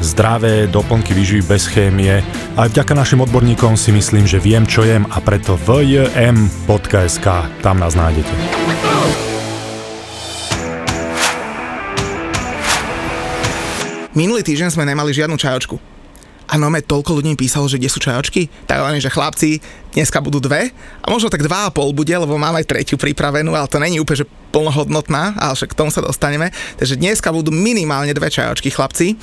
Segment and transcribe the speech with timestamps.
[0.00, 2.20] zdravé doplnky výživy bez chémie.
[2.54, 7.26] Aj vďaka našim odborníkom si myslím, že viem, čo jem a preto vjm.sk,
[7.62, 8.34] tam nás nájdete.
[14.14, 15.74] Minulý týždeň sme nemali žiadnu čajočku.
[16.44, 19.58] A no toľko ľudí písalo, že kde sú čajočky, tak len, že chlapci,
[19.94, 23.54] dneska budú dve a možno tak dva a pol bude, lebo mám aj tretiu pripravenú,
[23.54, 26.54] ale to není úplne, že plnohodnotná, ale však k tomu sa dostaneme.
[26.78, 29.18] Takže dneska budú minimálne dve čajočky chlapci,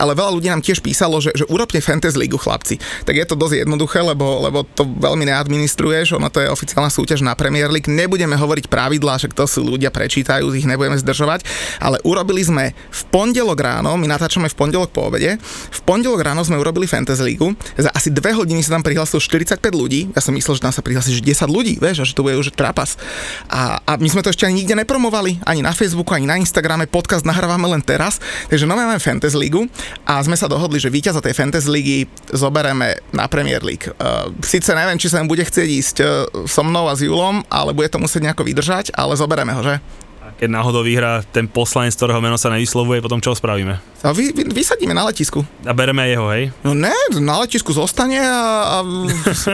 [0.00, 2.80] ale veľa ľudí nám tiež písalo, že, že urobte Fantasy League chlapci.
[3.04, 7.20] Tak je to dosť jednoduché, lebo, lebo to veľmi neadministruješ, ono to je oficiálna súťaž
[7.20, 7.92] na Premier League.
[7.92, 11.44] Nebudeme hovoriť pravidlá, že to sú ľudia, prečítajú, ich nebudeme zdržovať,
[11.84, 15.36] ale urobili sme v pondelok ráno, my natáčame v pondelok po obede,
[15.68, 17.44] v pondelok ráno sme urobili Fantasy League,
[17.76, 20.82] za asi dve hodiny sa tam prihlásilo 45 ľudí, ja som myslel, že tam sa
[20.82, 22.94] prihlási 10 ľudí, vieš, a že to bude už trapas.
[23.50, 26.90] A, a my sme to ešte ani nikde nepromovali, ani na Facebooku, ani na Instagrame,
[26.90, 28.18] podcast nahrávame len teraz,
[28.50, 29.56] takže no máme Fantasy League
[30.04, 33.86] a sme sa dohodli, že víťaza tej Fantasy League zobereme na Premier League.
[33.96, 36.08] Uh, Sice neviem, či sa bude chcieť ísť uh,
[36.46, 39.78] so mnou a s Julom, ale bude to musieť nejako vydržať, ale zobereme ho, že?
[40.40, 43.76] Keď náhodou vyhrá ten poslanec, ktorého meno sa nevyslovuje, potom čo spravíme?
[44.00, 45.44] A vy, vy, vysadíme na letisku.
[45.68, 46.48] A bereme jeho, hej?
[46.64, 48.80] No ne, na letisku zostane a...
[48.80, 48.86] a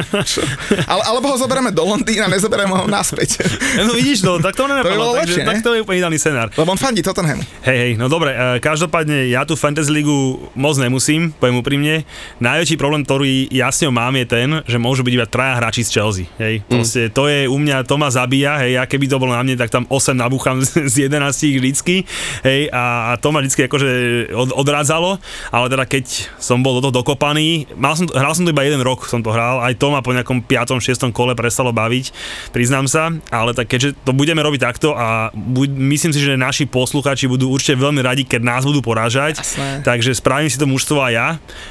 [0.95, 3.43] ale, alebo ho zoberieme do Londýna, nezoberieme ho naspäť.
[3.87, 6.19] No vidíš to, tak to nenapadlo, To by takže, lepšie, tak to je úplne ideálny
[6.22, 6.49] scenár.
[6.55, 7.43] Lebo on fandí Tottenhamu.
[7.66, 10.10] Hej, hej, no dobre, e, každopádne ja tu Fantasy League
[10.55, 12.06] moc nemusím, poviem úprimne.
[12.39, 15.83] Najväčší problém, ktorý ja s ňou mám, je ten, že môžu byť iba traja hráči
[15.87, 16.62] z Chelsea, hej.
[16.66, 19.59] Proste to je u mňa, to ma zabíja, hej, ja keby to bolo na mne,
[19.59, 20.75] tak tam 8 nabúcham z
[21.09, 22.04] 11 vždycky,
[22.44, 23.91] hej, a, a to ma vždycky akože
[24.32, 25.19] od, odrádzalo,
[25.50, 26.04] ale teda keď
[26.37, 29.32] som bol do toho dokopaný, mal som, hral som to iba jeden rok, som to
[29.32, 30.78] hral, aj to ma po nejakom 5.
[30.78, 31.10] 6.
[31.16, 32.12] kole prestalo baviť,
[32.53, 36.69] priznám sa, ale tak keďže to budeme robiť takto a buď, myslím si, že naši
[36.69, 39.82] posluchači budú určite veľmi radi, keď nás budú porážať, Jasné.
[39.82, 41.28] takže spravím si to mužstvo aj ja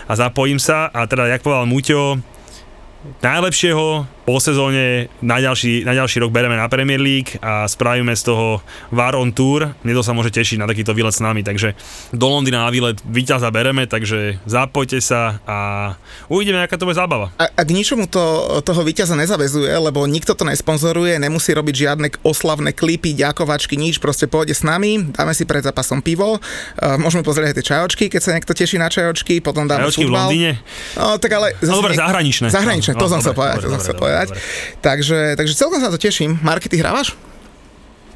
[0.10, 2.20] a zapojím sa a teda, jak povedal Muťo,
[3.22, 8.26] najlepšieho po sezóne na ďalší, na ďalší rok bereme na Premier League a spravíme z
[8.26, 8.58] toho
[8.90, 9.78] Var on Tour.
[9.86, 11.78] Mne to sa môže tešiť na takýto výlet s nami, takže
[12.10, 15.58] do Londýna na výlet víťaza bereme, takže zapojte sa a
[16.26, 17.30] uvidíme, aká to bude zábava.
[17.38, 22.08] A, a k ničomu to, toho víťaza nezavezuje, lebo nikto to nesponzoruje, nemusí robiť žiadne
[22.26, 27.22] oslavné klipy, ďakovačky, nič, proste pôjde s nami, dáme si pred zápasom pivo, uh, môžeme
[27.22, 30.26] pozrieť aj tie čajočky, keď sa niekto teší na čajočky, potom dáme Čajočky v futbal.
[30.34, 30.52] Londýne?
[30.98, 31.54] No, tak ale...
[31.62, 32.50] No dobre, zahraničné.
[32.50, 34.28] Zahraničné, No, to no, som dobre, povedať, to povedať.
[34.32, 34.80] dobre.
[34.80, 36.40] Takže, takže celkom sa na to teším.
[36.40, 37.14] Marky, ty hrávaš?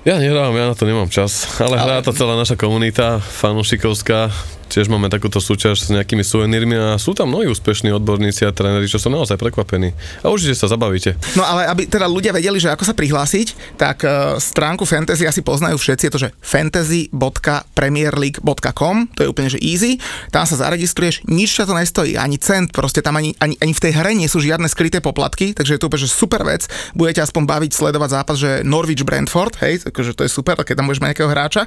[0.07, 1.83] Ja nehrám, ja na to nemám čas, ale, ale...
[1.83, 4.31] hrá to celá naša komunita fanúšikovská.
[4.69, 8.85] Tiež máme takúto súťaž s nejakými suvenírmi a sú tam mnohí úspešní odborníci a tréneri,
[8.85, 9.97] čo sú naozaj prekvapení.
[10.22, 11.18] A určite sa zabavíte.
[11.34, 15.41] No ale aby teda ľudia vedeli, že ako sa prihlásiť, tak uh, stránku Fantasy asi
[15.41, 19.97] poznajú všetci, je to, že fantasy.premierleague.com, to je úplne, že easy,
[20.29, 23.81] tam sa zaregistruješ, nič ťa to nestojí, ani cent, proste tam ani, ani, ani v
[23.81, 27.25] tej hre nie sú žiadne skryté poplatky, takže je to úplne, že super vec, budete
[27.25, 31.02] aspoň baviť sledovať zápas, že Norwich Brentford, hej, takže to je super, keď tam budeš
[31.02, 31.66] mať nejakého hráča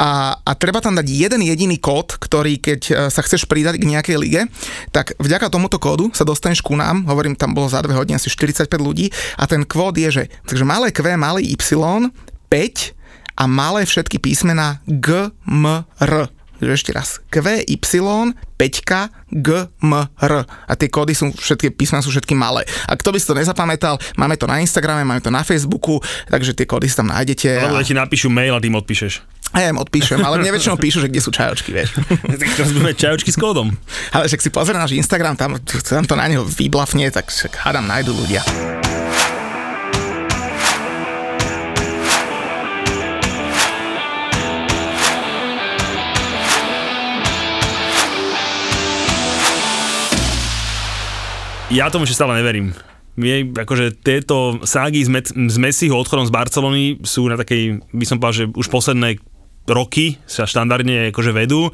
[0.00, 3.90] a, a treba tam dať jeden jediný kód, ktorý keď e, sa chceš pridať k
[3.90, 4.46] nejakej lige,
[4.94, 8.30] tak vďaka tomuto kódu sa dostaneš ku nám, hovorím, tam bolo za dve hodiny asi
[8.30, 12.94] 45 ľudí a ten kód je, že takže malé Q, malý Y, 5
[13.34, 16.14] a malé všetky písmená G, M, R.
[16.60, 17.18] Takže ešte raz.
[17.32, 17.66] Q, Y,
[18.60, 19.48] 5, G,
[19.80, 20.32] M, R.
[20.44, 22.68] A tie kódy sú všetky, písmená sú všetky malé.
[22.84, 26.52] A kto by si to nezapamätal, máme to na Instagrame, máme to na Facebooku, takže
[26.52, 27.48] tie kódy si tam nájdete.
[27.64, 29.29] Alebo A, ti napíšu mail a tým odpíšeš.
[29.50, 31.98] A ja im odpíšem, ale mne väčšinou píšu, že kde sú čajočky, vieš.
[32.22, 33.74] tak teraz budeme čajočky s kódom.
[34.14, 37.90] Ale však si pozrie náš Instagram, tam, tam to na neho vyblafne, tak však hádam
[37.90, 38.46] nájdu ľudia.
[51.70, 52.74] Ja tomu ešte stále neverím.
[53.14, 58.04] Mie, akože tieto ságy z, Met, z Messiho odchodom z Barcelony sú na takej, by
[58.06, 59.22] som povedal, že už posledné
[59.68, 61.72] roky sa štandardne akože vedú.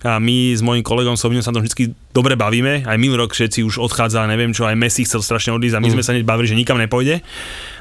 [0.00, 2.88] A my s mojím kolegom Sobinom sa to vždy dobre bavíme.
[2.88, 5.88] Aj minulý rok všetci už odchádza, neviem čo, aj Messi chcel strašne odísť a my
[5.92, 5.94] mm.
[5.94, 7.20] sme sa hneď bavili, že nikam nepôjde.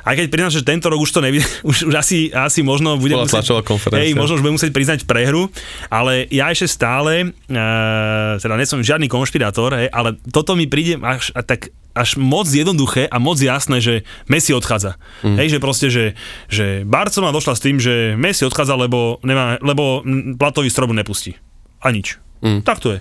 [0.04, 3.16] Aj keď priznám, že tento rok už to nevidí, už, už asi, asi možno bude
[3.16, 3.56] Bola musieť,
[3.96, 5.48] hej, možno už bude musieť priznať prehru,
[5.88, 11.00] ale ja ešte stále, uh, teda nie som žiadny konšpirátor, hej, ale toto mi príde
[11.00, 14.96] až a tak až moc jednoduché a moc jasné, že Messi odchádza.
[15.26, 15.36] Mm.
[15.36, 16.06] Hej, že proste, že,
[16.48, 20.06] že Barcelona došla s tým, že Messi odchádza, lebo, nemá, lebo
[20.40, 21.36] platový strop nepustí.
[21.80, 22.20] A nič.
[22.40, 22.64] Mm.
[22.64, 23.00] Tak to je.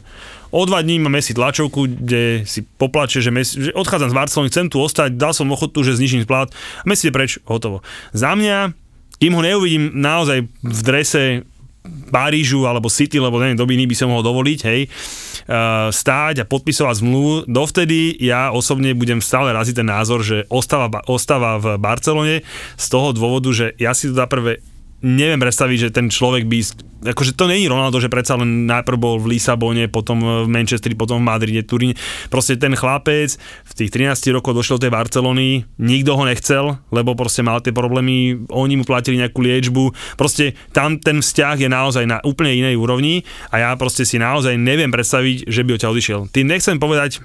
[0.49, 4.49] O dva dní má Messi tlačovku, kde si poplače, že, Messi, že odchádzam z Barcelony,
[4.49, 6.49] chcem tu ostať, dal som ochotu, že znižím plat.
[6.83, 7.85] A Messi je preč, hotovo.
[8.17, 8.73] Za mňa,
[9.21, 11.45] kým ho neuvidím naozaj v drese
[12.09, 17.01] Parížu alebo City, lebo neviem, do by som mohol dovoliť, hej, uh, stáť a podpisovať
[17.01, 22.45] zmluvu, dovtedy ja osobne budem stále raziť ten názor, že ostáva, ostáva v Barcelone
[22.77, 24.61] z toho dôvodu, že ja si to prvé
[25.03, 26.59] neviem predstaviť, že ten človek by,
[27.15, 31.23] akože to není Ronaldo, že predsa len najprv bol v Lisabone, potom v Manchesteri, potom
[31.23, 31.95] v Madride, Turíne.
[32.27, 37.15] Proste ten chlapec v tých 13 rokoch došiel do tej Barcelony, nikto ho nechcel, lebo
[37.15, 40.19] proste mal tie problémy, oni mu platili nejakú liečbu.
[40.19, 43.23] Proste tam ten vzťah je naozaj na úplne inej úrovni
[43.55, 46.21] a ja proste si naozaj neviem predstaviť, že by odtiaľ odišiel.
[46.35, 47.23] Tým nechcem povedať,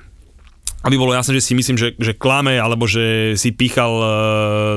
[0.83, 4.07] aby bolo jasné, že si myslím, že, že klame, alebo že si pýchal uh,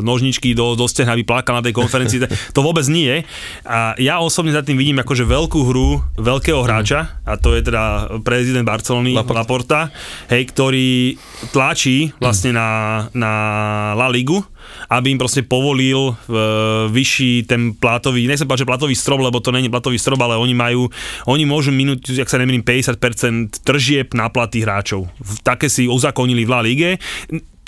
[0.06, 2.22] nožničky do, do stehna, aby plakal na tej konferencii,
[2.56, 3.26] to vôbec nie.
[3.66, 8.16] A ja osobne za tým vidím akože veľkú hru veľkého hráča, a to je teda
[8.22, 9.80] prezident Barcelony, Laporta, Laporta
[10.30, 11.18] hej, ktorý
[11.50, 12.68] tlačí vlastne na,
[13.10, 13.32] na
[13.98, 14.40] La Ligu,
[14.90, 19.50] aby im proste povolil uh, vyšší ten platový, nechcem povedať, že platový strop, lebo to
[19.50, 20.88] není platový strop, ale oni majú,
[21.26, 25.10] oni môžu minúť, ak sa nemýlim, 50% tržieb na platy hráčov.
[25.42, 26.90] Také si uzakonili v La Lige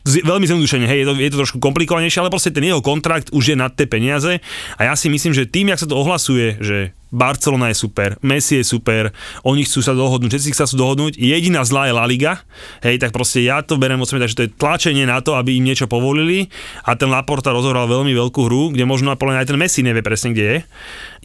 [0.08, 3.52] veľmi zjednodušene, hej, je to, je to trošku komplikovanejšie, ale proste ten jeho kontrakt už
[3.52, 4.40] je nad tie peniaze
[4.76, 8.60] a ja si myslím, že tým, jak sa to ohlasuje, že Barcelona je super, Messi
[8.60, 12.44] je super, oni chcú sa dohodnúť, všetci sa chcú dohodnúť, jediná zlá je La Liga,
[12.84, 15.56] hej, tak proste ja to berem od sebe, že to je tlačenie na to, aby
[15.56, 16.52] im niečo povolili
[16.84, 20.44] a ten Laporta rozohral veľmi veľkú hru, kde možno aj ten Messi nevie presne, kde
[20.44, 20.58] je.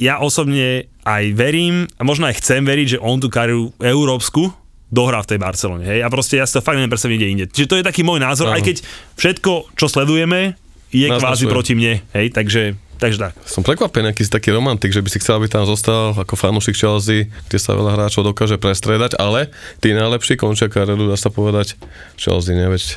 [0.08, 4.63] Ja osobne aj verím, a možno aj chcem veriť, že on tú kariéru európsku
[4.94, 5.84] dohrá v tej Barcelone.
[5.90, 6.06] Hej?
[6.06, 7.46] A proste ja si to fakt neviem predstaviť kde inde.
[7.50, 8.62] Čiže to je taký môj názor, uh-huh.
[8.62, 8.78] aj keď
[9.18, 10.54] všetko, čo sledujeme,
[10.94, 12.06] je Nás kvázi proti mne.
[12.14, 12.30] Hej?
[12.38, 13.36] Takže Takže tak.
[13.44, 16.72] Som prekvapený, aký si taký romantik, že by si chcel, aby tam zostal ako fanúšik
[16.72, 19.52] Chelsea, kde sa veľa hráčov dokáže prestredať, ale
[19.84, 21.76] tí najlepší končia kariéru, dá sa povedať,
[22.16, 22.96] Chelsea, neveď.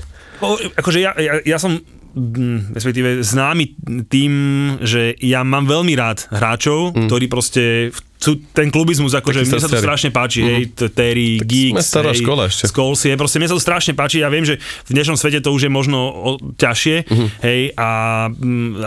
[0.78, 1.82] Akože ja, ja, ja som
[2.72, 3.76] respektíve známy
[4.08, 4.32] tým,
[4.80, 7.12] že ja mám veľmi rád hráčov, mm.
[7.12, 10.54] ktorí proste v sú ten klubizmus, akože mne sa to strašne páči, uh-huh.
[10.56, 10.64] hej,
[10.96, 12.64] Terry, tak Geeks, stará hej, škola ešte.
[12.72, 14.56] Scholes, je, proste mne sa to strašne páči, ja viem, že
[14.88, 17.28] v dnešnom svete to už je možno o, ťažšie, uh-huh.
[17.44, 17.90] hej, a,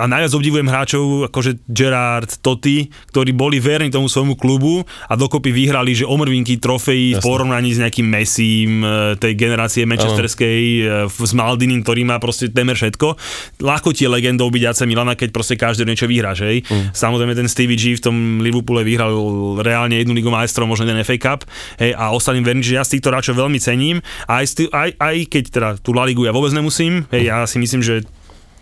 [0.01, 5.53] a najviac obdivujem hráčov, akože Gerard, Totti, ktorí boli verní tomu svojmu klubu a dokopy
[5.53, 10.61] vyhrali, že omrvinky trofejí v porovnaní s nejakým Messim e, tej generácie manchesterskej
[11.05, 11.09] uh-huh.
[11.09, 13.13] s Maldinim, ktorý má proste temer všetko.
[13.61, 16.65] Ľahko ti je legendou byť AC Milana, keď proste každý niečo vyhráš, hej.
[16.65, 16.89] Uh-huh.
[16.97, 19.19] Samozrejme ten Stevie G v tom Liverpoole vyhral
[19.59, 21.39] reálne jednu ligu majstrov, možno jeden FA Cup,
[21.81, 25.15] hej, a ostatným verím, že ja z týchto hráčov veľmi cením, aj, sti, aj, aj
[25.27, 28.05] keď teda tú La Ligu ja vôbec nemusím, hej, ja si myslím, že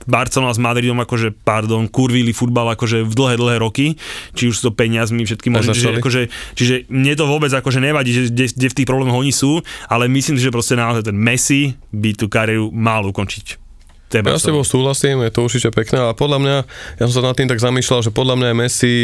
[0.07, 3.99] Barcelona s Madridom akože, pardon, kurvili futbal akože v dlhé, dlhé roky,
[4.31, 6.21] či už sú to peniazmi, všetky možné, čiže, akože,
[6.55, 9.59] čiže mne to vôbec akože nevadí, že kde, kde v tých problémoch oni sú,
[9.91, 13.66] ale myslím si, že proste naozaj ten Messi by tú kariéru mal ukončiť.
[14.07, 16.57] Teba ja s tebou súhlasím, je to určite pekné, ale podľa mňa,
[16.95, 18.95] ja som sa nad tým tak zamýšľal, že podľa mňa je Messi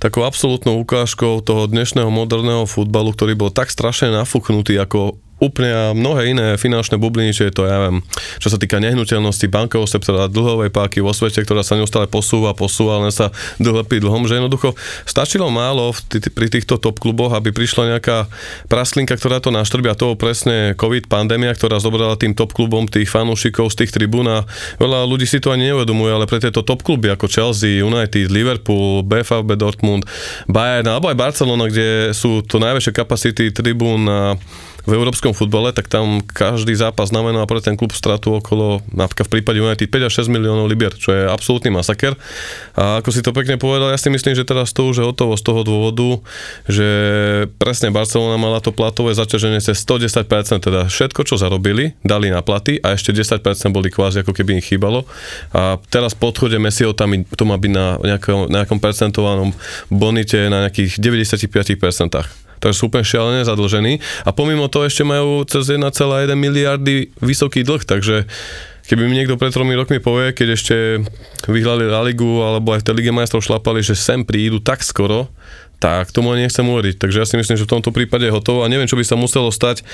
[0.00, 5.84] takou absolútnou ukážkou toho dnešného moderného futbalu, ktorý bol tak strašne nafúknutý ako úplne a
[5.92, 8.00] mnohé iné finančné bubliny, či to, ja viem,
[8.40, 13.04] čo sa týka nehnuteľnosti, bankového sektora, dlhovej páky vo svete, ktorá sa neustále posúva, posúva,
[13.04, 13.28] len sa
[13.60, 14.72] dlhopí dlhom, že jednoducho
[15.04, 18.32] stačilo málo v t- pri týchto top kluboch, aby prišla nejaká
[18.72, 23.68] praslinka, ktorá to naštrbia, to presne COVID pandémia, ktorá zobrala tým top klubom tých fanúšikov
[23.76, 24.48] z tých tribún a
[24.80, 29.04] veľa ľudí si to ani neuvedomuje, ale pre tieto top kluby ako Chelsea, United, Liverpool,
[29.04, 30.08] BFB Dortmund,
[30.48, 34.40] Bayern alebo aj Barcelona, kde sú to najväčšie kapacity tribún a
[34.86, 39.32] v európskom futbale, tak tam každý zápas znamená pre ten klub stratu okolo, napríklad v
[39.38, 42.14] prípade United 5 až 6 miliónov libier, čo je absolútny masaker.
[42.78, 45.34] A ako si to pekne povedal, ja si myslím, že teraz to už je hotovo
[45.34, 46.22] z toho dôvodu,
[46.70, 46.88] že
[47.58, 50.22] presne Barcelona mala to platové zaťaženie cez 110%,
[50.62, 53.42] teda všetko, čo zarobili, dali na platy a ešte 10%
[53.74, 55.02] boli kvázi ako keby im chýbalo.
[55.50, 59.50] A teraz po odchode Messiho tam to má byť na nejakom, nejakom percentovanom
[59.90, 65.68] bonite na nejakých 95% takže sú úplne šialené zadlžení a pomimo toho ešte majú cez
[65.68, 65.86] 1,1
[66.34, 68.24] miliardy vysoký dlh, takže
[68.86, 70.76] keby mi niekto pred tromi rokmi povie, keď ešte
[71.50, 75.26] vyhľali La Ligu alebo aj v tej Lige majstrov šlapali, že sem prídu tak skoro,
[75.76, 76.96] tak tomu ani nechcem uveriť.
[76.96, 79.16] Takže ja si myslím, že v tomto prípade je hotovo a neviem, čo by sa
[79.16, 79.84] muselo stať,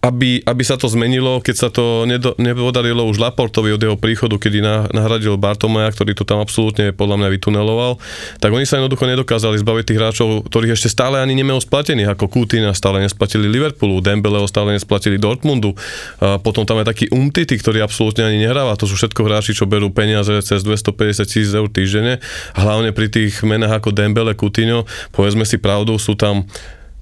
[0.00, 4.40] aby, aby sa to zmenilo, keď sa to nedo, nepodarilo už Laportovi od jeho príchodu,
[4.40, 8.00] kedy na, nahradil Bartomaja, ktorý to tam absolútne podľa mňa vytuneloval,
[8.40, 12.32] tak oni sa jednoducho nedokázali zbaviť tých hráčov, ktorých ešte stále ani nemajú splatených, ako
[12.32, 15.76] Kutina stále nesplatili Liverpoolu, Dembeleho stále nesplatili Dortmundu,
[16.22, 19.68] a potom tam je taký Umtity, ktorý absolútne ani nehráva, to sú všetko hráči, čo
[19.68, 22.24] berú peniaze cez 250 tisíc eur týždenne,
[22.56, 24.88] hlavne pri tých menách ako Dembele, Coutinho,
[25.26, 26.46] povedzme si pravdu, sú tam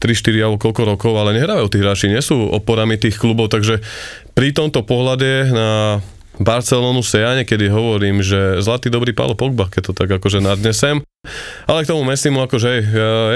[0.01, 3.85] 3-4 alebo koľko rokov, ale nehrávajú tí hráči, nie sú oporami tých klubov, takže
[4.33, 6.01] pri tomto pohľade na
[6.41, 11.05] Barcelonu sa ja niekedy hovorím, že zlatý dobrý Paulo Pogba, keď to tak akože nadnesem.
[11.69, 12.83] Ale k tomu Messimu, akože hej,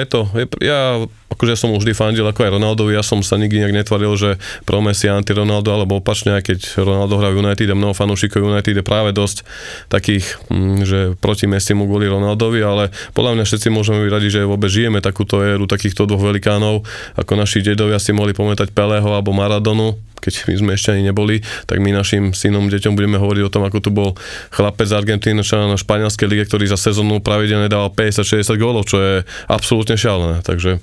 [0.00, 3.60] je to, je, ja akože som vždy fandil ako aj Ronaldovi, ja som sa nikdy
[3.60, 7.76] nejak netvaril, že pro Messi anti-Ronaldo, alebo opačne, aj keď Ronaldo hrá v United a
[7.76, 9.44] mnoho fanúšikov United je práve dosť
[9.92, 14.48] takých, mm, že proti Messimu kvôli Ronaldovi, ale podľa mňa všetci môžeme byť radi, že
[14.48, 16.82] vôbec žijeme takúto éru takýchto dvoch velikánov,
[17.14, 21.40] ako naši dedovia si mohli pamätať Peleho alebo Maradonu, keď my sme ešte ani neboli,
[21.64, 24.18] tak my našim synom, deťom budeme hovoriť o tom, ako tu bol
[24.50, 29.14] chlapec z Argentíny na španielskej lige, ktorý za sezónu pravidelne dával 50-60 gólov, čo je
[29.46, 30.42] absolútne šialené.
[30.42, 30.82] Takže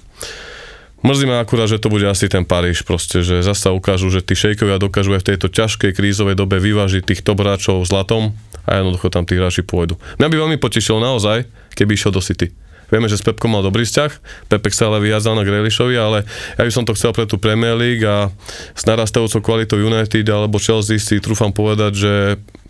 [1.05, 4.34] Mrzí ma akurát, že to bude asi ten Paríž, proste, že zasa ukážu, že tí
[4.34, 7.45] šejkovia dokážu aj v tejto ťažkej krízovej dobe vyvážiť tých top
[7.86, 8.34] zlatom
[8.65, 10.01] a jednoducho tam tí hráči pôjdu.
[10.17, 11.45] Mňa by veľmi potešilo naozaj,
[11.77, 12.50] keby išiel do City.
[12.89, 14.12] Vieme, že s Pepkom mal dobrý vzťah,
[14.50, 16.25] Pepek sa ale vyjazal na Grealishovi, ale
[16.57, 18.29] ja by som to chcel pre tú Premier League a
[18.77, 22.13] s narastajúcou kvalitou United alebo Chelsea si trúfam povedať, že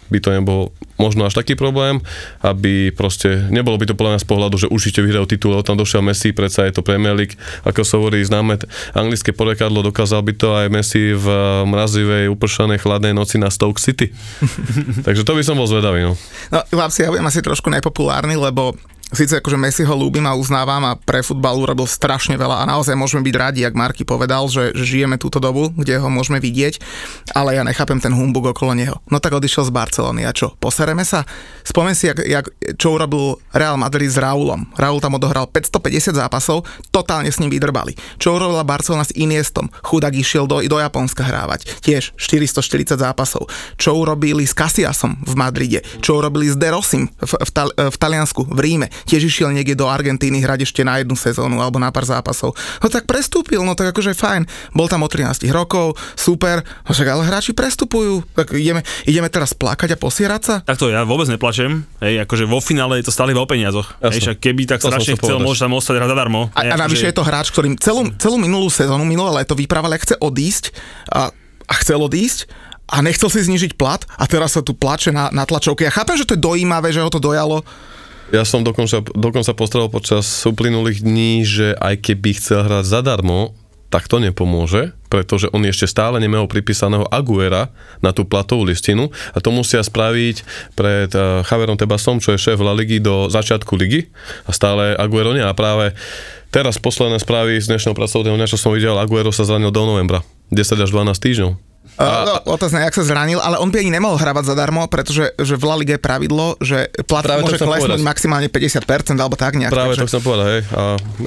[0.10, 2.00] by to nebol možno až taký problém,
[2.40, 6.06] aby proste, nebolo by to podľa mňa z pohľadu, že určite vyhrajú titul, tam došiel
[6.06, 7.36] Messi, predsa je to Premier League,
[7.68, 8.62] ako sa hovorí, známe
[8.96, 11.28] anglické porekadlo, dokázal by to aj Messi v
[11.68, 14.14] mrazivej, upršanej, chladnej noci na Stoke City.
[15.08, 16.14] Takže to by som bol zvedavý, no.
[16.54, 18.78] No, chlapci, ja budem asi trošku nepopulárny, lebo
[19.14, 22.98] Sice akože Messi ho ľúbim a uznávam a pre futbal urobil strašne veľa a naozaj
[22.98, 26.82] môžeme byť radi, ak Marky povedal, že, že žijeme túto dobu, kde ho môžeme vidieť,
[27.38, 28.98] ale ja nechápem ten humbug okolo neho.
[29.14, 31.22] No tak odišiel z Barcelony a čo, posereme sa?
[31.62, 32.50] Spomen si, jak, jak,
[32.82, 34.74] čo urobil Real Madrid s Raulom.
[34.74, 37.94] Raul tam odohral 550 zápasov, totálne s ním vydrbali.
[38.18, 39.70] Čo urobila Barcelona s Iniestom?
[39.86, 41.78] Chudák išiel do, do Japonska hrávať.
[41.86, 43.54] Tiež 440 zápasov.
[43.78, 45.86] Čo urobili s Casiasom v Madride?
[46.02, 47.58] Čo urobili s Derosim v, v, v,
[47.94, 48.88] v Taliansku, v Ríme?
[49.04, 52.56] Tiež išiel niekde do Argentíny hrať ešte na jednu sezónu alebo na pár zápasov.
[52.80, 54.48] No tak prestúpil, no tak akože fajn.
[54.72, 58.24] Bol tam od 13 rokov, super, no však ale hráči prestupujú.
[58.32, 60.56] Tak ideme, ideme teraz plakať a posierať sa?
[60.64, 63.98] Takto ja vôbec neplačem, hej, akože vo finále je to stále o peniazoch.
[64.00, 65.48] Hej, však keby tak To strašne chcel chcel, povedať.
[65.50, 66.42] môže tam ostať hrať zadarmo.
[66.54, 69.58] A, hej, a navyše akože- je to hráč, ktorým celú, celú minulú sezónu, minulé leto
[69.58, 70.72] vyprával, ak chce odísť
[71.10, 71.34] a,
[71.66, 72.48] a chcel odísť
[72.86, 75.82] a nechcel si znižiť plat a teraz sa tu plače na, na tlačovke.
[75.82, 77.66] Ja chápem, že to je dojímavé, že ho to dojalo.
[78.34, 83.54] Ja som dokonca, dokonca postrel počas uplynulých dní, že aj keby chcel hrať zadarmo,
[83.94, 87.70] tak to nepomôže, pretože on ešte stále nemá pripísaného Aguera
[88.02, 92.60] na tú platovú listinu a to musia spraviť pred uh, Javerom Tebasom, čo je šéf
[92.60, 94.10] La Ligy do začiatku ligy
[94.44, 95.94] a stále Aguero nie a práve
[96.50, 100.26] teraz posledné správy z dnešného pracovného dňa, čo som videl, Aguero sa zranil do novembra,
[100.52, 101.75] 10 až 12 týždňov.
[101.96, 105.56] A, no, otázne, jak sa zranil, ale on by ani nemohol hrávať zadarmo, pretože že
[105.56, 108.08] v La Ligue je pravidlo, že plat Práve to môže klesnúť povedať.
[108.08, 109.72] maximálne 50% alebo tak nejak.
[109.72, 110.82] Práve to takže, chcem povedať, hej, a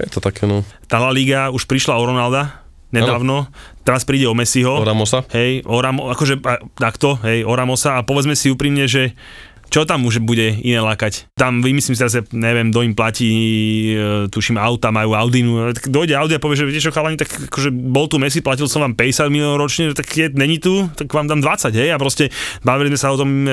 [0.04, 3.48] je to také, no, Tá La Liga už prišla o Ronalda nedávno,
[3.84, 4.80] teraz príde o Messiho.
[4.80, 5.24] o Ramosa.
[5.32, 9.12] Hej, o Ramo, akože a, takto, hej, o Ramosa a povedzme si úprimne, že
[9.68, 11.28] čo tam už bude iné lákať?
[11.36, 13.30] Tam vymyslím si teraz, neviem, kto im platí,
[13.92, 17.28] e, tuším, auta, majú Audinu, tak dojde Audi a povie, že viete čo, chalani, tak
[17.28, 21.12] akože bol tu Messi, platil som vám 50 miliónov ročne, tak keď není tu, tak
[21.12, 22.32] vám dám 20, hej, a proste
[22.64, 23.52] bavili sme sa o tom e,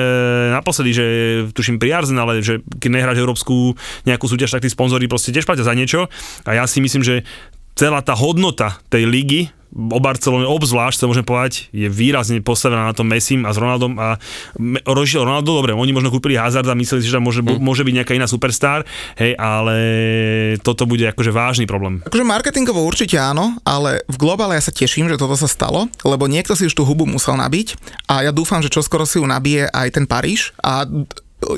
[0.56, 1.06] naposledy, že
[1.52, 3.76] tuším pri Arsenale, že keď nehráš európsku
[4.08, 6.08] nejakú súťaž, tak tí sponzori proste tiež platia za niečo.
[6.48, 7.28] A ja si myslím, že
[7.76, 9.40] celá tá hodnota tej ligy
[9.76, 14.00] o Barcelone obzvlášť, to môžem povedať, je výrazne postavená na tom Messim a s Ronaldom
[14.00, 14.16] a
[14.88, 17.60] Rožil Ronaldo, dobre, oni možno kúpili Hazard a mysleli si, že tam môže, mm.
[17.60, 18.88] môže byť nejaká iná superstar,
[19.20, 19.76] hej, ale
[20.64, 22.00] toto bude akože vážny problém.
[22.08, 26.24] Akože marketingovo určite áno, ale v globále ja sa teším, že toto sa stalo, lebo
[26.24, 27.76] niekto si už tú hubu musel nabiť
[28.08, 30.88] a ja dúfam, že čoskoro si ju nabije aj ten Paríž a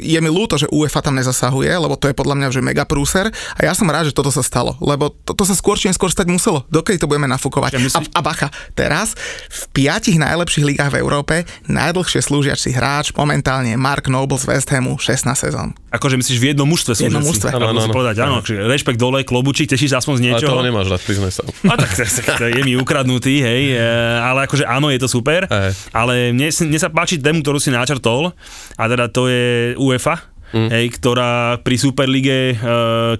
[0.02, 3.30] je mi ľúto, že UEFA tam nezasahuje, lebo to je podľa mňa že mega prúser
[3.30, 6.26] a ja som rád, že toto sa stalo, lebo toto sa skôr či neskôr stať
[6.26, 6.66] muselo.
[6.66, 7.78] Dokedy to budeme nafúkovať?
[7.78, 9.14] Ja myslím- A, a bacha, teraz
[9.47, 14.68] v piatich najlepších ligách v Európe najdlhšie slúžiaci hráč momentálne je Mark Noble z West
[14.75, 15.78] Hamu 16 sezón.
[15.88, 17.49] Akože myslíš v jednom mužstve sú jednom mužstve.
[17.49, 20.50] Áno, Áno, povedať, áno, akože rešpekt dole, klobučík, tešíš sa aspoň z Ale niečoho.
[20.52, 21.42] toho nemáš rád, priznaj sa.
[21.64, 23.80] A tak to, to je mi ukradnutý, hej, e,
[24.21, 25.73] ale akože áno, je to super, Hej.
[25.97, 28.37] ale mne, mne sa páči tému, ktorú si načrtol,
[28.76, 30.68] a teda to je UEFA, mm.
[30.68, 32.54] hej, ktorá pri Superlige, e,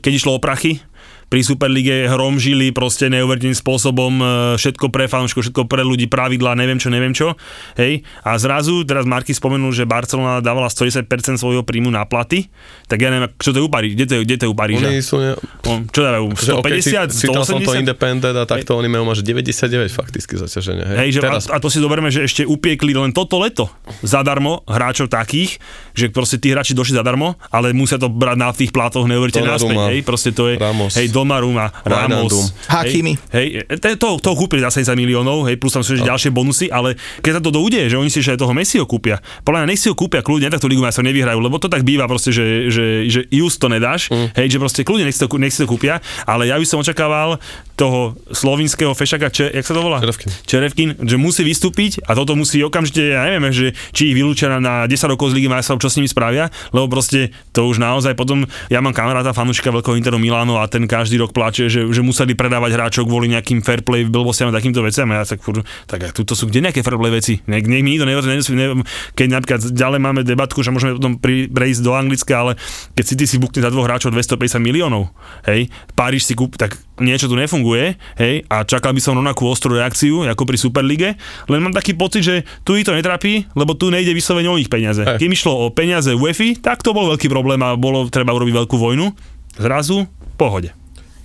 [0.01, 0.81] keď išlo o prachy,
[1.29, 4.25] pri Superlige hromžili proste neuveriteľným spôsobom e,
[4.57, 7.37] všetko pre fanúškov, všetko pre ľudí, pravidlá, neviem čo, neviem čo.
[7.77, 8.03] Hej.
[8.25, 11.05] A zrazu, teraz Marky spomenul, že Barcelona dávala 110%
[11.37, 12.49] svojho príjmu na platy,
[12.89, 14.57] tak ja neviem, čo to je u Paríž, kde to je, kde to je u
[14.57, 14.89] Paríža?
[14.89, 15.21] Oni sú...
[15.21, 15.37] Ne...
[15.69, 16.25] On, čo dávajú?
[16.33, 17.85] Že, okay, 150, si, čítal som to 180?
[17.85, 20.85] Independent a takto oni majú máš 99 fakticky zaťaženie.
[20.89, 23.69] Hej, Hej, že Teraz, a, a to si zoberme, že ešte upiekli len toto leto
[24.01, 25.61] zadarmo hráčov takých,
[25.93, 29.77] že proste tí hráči došli zadarmo, ale musia to brať na tých plátoch neuveriteľne naspäť.
[29.93, 32.55] Hej, proste to je, Ramos, hej, Donnarumma, Ramos.
[32.71, 33.19] Hakimi.
[33.35, 36.71] Hej, hej to, to, kúpili za 70 miliónov, hej, plus tam sú ešte ďalšie bonusy,
[36.71, 39.69] ale keď sa to doudeje, že oni si ešte aj toho Messiho kúpia, podľa mňa
[39.75, 42.31] nech si ho kúpia kľudne, tak to ligu sa nevyhrajú, lebo to tak býva proste,
[42.31, 44.39] že, že, že just to nedáš, mm.
[44.39, 46.79] hej, že proste kľudne nech si, to, nech si to kúpia, ale ja by som
[46.79, 47.43] očakával
[47.79, 50.03] toho slovinského fešaka, če, jak sa to volá?
[50.03, 50.29] Čerevkin.
[50.43, 54.91] Čerevkin, že musí vystúpiť a toto musí okamžite, ja neviem, že či ich vylúčia na
[54.91, 58.43] 10 rokov z Ligy majstrov, čo s nimi spravia, lebo proste to už naozaj potom,
[58.67, 62.35] ja mám kamaráta fanúšika veľkého Interu Milánu a ten každý rok plače, že, že museli
[62.35, 65.07] predávať hráčov kvôli nejakým fair play blbostiam a takýmto veciam.
[65.15, 67.39] A ja tak, furt, tak tuto sú kde nejaké fair play veci?
[67.47, 68.81] Nech, nech mi to neviem, neviem,
[69.15, 72.53] keď napríklad ďalej máme debatku, že môžeme potom pri, prejsť do Anglicka, ale
[72.97, 75.13] keď City si bukne za dvoch hráčov 250 miliónov,
[75.47, 79.77] hej, Paríž si kúp, tak niečo tu nefunguje, hej, a čakal by som rovnakú ostrú
[79.77, 81.09] reakciu ako pri Superlige,
[81.51, 84.71] len mám taký pocit, že tu ich to netrapí, lebo tu nejde vyslovene o ich
[84.71, 85.03] peniaze.
[85.03, 85.19] Hej.
[85.19, 88.77] Keď išlo o peniaze UEFI, tak to bol veľký problém a bolo treba urobiť veľkú
[88.79, 89.13] vojnu.
[89.59, 90.07] Zrazu
[90.39, 90.71] pohode.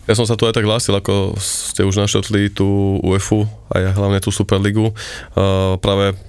[0.03, 4.19] Ja som sa tu aj tak hlásil, ako ste už našetli tú UEFu a hlavne
[4.19, 4.91] tú Superligu.
[5.31, 6.19] Uh, práve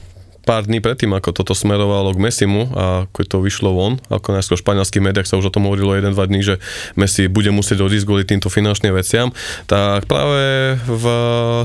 [0.44, 4.56] pár dní predtým, ako toto smerovalo k Messimu a keď to vyšlo von, ako najskôr
[4.60, 6.54] v španielských médiách sa už o tom hovorilo 1-2 dní, že
[6.94, 9.32] Messi bude musieť odísť kvôli týmto finančným veciam,
[9.64, 11.04] tak práve v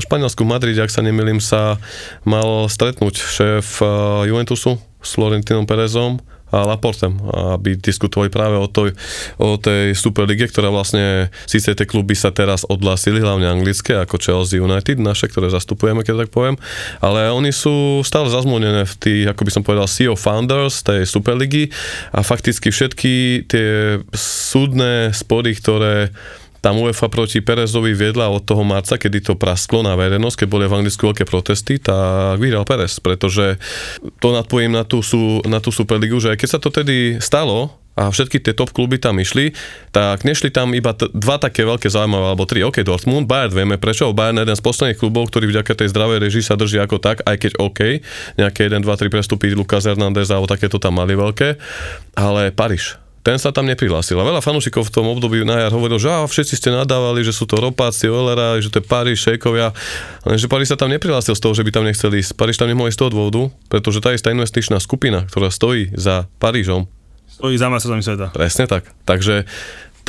[0.00, 1.76] Španielsku v Madride, ak sa nemýlim, sa
[2.24, 6.20] mal stretnúť šéf uh, Juventusu s Florentinom Perezom
[6.50, 7.14] Laportem,
[7.56, 8.94] aby diskutovali práve o, toj,
[9.38, 14.58] o tej Superlige, ktorá vlastne, síce tie kluby sa teraz odhlásili, hlavne anglické, ako Chelsea
[14.58, 16.58] United, naše, ktoré zastupujeme, keď tak poviem,
[16.98, 21.70] ale oni sú stále zazmúnené v tých, ako by som povedal, CEO Founders tej Superligy
[22.10, 26.10] a fakticky všetky tie súdne spory, ktoré
[26.60, 30.64] tam UEFA proti Perezovi viedla od toho marca, kedy to prasklo na verejnosť, keď boli
[30.68, 33.56] v Anglicku veľké protesty, tak vyhral Perez, pretože
[34.20, 38.08] to nadpojím na tú, sú, na tú Superligu, že keď sa to tedy stalo, a
[38.08, 39.52] všetky tie top kluby tam išli,
[39.92, 43.76] tak nešli tam iba t- dva také veľké zaujímavé, alebo tri, OK, Dortmund, Bayern, vieme
[43.76, 46.96] prečo, Bayern je jeden z posledných klubov, ktorý vďaka tej zdravej režii sa drží ako
[46.96, 48.00] tak, aj keď OK,
[48.40, 51.60] nejaké 1, 2, 3 prestupy Lucas Hernandez alebo takéto tam mali veľké,
[52.16, 54.16] ale Paríž, ten sa tam neprihlásil.
[54.16, 57.36] A veľa fanúšikov v tom období na jar hovoril, že á, všetci ste nadávali, že
[57.36, 59.76] sú to ropáci, Oelera, že to je Paríž, šejkovia.
[60.24, 62.32] Lenže Paríž sa tam neprihlásil z toho, že by tam nechceli ísť.
[62.32, 66.32] Paríž tam nemohol ísť z toho dôvodu, pretože tá istá investičná skupina, ktorá stojí za
[66.40, 66.88] Parížom,
[67.30, 68.26] Stojí za majstrovstvami sveta.
[68.36, 68.90] presne tak.
[69.06, 69.48] Takže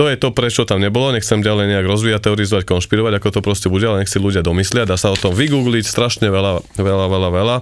[0.01, 1.13] to je to, prečo tam nebolo.
[1.13, 4.89] Nechcem ďalej nejak rozvíjať, teorizovať, konšpirovať, ako to proste bude, ale nech si ľudia domyslia.
[4.89, 7.55] Dá sa o tom vygoogliť strašne veľa, veľa, veľa, veľa.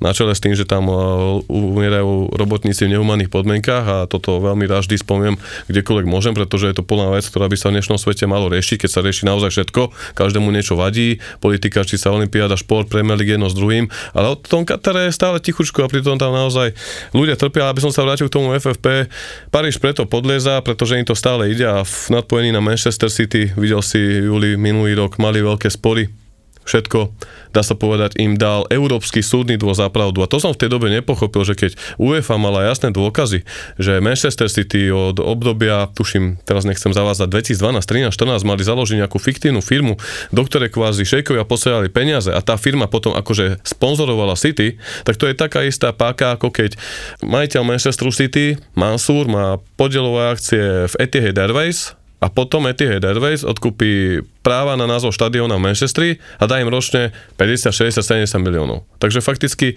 [0.00, 4.64] Na čele s tým, že tam uh, umierajú robotníci v nehumaných podmienkach a toto veľmi
[4.64, 5.36] rád vždy spomiem,
[5.68, 8.88] kdekoľvek môžem, pretože je to plná vec, ktorá by sa v dnešnom svete malo riešiť,
[8.88, 10.16] keď sa rieši naozaj všetko.
[10.16, 14.36] Každému niečo vadí, politika, či sa olimpiáda, šport, Premier League jedno s druhým, ale o
[14.40, 16.72] tom Katare je stále tichučko a pritom tam naozaj
[17.12, 17.68] ľudia trpia.
[17.68, 19.12] Aby som sa vrátil k tomu FFP,
[19.52, 23.82] Paríž preto podlieza, pretože im to stále ide a v nadpojení na Manchester City, videl
[23.82, 26.21] si júli minulý rok, mali veľké spory.
[26.62, 27.10] Všetko,
[27.50, 30.22] dá sa povedať, im dal Európsky súdny dvor za pravdu.
[30.22, 33.42] A to som v tej dobe nepochopil, že keď UEFA mala jasné dôkazy,
[33.82, 39.18] že Manchester City od obdobia, tuším, teraz nechcem zavázať, 2012, 13, 14 mali založiť nejakú
[39.18, 39.98] fiktívnu firmu,
[40.30, 45.26] do ktorej kvázi šejkovia posielali peniaze a tá firma potom akože sponzorovala City, tak to
[45.26, 46.78] je taká istá páka, ako keď
[47.26, 54.22] majiteľ Manchester City, Mansur, má podielové akcie v Etihad Airways, a potom Etihad Airways odkúpi
[54.46, 56.08] práva na názov štadióna v Manchestri
[56.38, 58.86] a dá im ročne 50, 60, 70 miliónov.
[59.02, 59.74] Takže fakticky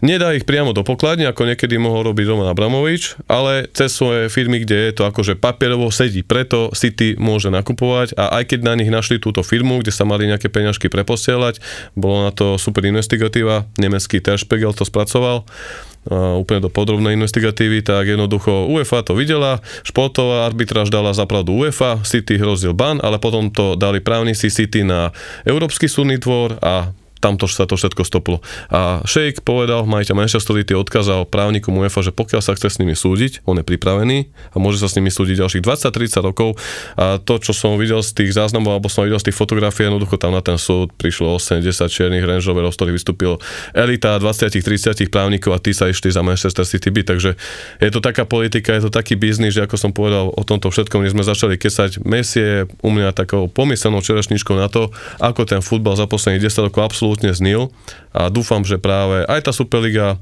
[0.00, 4.64] Nedá ich priamo do pokladne, ako niekedy mohol robiť Roman Abramovič, ale cez svoje firmy,
[4.64, 6.24] kde je to akože papierovo sedí.
[6.24, 10.24] Preto City môže nakupovať a aj keď na nich našli túto firmu, kde sa mali
[10.24, 11.60] nejaké peňažky preposielať,
[11.92, 15.44] bolo na to super investigatíva, nemecký Terspiegel to spracoval,
[16.08, 22.40] úplne do podrobnej investigatívy, tak jednoducho UEFA to videla, športová arbitráž dala zapravdu UEFA, City
[22.40, 25.12] hrozil ban, ale potom to dali právnici City na
[25.44, 26.88] Európsky súdny dvor a
[27.20, 28.40] tamto sa to všetko stoplo.
[28.72, 32.96] A Sheik povedal, majiteľ Manchester City odkázal právnikom UEFA, že pokiaľ sa chce s nimi
[32.96, 36.56] súdiť, on je pripravený a môže sa s nimi súdiť ďalších 20-30 rokov.
[36.96, 40.16] A to, čo som videl z tých záznamov, alebo som videl z tých fotografií, jednoducho
[40.16, 41.60] tam na ten súd prišlo 80
[41.92, 43.36] čiernych Range Roverov, z ktorých vystúpilo
[43.76, 47.04] elita 20-30 právnikov a tí sa išli za Manchester City byť.
[47.04, 47.30] Takže
[47.84, 51.04] je to taká politika, je to taký biznis, že ako som povedal o tomto všetkom,
[51.10, 52.00] sme začali kesať.
[52.06, 56.70] Messi je u mňa takou pomyselnou čerešničkou na to, ako ten futbal za posledných 10
[56.70, 57.74] rokov absolútne znil
[58.14, 60.20] a dúfam, že práve aj tá Superliga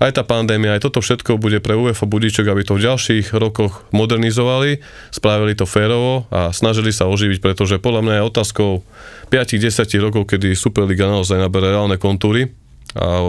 [0.00, 3.84] aj tá pandémia, aj toto všetko bude pre UEFA budičok, aby to v ďalších rokoch
[3.92, 4.80] modernizovali,
[5.12, 8.70] spravili to férovo a snažili sa oživiť, pretože podľa mňa je otázkou
[9.28, 12.48] 5-10 rokov, kedy Superliga naozaj nabere reálne kontúry
[12.96, 13.28] a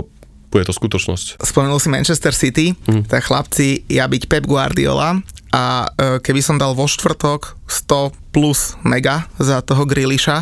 [0.52, 1.44] bude to skutočnosť.
[1.44, 3.08] Spomenul si Manchester City, mm.
[3.08, 5.20] tak chlapci, ja byť Pep Guardiola
[5.52, 10.38] a e, keby som dal vo štvrtok 100 plus mega za toho Griliša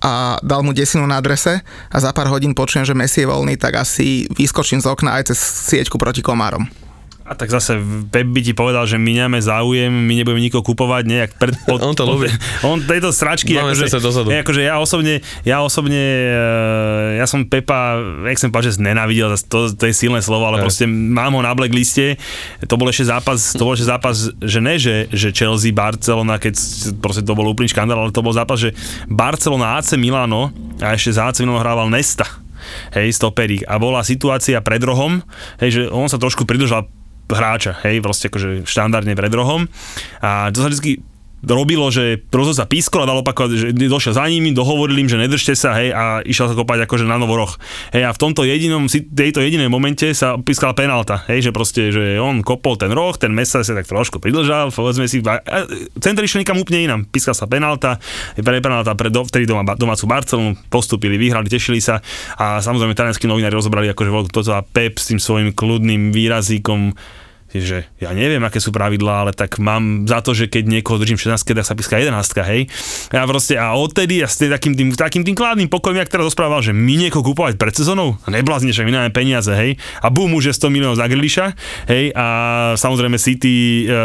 [0.00, 3.56] a dal mu desinu na adrese a za pár hodín počujem, že Messi je voľný,
[3.56, 6.68] tak asi vyskočím z okna aj cez sieťku proti komárom.
[7.30, 7.78] A tak zase
[8.10, 11.94] Pep by ti povedal, že nemáme záujem, my nebudeme nikoho kupovať, nejak pred, pod, on
[11.94, 12.26] to ľúbi.
[12.66, 13.86] On tejto sračky, akože,
[14.42, 19.70] akože ja osobne, ja osobne, eh, ja som Pepa, jak som páč, že nenávidel, to,
[19.70, 20.66] to je silné slovo, ale Aj.
[20.66, 22.18] proste mám ho na blackliste,
[22.66, 26.58] to bol ešte zápas, to bol ešte zápas, že ne, že, že Chelsea, Barcelona, keď
[26.98, 28.74] proste to bol úplný škandál, ale to bol zápas, že
[29.06, 30.50] Barcelona, AC Milano
[30.82, 32.26] a ešte za AC Milano hrával Nesta
[32.94, 33.66] hej, stoperík.
[33.66, 35.22] A bola situácia pred rohom,
[35.62, 36.86] hej, že on sa trošku pridržal
[37.30, 39.70] hráča, hej, proste akože štandardne pred rohom.
[40.20, 41.00] A to sa vždy
[41.40, 45.16] robilo, že rozhod sa pískol a dal opakovať, že došiel za nimi, dohovorili im, že
[45.16, 47.56] nedržte sa, hej, a išiel sa kopať akože na novoroch.
[47.96, 52.20] Hej, a v tomto jedinom, tejto jedinej momente sa pískala penálta, hej, že proste, že
[52.20, 55.64] on kopol ten roh, ten mesa sa tak trošku pridlžal, povedzme si, a
[55.96, 57.96] centr išiel nikam úplne inám, pískala sa penálta,
[58.36, 62.04] pre penálta pre do, vtedy doma, domácu Barcelonu, postupili, vyhrali, tešili sa
[62.36, 66.92] a samozrejme talianskí novinári rozobrali akože toto a Pep s tým svojim kľudným výrazíkom
[67.58, 71.18] že ja neviem, aké sú pravidlá, ale tak mám za to, že keď niekoho držím
[71.18, 72.14] 16, tak sa píska 11,
[72.46, 72.70] hej.
[73.10, 76.62] Ja proste, a odtedy ja s takým tým, takým tým kladným pokojom, jak teraz rozprával,
[76.62, 79.74] že my niekoho kúpovať pred sezónou, neblázni, že my máme peniaze, hej.
[79.98, 81.46] A bum, už je 100 miliónov za Griliša,
[81.90, 82.14] hej.
[82.14, 82.26] A
[82.78, 83.96] samozrejme City e,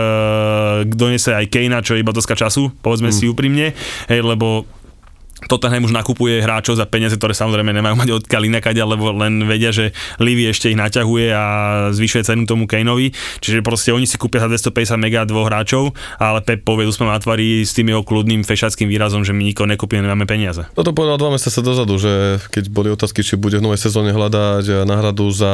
[0.90, 3.16] donese aj Kejna, čo je iba doska času, povedzme mm.
[3.16, 3.78] si úprimne,
[4.10, 4.66] hej, lebo
[5.46, 9.70] Tottenham už nakupuje hráčov za peniaze, ktoré samozrejme nemajú mať odkiaľ inakať, alebo len vedia,
[9.70, 11.46] že Livy ešte ich naťahuje a
[11.94, 13.14] zvyšuje cenu tomu Kaneovi.
[13.42, 17.20] Čiže proste oni si kúpia za 250 mega dvoch hráčov, ale Pep povie sme na
[17.22, 20.66] tvári s tým jeho kľudným fešackým výrazom, že my nikoho nekúpime, nemáme peniaze.
[20.74, 24.86] Toto povedal dva mesiace dozadu, že keď boli otázky, či bude v novej sezóne hľadať
[24.86, 25.54] náhradu za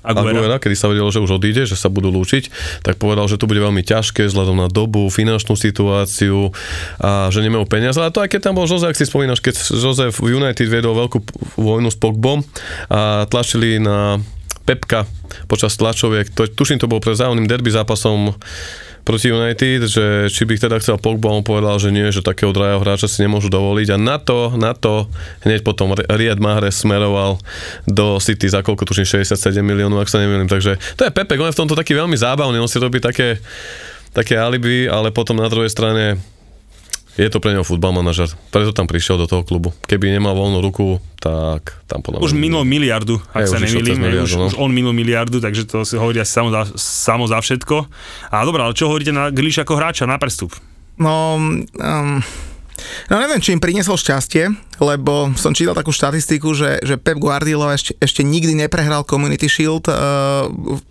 [0.00, 0.36] Aguera.
[0.36, 2.48] Aguera, kedy sa vedelo, že už odíde, že sa budú lúčiť,
[2.84, 6.54] tak povedal, že to bude veľmi ťažké vzhľadom na dobu, finančnú situáciu
[7.00, 7.98] a že nemajú peniaze.
[7.98, 11.18] A to aj keď tam bol Jose, ak si spomínaš, keď Josef United viedol veľkú
[11.58, 12.46] vojnu s Pogbom
[12.86, 14.22] a tlačili na
[14.62, 15.02] Pepka
[15.50, 18.38] počas tlačoviek, to, tuším to bol pre zájomným derby zápasom
[19.02, 22.78] proti United, že či by teda chcel Pogba, on povedal, že nie, že takého drahého
[22.82, 23.94] hráča si nemôžu dovoliť.
[23.94, 25.10] A na to, na to
[25.42, 27.42] hneď potom Riyad Mahrez smeroval
[27.86, 31.50] do City za koľko, tuším 67 miliónov, ak sa nemýlim, takže to je Pepe, on
[31.50, 33.42] je v tomto taký veľmi zábavný, on si robí také,
[34.14, 36.18] také alibi, ale potom na druhej strane
[37.16, 39.72] je to pre neho futbal manažer, preto tam prišiel do toho klubu.
[39.88, 44.32] Keby nemal voľnú ruku, tak tam podľa Už minul miliardu, ak je, sa nemýlim, už,
[44.36, 44.46] no.
[44.52, 47.76] už on minul miliardu, takže to si hovorí asi samo za, samo za všetko.
[48.28, 50.52] A dobré, ale čo hovoríte na Griliš ako hráča, na prestup?
[51.00, 52.20] No, um,
[53.08, 57.72] No neviem, či im priniesol šťastie, lebo som čítal takú štatistiku, že, že Pep Guardiola
[57.72, 60.50] ešte, ešte nikdy neprehral Community Shield uh,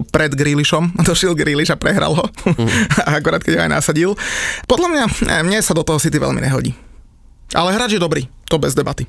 [0.10, 0.92] pred Grealishom.
[1.06, 2.26] Došiel Grealish a prehral ho.
[2.56, 2.72] Mm.
[3.20, 4.12] Akorát keď ho aj nasadil.
[4.64, 6.72] Podľa mňa, ne, mne sa do toho City veľmi nehodí.
[7.52, 9.04] Ale hráč je dobrý, to bez debaty.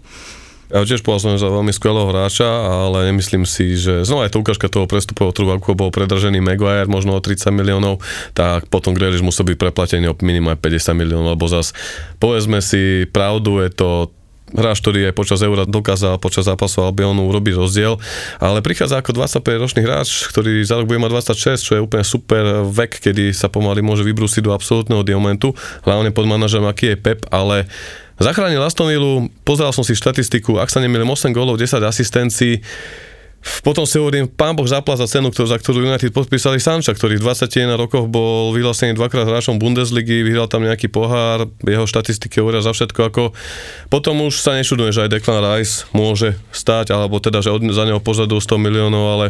[0.66, 4.66] Ja tiež považujem za veľmi skvelého hráča, ale nemyslím si, že znova je to ukážka
[4.66, 8.02] toho prestupového trhu, ako bol predržený Maguire, možno o 30 miliónov,
[8.34, 11.70] tak potom Grealish musel byť preplatený o minimálne 50 miliónov, lebo zas
[12.18, 13.88] povedzme si pravdu, je to
[14.54, 17.98] hráč, ktorý aj počas Eura dokázal počas zápasov Albionu urobiť rozdiel,
[18.38, 22.62] ale prichádza ako 25-ročný hráč, ktorý za rok bude mať 26, čo je úplne super
[22.62, 27.26] vek, kedy sa pomaly môže vybrúsiť do absolútneho diamantu, hlavne pod manažerom, aký je Pep,
[27.34, 27.66] ale
[28.16, 32.64] Zachránil Aston Villa, pozeral som si štatistiku, ak sa nemýlim 8 gólov, 10 asistencií,
[33.62, 37.20] potom si hovorím, pán Boh zapla za cenu, ktorú, za ktorú United podpísali Sanča, ktorý
[37.20, 42.64] v 21 rokoch bol vyhlásený dvakrát hráčom Bundesligy, vyhral tam nejaký pohár, jeho štatistiky hovoria
[42.64, 43.22] za všetko, ako
[43.86, 47.86] potom už sa nečuduje, že aj Declan Rice môže stať, alebo teda, že od, za
[47.86, 49.26] neho pozadu 100 miliónov, ale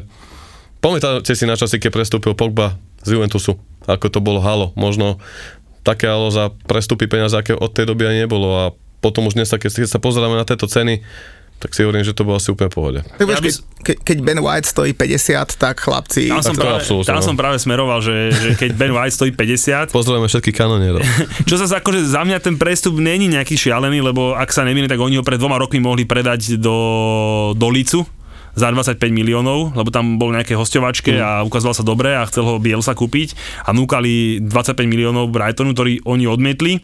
[0.81, 5.21] pamätáte si na časy, keď prestúpil Pogba z Juventusu, ako to bolo halo, možno
[5.87, 8.65] také ale za prestupy peniaze, aké od tej doby aj nebolo a
[8.99, 10.99] potom už dnes, keď, keď sa pozeráme na tieto ceny,
[11.57, 13.01] tak si hovorím, že to bolo asi úplne pohode.
[13.17, 16.29] Tak Ja by keď, ke- keď Ben White stojí 50, tak chlapci...
[16.29, 17.25] Tam som, to práve, absolútne, tam no.
[17.25, 21.01] som práve smeroval, že, že keď Ben White stojí 50, Pozdravujeme všetkých kanonierov.
[21.49, 25.01] Čo sa akože za mňa ten prestup není nejaký šialený, lebo ak sa nemýlim, tak
[25.01, 26.77] oni ho pred dvoma rokmi mohli predať do,
[27.57, 28.05] do Licu
[28.57, 31.21] za 25 miliónov, lebo tam bol nejaké hostovačke Mm.
[31.21, 33.37] a ukazoval sa dobre a chcel ho Bielsa kúpiť
[33.69, 36.81] a núkali 25 miliónov Brightonu, ktorý oni odmietli.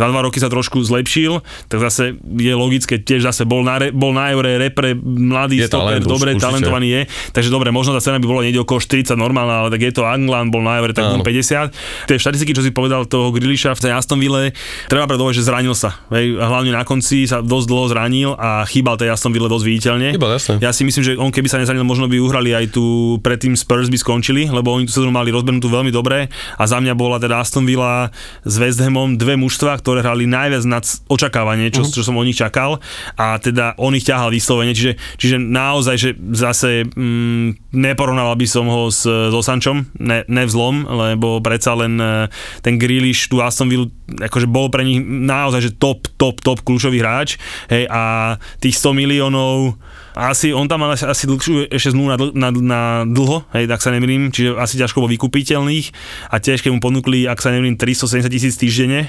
[0.00, 3.92] Za dva roky sa trošku zlepšil, tak zase je logické, tiež zase bol na, re,
[3.92, 6.44] bol na Eure repre, mladý Je stoper, talent, už- dobre, určite.
[6.48, 7.00] talentovaný je,
[7.36, 10.08] takže dobre, možno tá cena by bola niekde okolo 40 normálna, ale tak je to
[10.08, 12.08] Anglan, bol na Eure, tak bol 50.
[12.08, 14.56] Tie štatistiky, čo si povedal toho Grealisha v tej Aston Ville,
[14.88, 16.00] treba brať že zranil sa.
[16.08, 20.08] Hej, hlavne na konci sa dosť dlho zranil a chýbal tej Aston Ville dosť viditeľne.
[20.16, 20.54] Chýbal, jasné.
[20.64, 22.84] Ja si myslím, že on keby sa nezranil, možno by uhrali aj tu
[23.20, 26.94] predtým Spurs by skončili, lebo oni tú sezónu mali rozbehnutú veľmi dobre a za mňa
[26.94, 28.08] bola teda Aston Villa
[28.46, 31.90] s West Hamom dve mužstva, ktoré hrali najviac nad očakávanie, čo, Mhm.
[31.90, 32.78] čo som od nich čakal.
[33.18, 38.70] A teda on ich ťahal vyslovene, čiže, čiže naozaj, že zase mm, neporovnával by som
[38.70, 42.30] ho s, so Sančom, ne, nevzlom, lebo predsa len e,
[42.62, 46.98] ten Grealish tu Aston Villa akože bol pre nich naozaj, že top, top, top kľúčový
[46.98, 47.38] hráč.
[47.66, 49.78] Hej, a tých 100 miliónov
[50.12, 53.70] asi, on tam mal asi, asi dlhšiu ešte zmluvu na, dl- na, na dlho, hej,
[53.70, 55.86] tak sa nemýlim, čiže asi ťažko bol vykupiteľných.
[56.28, 59.06] A tiež keď mu ponúkli, ak sa nemýlim, 370 tisíc týždenne,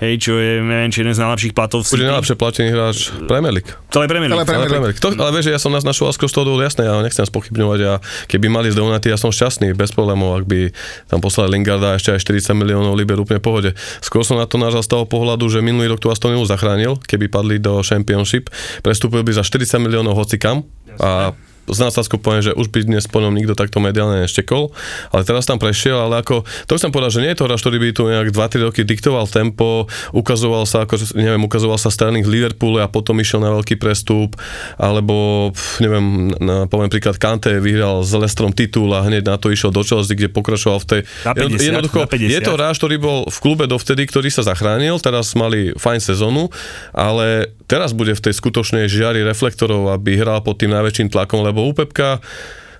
[0.00, 2.06] hej, čo je, neviem, či jeden z najlepších platov v City.
[2.06, 3.70] najlepšie platený hráč Premier League.
[3.90, 4.42] Celé Premier League.
[4.44, 5.02] Celé Premier League.
[5.02, 7.80] To, ale vieš, ja som nás našu lásku z toho dôvodu, jasné, ja nechcem spochybňovať
[7.86, 7.92] a
[8.26, 10.72] keby mali z United, ja som šťastný, bez problémov, ak by
[11.08, 13.70] tam poslali Lingarda ešte aj 40 miliónov liber úplne v pohode.
[14.02, 16.98] Skôr som na to nažal z toho pohľadu, že minulý rok tu Aston Villa zachránil,
[17.04, 18.50] keby padli do Championship,
[18.82, 20.66] prestúpil by za 40 miliónov hocikam
[20.98, 21.34] a
[21.68, 24.72] z následku poviem, že už by dnes po ňom nikto takto mediálne neštekol,
[25.10, 27.76] ale teraz tam prešiel, ale ako, to chcem povedať, že nie je to hráč, ktorý
[27.80, 32.40] by tu nejak 2-3 roky diktoval tempo, ukazoval sa, ako, neviem, ukazoval sa Sterling v
[32.40, 34.36] Liverpoole a potom išiel na veľký prestup,
[34.76, 39.70] alebo, neviem, na, poviem príklad, Kante vyhral s Lestrom titul a hneď na to išiel
[39.70, 41.00] do Chelsea, kde pokračoval v tej...
[41.24, 42.34] Na 50, jednoducho, na 50.
[42.34, 46.50] je to hráč, ktorý bol v klube dovtedy, ktorý sa zachránil, teraz mali fajn sezónu,
[46.90, 51.53] ale teraz bude v tej skutočnej žiari reflektorov, aby hral pod tým najväčším tlakom, lebo
[51.62, 52.18] u Pepka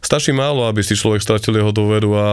[0.02, 2.26] stačí málo, aby si človek stratil jeho dôveru a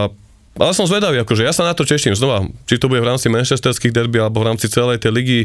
[0.52, 3.32] ale som zvedavý, akože ja sa na to teším znova, či to bude v rámci
[3.32, 5.40] manchesterských derby alebo v rámci celej tej ligy.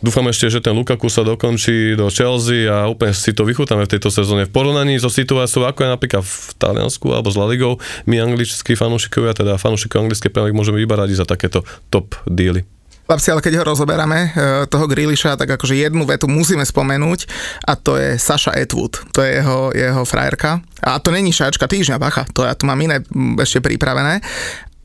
[0.00, 3.92] Dúfam ešte, že ten Lukaku sa dokončí do Chelsea a úplne si to vychutáme v
[3.92, 4.48] tejto sezóne.
[4.48, 7.76] V porovnaní so situáciou, ako je napríklad v Taliansku alebo s La Ligou,
[8.08, 12.64] my angličskí fanúšikovia, teda fanúšikov anglické Premier môžeme radi za takéto top díly.
[13.08, 14.28] Chlapci, ale keď ho rozoberáme, e,
[14.68, 17.24] toho Grealisha, tak akože jednu vetu musíme spomenúť
[17.64, 19.00] a to je Sasha Atwood.
[19.16, 20.60] To je jeho, jeho frajerka.
[20.84, 22.28] A to není šačka týždňa, bacha.
[22.36, 23.00] To ja tu mám iné
[23.40, 24.20] ešte pripravené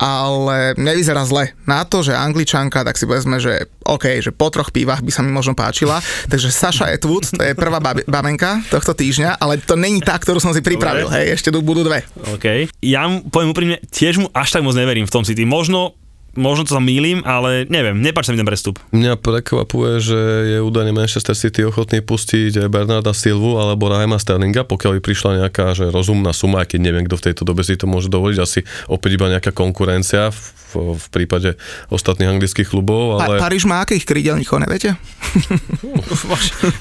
[0.03, 1.55] ale nevyzerá zle.
[1.63, 5.23] Na to, že angličanka, tak si povedzme, že OK, že po troch pívach by sa
[5.23, 6.03] mi možno páčila.
[6.27, 10.43] Takže Sasha Atwood, to je prvá bab- babenka tohto týždňa, ale to není tá, ktorú
[10.43, 11.07] som si pripravil.
[11.07, 11.23] Dobre.
[11.23, 12.03] Hej, ešte tu budú dve.
[12.35, 12.67] OK.
[12.83, 15.47] Ja mu poviem úprimne, tiež mu až tak moc neverím v tom City.
[15.47, 15.95] Možno
[16.33, 18.81] možno to sa mýlim, ale neviem, nepáči sa mi ten prestup.
[18.93, 20.19] Mňa prekvapuje, že
[20.53, 25.77] je údajne Manchester City ochotný pustiť Bernarda Silvu alebo Rahima Sterlinga, pokiaľ by prišla nejaká
[25.77, 28.65] že rozumná suma, aj keď neviem, kto v tejto dobe si to môže dovoliť, asi
[28.89, 30.33] opäť iba nejaká konkurencia
[30.73, 31.55] v prípade
[31.93, 33.35] ostatných anglických klubov, Pa- ale...
[33.39, 34.97] Paríž má akých krídelníkov, neviete?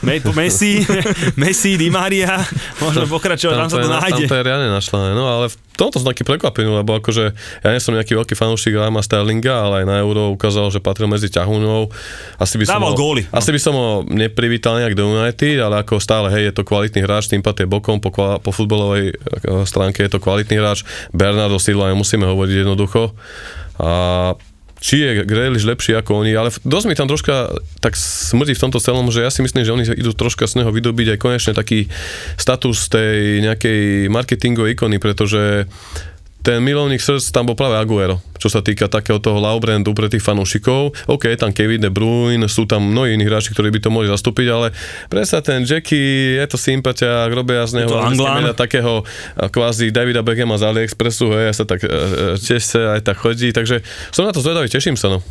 [0.07, 0.85] Me- Messi,
[1.41, 2.41] Messi, Di Maria,
[2.81, 4.25] môžeme pokračovať, tam, sa to nájde.
[4.27, 7.25] Tam to je našlané, no ale v tomto som taký prekvapený, lebo akože
[7.65, 11.09] ja nie som nejaký veľký fanúšik Rahima Sterlinga, ale aj na Euro ukázal, že patril
[11.09, 11.89] medzi ťahúňov.
[12.37, 13.23] Asi by som Dával ho, góly.
[13.33, 17.03] Asi by som ho neprivítal nejak do United, ale ako stále, hej, je to kvalitný
[17.03, 20.85] hráč, tým patie bokom, po, po futbalovej eh, stránke je to kvalitný hráč.
[21.11, 23.17] Bernardo Silva, nemusíme hovoriť jednoducho.
[23.79, 24.35] A
[24.83, 28.83] či je Grealish lepší ako oni, ale dosť mi tam troška tak smrdí v tomto
[28.83, 31.87] celom, že ja si myslím, že oni idú troška z neho vydobiť aj konečne taký
[32.35, 35.71] status tej nejakej marketingovej ikony, pretože
[36.43, 40.11] ten milovník srdc tam bol práve Aguero, čo sa týka takého toho love brandu pre
[40.11, 40.91] tých fanúšikov.
[41.07, 44.47] OK, tam Kevin De Bruyne, sú tam mnohí iní hráči, ktorí by to mohli zastúpiť,
[44.51, 44.75] ale
[45.07, 47.95] predsa ten Jackie, je to sympatia, robia z neho
[48.59, 49.07] takého
[49.39, 53.55] kvázi Davida Beckhama z AliExpressu, hej, sa tak e, e, tiež sa aj tak chodí,
[53.55, 55.23] takže som na to zvedavý, teším sa, no.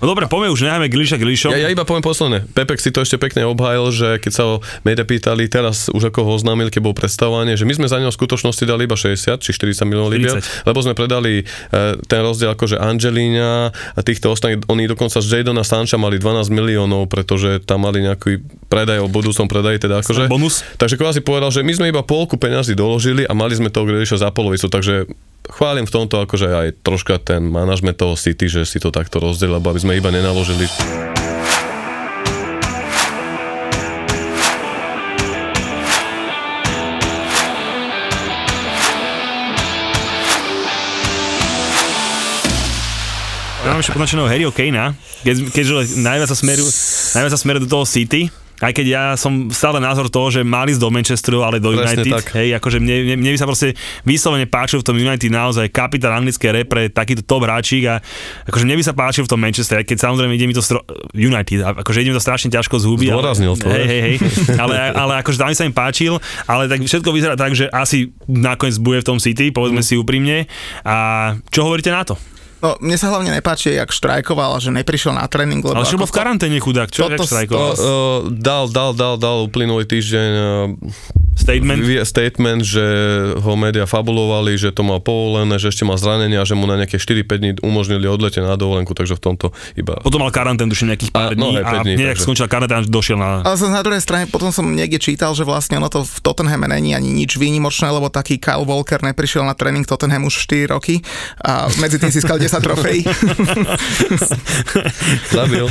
[0.00, 1.52] No dobre, poďme už, nechajme Giliša Gilišom.
[1.52, 2.48] Ja, ja iba poviem posledné.
[2.56, 6.24] Pepek si to ešte pekne obhájil, že keď sa ho média pýtali teraz, už ako
[6.24, 9.44] ho oznámil, keď bol predstavovanie, že my sme za neho v skutočnosti dali iba 60
[9.44, 10.68] či 40 miliónov libier, 40.
[10.72, 11.44] lebo sme predali e,
[12.08, 17.12] ten rozdiel akože Angelina a týchto ostatných, oni dokonca z Jadona Sancha mali 12 miliónov,
[17.12, 18.40] pretože tam mali nejaký
[18.72, 20.32] predaj o budúcom predaji, teda akože...
[20.32, 20.64] Bonus.
[20.80, 24.16] Takže kvázi povedal, že my sme iba polku peňazí doložili a mali sme toho Grealisha
[24.16, 25.04] za polovicu, takže
[25.48, 29.56] chválim v tomto akože aj troška ten manažment toho City, že si to takto rozdiel,
[29.56, 30.68] lebo aby sme iba nenaložili.
[43.60, 44.92] Máme ešte poznačeného Harryho Kanea,
[45.24, 46.66] keďže najviac sa smeru,
[47.38, 48.28] smeru do toho City,
[48.60, 52.04] aj keď ja som stále názor toho, že mali ísť do Manchesteru, ale do Presne
[52.04, 52.24] United, tak.
[52.36, 53.68] hej, akože mne, mne, mne, by sa proste
[54.04, 58.04] vyslovene páčil v tom United naozaj kapitán anglické repre, takýto top hráčik a
[58.44, 60.84] akože mne by sa páčil v tom Manchester, aj keď samozrejme ide mi to stro...
[61.10, 63.08] United, akože ide mi to strašne ťažko z huby.
[63.08, 64.14] ale- Zdôraznil to, Hej, hej, hej,
[64.62, 68.76] ale, ale akože tam sa im páčil, ale tak všetko vyzerá tak, že asi nakoniec
[68.76, 70.44] bude v tom City, povedzme si úprimne.
[70.82, 70.96] A
[71.48, 72.14] čo hovoríte na to?
[72.60, 75.96] No, mne sa hlavne nepáči, jak štrajkoval a že neprišiel na tréning, lebo Ale čo
[75.96, 77.70] ako bol v karanténe chudák, čo Toto- štrajkoval?
[77.72, 81.80] Uh, uh, dal, dal, dal, dal uplynulý týždeň uh, Statement?
[82.04, 82.84] statement, že
[83.40, 86.76] ho média fabulovali, že to má povolené, že ešte má zranenie a že mu na
[86.76, 89.96] nejaké 4-5 dní umožnili odlete na dovolenku, takže v tomto iba...
[90.04, 92.24] Potom mal karantén, tuším, nejakých pár A, no, dní hej, a 5 dní, nejak takže.
[92.28, 93.40] skončila karanténa, došiel na...
[93.40, 96.68] Ale zase na druhej strane potom som niekde čítal, že vlastne ono to v Tottenhame
[96.68, 101.00] není ani nič výnimočné, lebo taký Kyle Walker neprišiel na tréning Tottenham už 4 roky
[101.40, 103.06] a medzi tým získal 10 trofejí.
[105.30, 105.66] Zabil.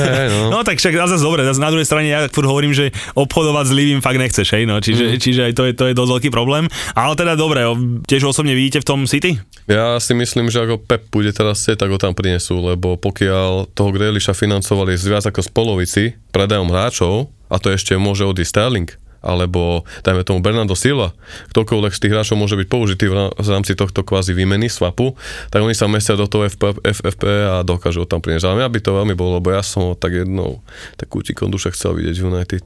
[0.00, 0.56] hey, no.
[0.56, 3.72] No tak však zase dobre, zase na druhej strane ja furt hovorím, že obchodovať s
[3.76, 5.20] Livím fakt nechceš, hej, no, čiže, mm.
[5.20, 6.64] čiže aj to je, to je dosť veľký problém.
[6.96, 7.60] Ale teda dobre,
[8.08, 9.36] tiež osobne vidíte v tom City?
[9.68, 13.76] Ja si myslím, že ako Pep bude teraz chcieť, tak ho tam prinesú, lebo pokiaľ
[13.76, 18.50] toho Grealisha financovali z viac ako z polovici predajom hráčov, a to ešte môže odísť
[18.50, 18.88] Sterling,
[19.24, 21.16] alebo dajme tomu Bernardo Silva,
[21.50, 25.16] ktokoľvek z tých hráčov môže byť použitý v rá- v rámci tohto kvázi výmeny, swapu,
[25.48, 28.44] tak oni sa mestia do toho FP, FFP a dokážu ho tam priniesť.
[28.44, 30.60] Ale mňa by to veľmi bolo, lebo ja som ho tak jednou
[30.94, 32.64] takú kútikom duše chcel vidieť v United.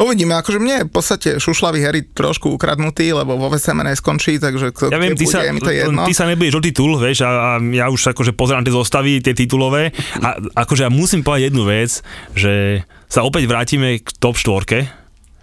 [0.00, 4.72] Uvidíme, akože mne je v podstate šušlavý Harry trošku ukradnutý, lebo vo VSM neskončí, takže
[4.72, 6.08] kto Ja viem, ty bude, sa, je mi to jedno.
[6.08, 9.36] ty sa nebudeš o titul, vieš, a, a ja už akože pozerám tie zostavy, tie
[9.36, 9.92] titulové
[10.24, 12.00] a akože ja musím povedať jednu vec,
[12.32, 12.80] že
[13.12, 14.88] sa opäť vrátime k top štvorke,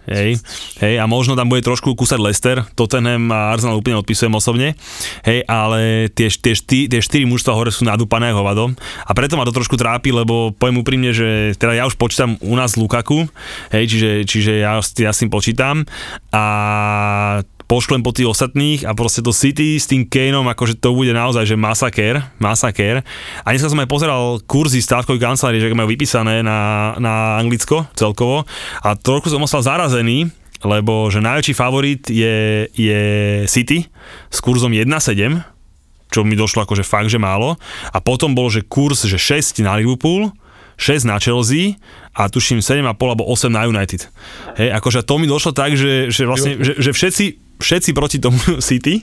[0.08, 0.40] Hej,
[0.80, 4.72] hej, a možno tam bude trošku kúsať Leicester, Tottenham a Arsenal úplne odpisujem osobne,
[5.20, 8.72] hej, ale tie, tie, šty, tie štyri mužstva hore sú nadúpané hovado
[9.04, 12.56] a preto ma to trošku trápi, lebo poviem úprimne, že teda ja už počítam u
[12.56, 13.28] nás Lukaku,
[13.68, 15.84] hej, čiže, čiže ja, ja s tým počítam.
[16.32, 21.12] A pošlem po tých ostatných a proste to City s tým Kaneom, akože to bude
[21.12, 23.04] naozaj, že masaker, masaker.
[23.44, 28.48] A dneska som aj pozeral kurzy stávkovej kancelárie, že majú vypísané na, na Anglicko celkovo
[28.80, 30.32] a trochu som ostal zarazený,
[30.64, 33.02] lebo že najväčší favorit je, je
[33.46, 33.84] City
[34.32, 35.60] s kurzom 1,7
[36.08, 37.60] čo mi došlo akože fakt, že málo.
[37.92, 40.32] A potom bol, že kurz, že 6 na Liverpool,
[40.80, 41.76] 6 na Chelsea
[42.16, 44.08] a tuším 7,5 alebo 8 na United.
[44.56, 48.38] Hej, akože to mi došlo tak, že, že vlastne, že, že všetci, všetci proti tomu
[48.68, 49.02] City,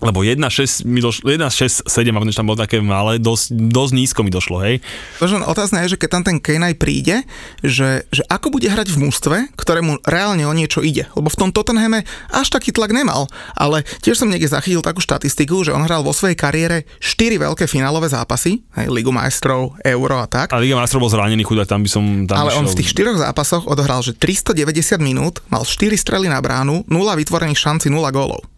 [0.00, 4.30] lebo 1,6 mi došlo, 1,6, 7, a tam bolo také malé, dosť, dosť nízko mi
[4.30, 4.84] došlo, hej.
[5.22, 7.24] Možno otázne je, že keď tam ten Kane aj príde,
[7.64, 11.08] že, že ako bude hrať v mústve, ktorému reálne o niečo ide.
[11.16, 13.30] Lebo v tom Tottenhame až taký tlak nemal.
[13.56, 17.64] Ale tiež som niekde zachytil takú štatistiku, že on hral vo svojej kariére 4 veľké
[17.64, 20.52] finálové zápasy, hej, Ligu majstrov, Euro a tak.
[20.52, 23.16] A Liga Majstrov bol zranený chudák, tam by som tam Ale on v tých štyroch
[23.16, 28.55] zápasoch odohral, že 390 minút, mal 4 strely na bránu, 0 vytvorených šanci, 0 gólov.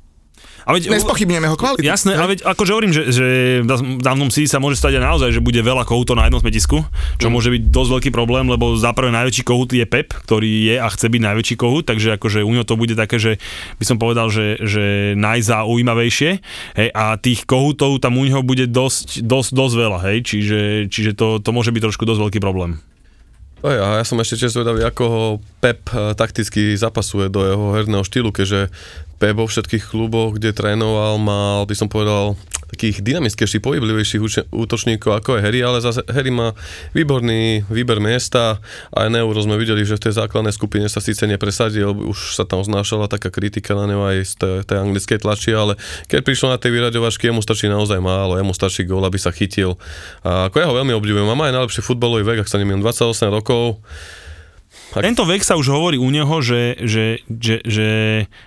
[0.69, 1.81] A veď, Nespochybňujeme jeho kvalitu.
[1.81, 3.27] Jasné, ale veď akože hovorím, že, že
[3.65, 6.85] v danom si sa môže stať aj naozaj, že bude veľa kohútov na jednom smetisku,
[7.17, 10.77] čo môže byť dosť veľký problém, lebo za prvé najväčší kohút je Pep, ktorý je
[10.77, 13.41] a chce byť najväčší kohút, takže akože u ňo to bude také, že
[13.81, 16.31] by som povedal, že, že najzaujímavejšie
[16.77, 20.61] hej, a tých kohútov tam u neho bude dosť, dosť, dosť veľa, hej, čiže,
[20.93, 22.77] čiže to, to môže byť trošku dosť veľký problém.
[23.59, 25.23] Oj, a ja som ešte tiež zvedavý, ako ho
[25.59, 28.71] Pep eh, takticky zapasuje do jeho herného štýlu, keďže
[29.19, 32.39] Pep vo všetkých kluboch, kde trénoval, mal, by som povedal,
[32.69, 34.21] takých dynamickejších, pohyblivejších
[34.53, 36.53] útočníkov ako je Harry, ale zase Harry má
[36.93, 38.61] výborný výber miesta
[38.93, 42.37] a aj na Euro sme videli, že v tej základnej skupine sa síce nepresadil, už
[42.37, 45.81] sa tam znášala taká kritika na neho aj z tej, tej anglickej tlači, ale
[46.13, 49.81] keď prišlo na tej vyraďovačky, jemu stačí naozaj málo, jemu stačí gól, aby sa chytil.
[50.21, 53.33] A ako ja ho veľmi obdivujem, má aj najlepší futbalový vek, ak sa nemýlim, 28
[53.33, 53.81] rokov,
[54.89, 57.89] Tak- Tento vek sa už hovorí u neho, že, že, že, že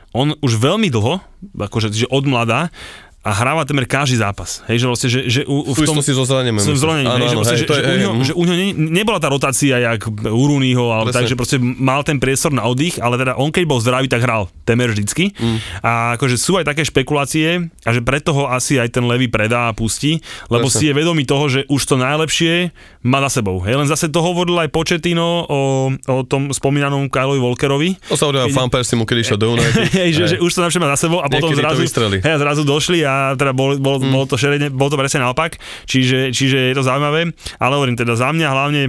[0.10, 1.22] on už veľmi dlho,
[1.54, 2.74] akože že od mladá,
[3.22, 4.66] a hráva temer každý zápas.
[4.66, 6.58] Hej, že vlastne, že, že u, v súvislosti so zranením.
[6.58, 8.24] som zranením, Áno, hej, že, vlastne, hej, že, to že, je- u ňo, mhm.
[8.26, 11.18] že u ňo ne- nebola tá rotácia jak u Rooneyho, ale Presne.
[11.22, 14.26] tak, že proste mal ten priestor na oddych, ale teda on keď bol zdravý, tak
[14.26, 15.38] hral temer vždycky.
[15.38, 15.58] Mm.
[15.86, 19.70] A akože sú aj také špekulácie a že preto ho asi aj ten Levy predá
[19.70, 20.18] a pustí,
[20.50, 20.82] lebo Presne.
[20.82, 22.74] si je vedomý toho, že už to najlepšie
[23.06, 23.62] má za sebou.
[23.62, 25.60] Hej, len zase to hovoril aj Početino o,
[25.94, 29.94] o tom spomínanom Kylovi Walkerovi, To sa Keď- Fan Persie mu kedy išiel do United.
[30.18, 33.06] že, že už to najlepšie má za sebou a potom Niekedy zrazu, hej, zrazu došli
[33.06, 34.12] a teda bol, bol, mm.
[34.12, 38.18] bolo to šerene, bolo to presne naopak, čiže, čiže je to zaujímavé, ale hovorím teda
[38.18, 38.84] za mňa hlavne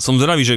[0.00, 0.56] som zdravý, že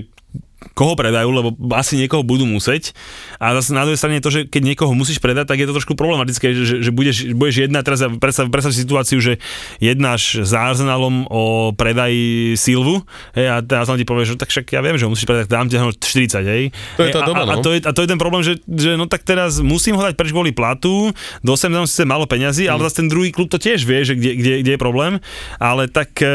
[0.74, 2.98] koho predajú, lebo asi niekoho budú musieť.
[3.38, 5.94] A zase na druhej strane to, že keď niekoho musíš predať, tak je to trošku
[5.94, 9.38] problematické, že, že budeš, budeš jednať, teraz predstav, predstav si situáciu, že
[9.78, 13.06] jednáš s Arsenalom o predaji Silvu
[13.36, 15.68] hej, a teraz ti povie, že tak však ja viem, že ho musíš predať, dám
[15.68, 16.02] ti ho 40,
[16.44, 16.64] hej.
[16.98, 17.64] To je tá doba, a, a, no.
[17.64, 20.16] to je, a to je ten problém, že, že no tak teraz musím ho dať
[20.16, 21.12] preč kvôli platu,
[21.44, 22.72] dostanem tam síce málo peňazí, Mm.
[22.72, 25.22] ale zase ten druhý klub to tiež vie, že kde, kde, kde je problém,
[25.62, 26.28] ale tak e,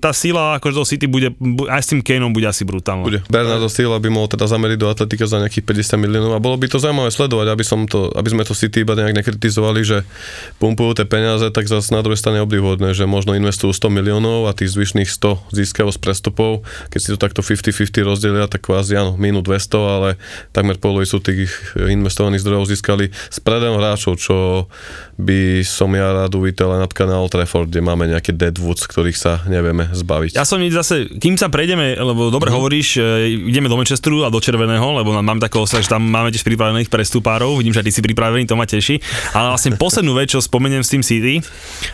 [0.00, 3.04] tá sila akože do City bude, bu- aj s tým Kaneom bude asi brutálna.
[3.04, 3.20] Bude.
[3.58, 6.70] Bernardo Silva by mohol teda zameriť do atletika za nejakých 50 miliónov a bolo by
[6.70, 10.06] to zaujímavé sledovať, aby, som to, aby sme to City iba nejak nekritizovali, že
[10.62, 14.54] pumpujú tie peniaze, tak zase na druhej strane obdivodné, že možno investujú 100 miliónov a
[14.54, 16.62] tých zvyšných 100 získajú z prestupov.
[16.94, 20.08] Keď si to takto 50-50 rozdelia, tak kvázi áno, minút 200, ale
[20.54, 24.70] takmer polovicu tých investovaných zdrojov získali z predajom hráčov, čo
[25.18, 26.86] by som ja rád uvítal na
[27.18, 30.38] Old Trafford, kde máme nejaké deadwoods, ktorých sa nevieme zbaviť.
[30.38, 33.02] Ja som ide zase, kým sa prejdeme, lebo dobre hovoríš, e,
[33.46, 36.90] ideme do Manchesteru a do Červeného, lebo mám takého osah, že tam máme tiež pripravených
[36.90, 38.98] prestupárov, vidím, že ty si pripravený, to ma teší.
[39.36, 41.44] Ale vlastne poslednú vec, čo spomeniem s tým City,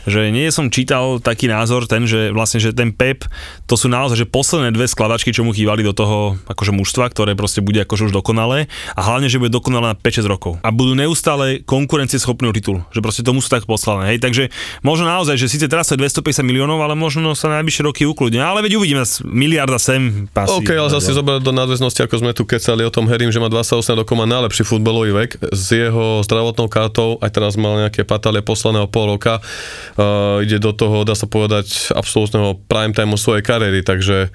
[0.08, 3.26] že nie som čítal taký názor ten, že vlastne, že ten Pep,
[3.68, 7.34] to sú naozaj, že posledné dve skladačky, čo mu chýbali do toho akože mužstva, ktoré
[7.34, 10.52] proste bude akože už dokonalé a hlavne, že bude dokonalé na 5-6 rokov.
[10.64, 14.14] A budú neustále konkurencieschopný titul, že proste tomu sú tak poslané.
[14.14, 14.54] Hej, takže
[14.86, 18.44] možno naozaj, že síce teraz je 250 miliónov, ale možno sa na najbližšie roky ukludne.
[18.44, 20.54] Ale veď uvidíme, miliarda sem pasí.
[20.54, 24.02] OK, ale zase do nadväznosti, ako sme tu kecali o tom Herim, že má 28
[24.02, 25.30] rokov, má najlepší futbalový vek.
[25.54, 30.74] S jeho zdravotnou kartou, aj teraz mal nejaké patálie poslaného pol roka, uh, ide do
[30.74, 34.28] toho, dá sa povedať, absolútneho prime timeu svojej kariéry, takže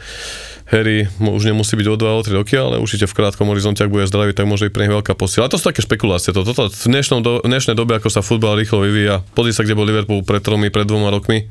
[0.70, 3.90] Harry už nemusí byť o 2 o 3 roky, ale určite v krátkom horizonte, ak
[3.90, 5.50] bude zdravý, tak môže byť pre veľká posila.
[5.50, 6.30] A to sú také špekulácie.
[6.30, 9.66] Toto, toto, v, dnešnom do, v dnešnej dobe, ako sa futbal rýchlo vyvíja, pozri sa,
[9.66, 11.50] kde bol Liverpool pred tromi, pred dvoma rokmi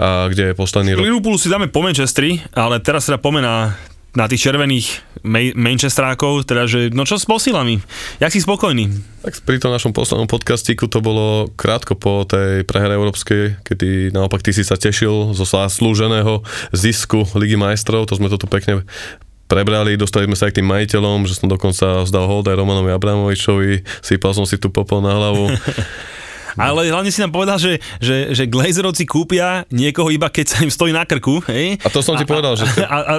[0.00, 1.04] a kde je posledný rok.
[1.04, 3.42] Liverpoolu si dáme po Manchestri, ale teraz teda poďme
[4.16, 4.86] na, tých červených
[5.22, 7.78] Ma- Manchesterákov, teda že, no čo s posilami?
[8.18, 8.90] Jak si spokojný?
[9.22, 14.42] Tak pri tom našom poslednom podcastíku to bolo krátko po tej prehre európskej, kedy naopak
[14.42, 16.42] ty si sa tešil zo zaslúženého
[16.74, 18.82] zisku Ligy majstrov, to sme to tu pekne
[19.50, 22.94] prebrali, dostali sme sa aj k tým majiteľom, že som dokonca vzdal hold aj Romanovi
[22.94, 25.50] Abramovičovi, sypal som si tu popol na hlavu.
[26.56, 30.70] Ale hlavne si nám povedal, že, že, že Glazerovci kúpia niekoho iba keď sa im
[30.72, 31.76] stojí na krku, hej?
[31.82, 32.66] A to som ti povedal, že...
[32.90, 33.14] A, a,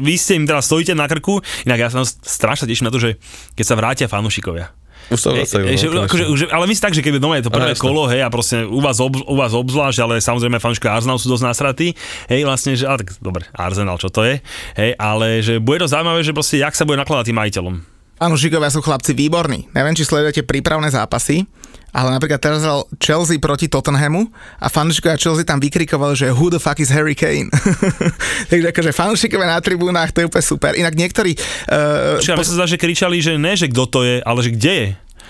[0.00, 3.20] vy ste im teraz stojíte na krku, inak ja sa strašne teším na to, že
[3.52, 4.72] keď sa vrátia fanúšikovia.
[5.08, 5.64] Už sa vracajú.
[5.64, 7.84] Hej, že, no, akože, že, ale myslím tak, že keby doma je to prvé jasné.
[7.84, 11.32] kolo, hej, a proste u vás, ob, u vás obzvlášť, ale samozrejme fanúškovia Arsenal sú
[11.32, 11.88] dosť nasratí,
[12.28, 14.44] hej, vlastne, že, ale tak dobre, Arsenal, čo to je,
[14.76, 17.74] hej, ale že bude to zaujímavé, že proste, jak sa bude nakladať tým majiteľom.
[18.18, 19.70] Fanúšikovia sú chlapci výborní.
[19.72, 21.46] Neviem, či sledujete prípravné zápasy,
[21.92, 24.28] ale napríklad teraz hral Chelsea proti Tottenhamu
[24.60, 27.48] a fanúšikovia Chelsea tam vykrikovali, že who the fuck is Harry Kane.
[28.52, 30.72] Takže akože fanúšikovia na tribúnach, to je úplne super.
[30.76, 31.34] Inak niektorí...
[31.68, 34.74] Uh, Čiže sa zdá, že kričali, že ne, že kto to je, ale že kde
[34.74, 34.88] je.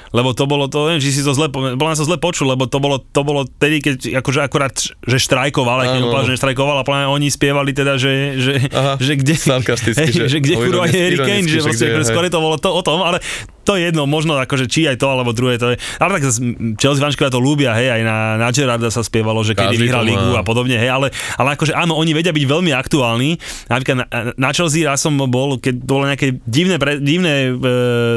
[0.09, 2.81] Lebo to bolo to, neviem, či si to zle, bolo sa zle počul, lebo to
[2.81, 4.73] bolo, to bolo tedy, keď akože akurát,
[5.05, 8.97] že štrajkoval, aj keď úplne, že neštrajkoval a plne oni spievali teda, že, že, Aha,
[8.97, 12.09] že kde, hej, že- že kde kurva je Harry Kane, že hej.
[12.09, 13.21] skôr to bolo to o tom, ale
[13.69, 15.77] to je jedno, možno akože či aj to, alebo druhé to je.
[16.01, 16.25] Ale tak
[16.81, 20.33] Chelsea fanškovia to ľúbia, hej, aj na, na Gerarda sa spievalo, že kedy vyhral ligu
[20.33, 23.37] a podobne, hej, ale, ale akože áno, oni vedia byť veľmi aktuálni.
[23.69, 24.07] Napríklad na,
[24.41, 27.61] na Chelsea raz som bol, keď bolo nejaké divné, pre, divné e,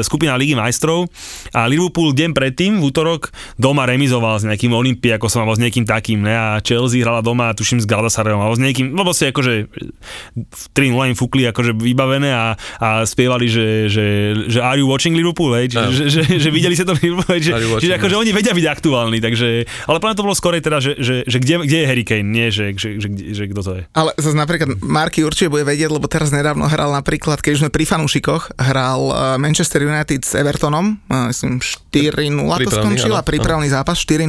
[0.00, 1.12] skupina Ligy majstrov
[1.52, 3.28] a Liverpool deň predtým, v útorok,
[3.60, 6.32] doma remizoval s nejakým Olympiakosom alebo s niekým takým, ne?
[6.32, 9.52] a Chelsea hrala doma, tuším, s Galatasarayom alebo s niekým, no proste akože
[10.32, 14.04] v 3 im fúkli akože vybavené a, a spievali, že, že,
[14.48, 15.66] že are you watching Liverpool, hej?
[15.74, 15.90] Že, Áno.
[15.90, 17.42] že, že, že, videli sa to Liverpool, hej?
[17.48, 18.22] že, Are you watching, že akože yes.
[18.22, 19.46] oni vedia byť aktuálni, takže,
[19.90, 22.48] ale práve to bolo skorej teda, že, že, že kde, kde je Harry Kane, nie,
[22.54, 23.82] že, že, že, že, že kto to je.
[23.96, 27.70] Ale zase napríklad Marky určite bude vedieť, lebo teraz nedávno hral napríklad, keď už sme
[27.74, 33.98] pri fanúšikoch, hral uh, Manchester United s Evertonom, uh, myslím 4-0 to skončila, prípravný zápas
[34.00, 34.28] 4-0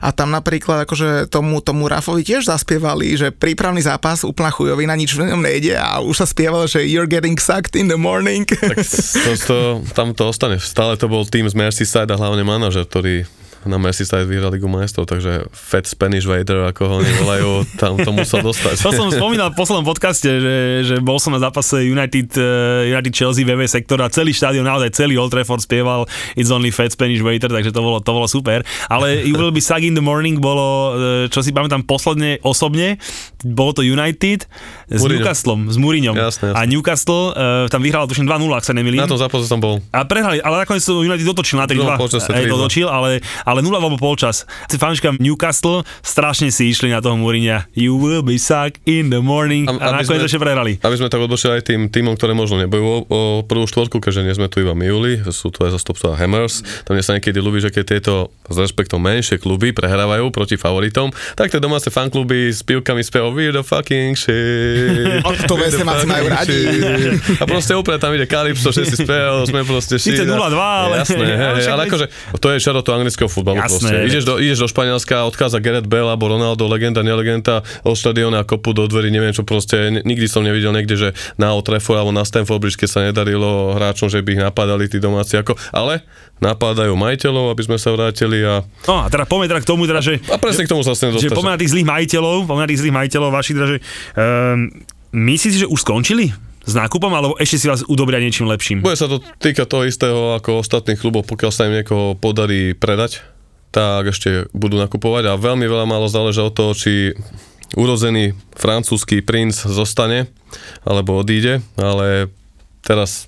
[0.00, 5.14] a tam napríklad akože tomu, tomu Rafovi tiež zaspievali, že prípravný zápas úplná chujovina, nič
[5.14, 8.46] v ňom nejde a už sa spievalo, že you're getting sucked in the morning.
[8.48, 8.80] Tak
[9.24, 9.58] to, to,
[9.92, 10.56] tam to ostane.
[10.60, 13.28] Stále to bol tým z Merseyside a hlavne manažer, ktorý
[13.64, 17.50] na Merseyside vyhral Ligu majstrov, takže Fat Spanish Vader, ako ho oni volajú,
[17.80, 18.76] tam to musel dostať.
[18.84, 23.12] To som spomínal v poslednom podcaste, že, že bol som na zápase United, uh, United
[23.12, 26.04] Chelsea VV sektor a celý štádion, naozaj celý Old Trafford spieval
[26.36, 28.60] It's only fat Spanish waiter, takže to bolo, to bolo super.
[28.92, 33.00] Ale You will be suck in the morning bolo, eh, čo si pamätám posledne osobne,
[33.40, 34.44] bolo to United
[34.92, 35.24] s Mourinho.
[35.24, 36.14] Newcastlom, s Mourinhom.
[36.14, 36.58] Jasné, jasné.
[36.60, 39.00] A Newcastle uh, tam vyhral tuším 2-0, ak sa nemýlim.
[39.00, 39.80] Na tom zápase som bol.
[39.88, 41.80] A prehrali, ale nakoniec to United dotočil na 3-2.
[41.80, 42.52] No, 3-2.
[42.52, 44.42] dotočil, ale, ale ale 0 alebo polčas.
[44.66, 47.70] Si fanúšikam Newcastle strašne si išli na toho Mourinha.
[47.78, 49.70] You will be suck in the morning.
[49.70, 50.82] A, a nakoniec ešte prehrali.
[50.82, 54.26] Aby sme tak odbočili aj tým týmom, ktoré možno nebojú o, o prvú štvorku, keďže
[54.26, 56.66] nie sme tu iba my Juli, sú tu aj zastupcovia Hammers.
[56.82, 61.54] Tam sa niekedy ľúbi, že keď tieto s rešpektom menšie kluby prehrávajú proti favoritom, tak
[61.54, 64.73] tie domáce fankluby s pivkami spevajú We're the fucking shit.
[65.20, 66.58] O, to We're the vesne máci majú radi.
[67.36, 69.94] A proste úplne tam ide Calypso, všetci spevajú, sme proste.
[69.96, 72.06] Síce 0-2, ale- Jasné, hej, hej, ale akože
[72.36, 73.70] to je čaro to anglického futbalu Jasné.
[73.70, 73.94] proste.
[74.04, 78.72] Ideš do, ideš do Španielska, odchádza Gareth Bale alebo Ronaldo, legenda, nelegenda, od štadióna kopu
[78.72, 82.22] do dverí, neviem čo proste, nikdy som nevidel niekde, že na Old Trafford alebo na
[82.22, 86.02] Stamford Bridge, keď sa nedarilo hráčom, že by ich napadali tí domáci, ako, ale
[86.36, 90.00] napádajú majiteľov, aby sme sa vrátili a, No a teda poďme teda k tomu, teda,
[90.00, 91.32] že, a presne k tomu sa vlastne že dostať.
[91.32, 94.63] poďme na tých zlých majiteľov, poďme na tých zlých majiteľov vašich, teda, že um,
[95.14, 96.30] myslíte si, že už skončili
[96.64, 98.80] s nákupom, alebo ešte si vás udobria niečím lepším?
[98.80, 103.20] Bude sa to týka toho istého ako ostatných klubov, pokiaľ sa im niekoho podarí predať,
[103.74, 105.28] tak ešte budú nakupovať.
[105.28, 107.12] A veľmi veľa málo záleží od toho, či
[107.74, 110.30] urozený francúzsky princ zostane
[110.86, 112.30] alebo odíde, ale
[112.86, 113.26] teraz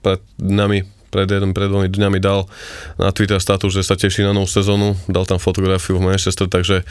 [0.00, 2.44] pred nami pred, jeden, pred dvomi dňami dal
[3.00, 6.84] na Twitter status, že sa teší na novú sezónu, dal tam fotografiu v Manchester, takže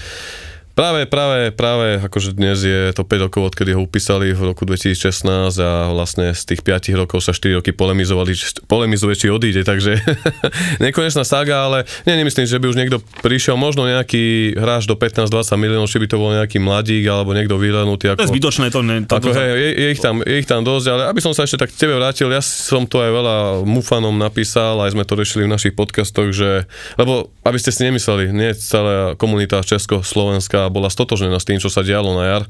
[0.77, 5.25] Práve, práve, práve, akože dnes je to 5 rokov, odkedy ho upísali v roku 2016
[5.57, 9.97] a vlastne z tých 5 rokov sa 4 roky polemizovali, či- polemizuje, či odíde, takže
[10.85, 15.33] nekonečná saga, ale nie, nemyslím, že by už niekto prišiel, možno nejaký hráč do 15-20
[15.57, 18.13] miliónov, či by to bol nejaký mladík alebo niekto vyhľadnutý.
[18.13, 20.35] To je Ako, zbytočné, to, ne, to, to, ako, hej, je, je, ich tam, je
[20.37, 23.01] ich tam dosť, ale aby som sa ešte tak k tebe vrátil, ja som to
[23.01, 26.69] aj veľa mufanom napísal, aj sme to riešili v našich podcastoch, že,
[27.01, 31.85] lebo aby ste si nemysleli, nie celá komunita Česko-Slovenská bola stotožnená s tým, čo sa
[31.85, 32.43] dialo na jar.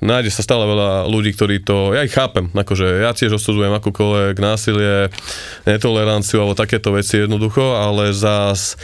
[0.00, 4.36] Nájde sa stále veľa ľudí, ktorí to, ja ich chápem, akože ja tiež osudzujem akúkoľvek
[4.40, 5.12] násilie,
[5.64, 8.76] netoleranciu alebo takéto veci jednoducho, ale zás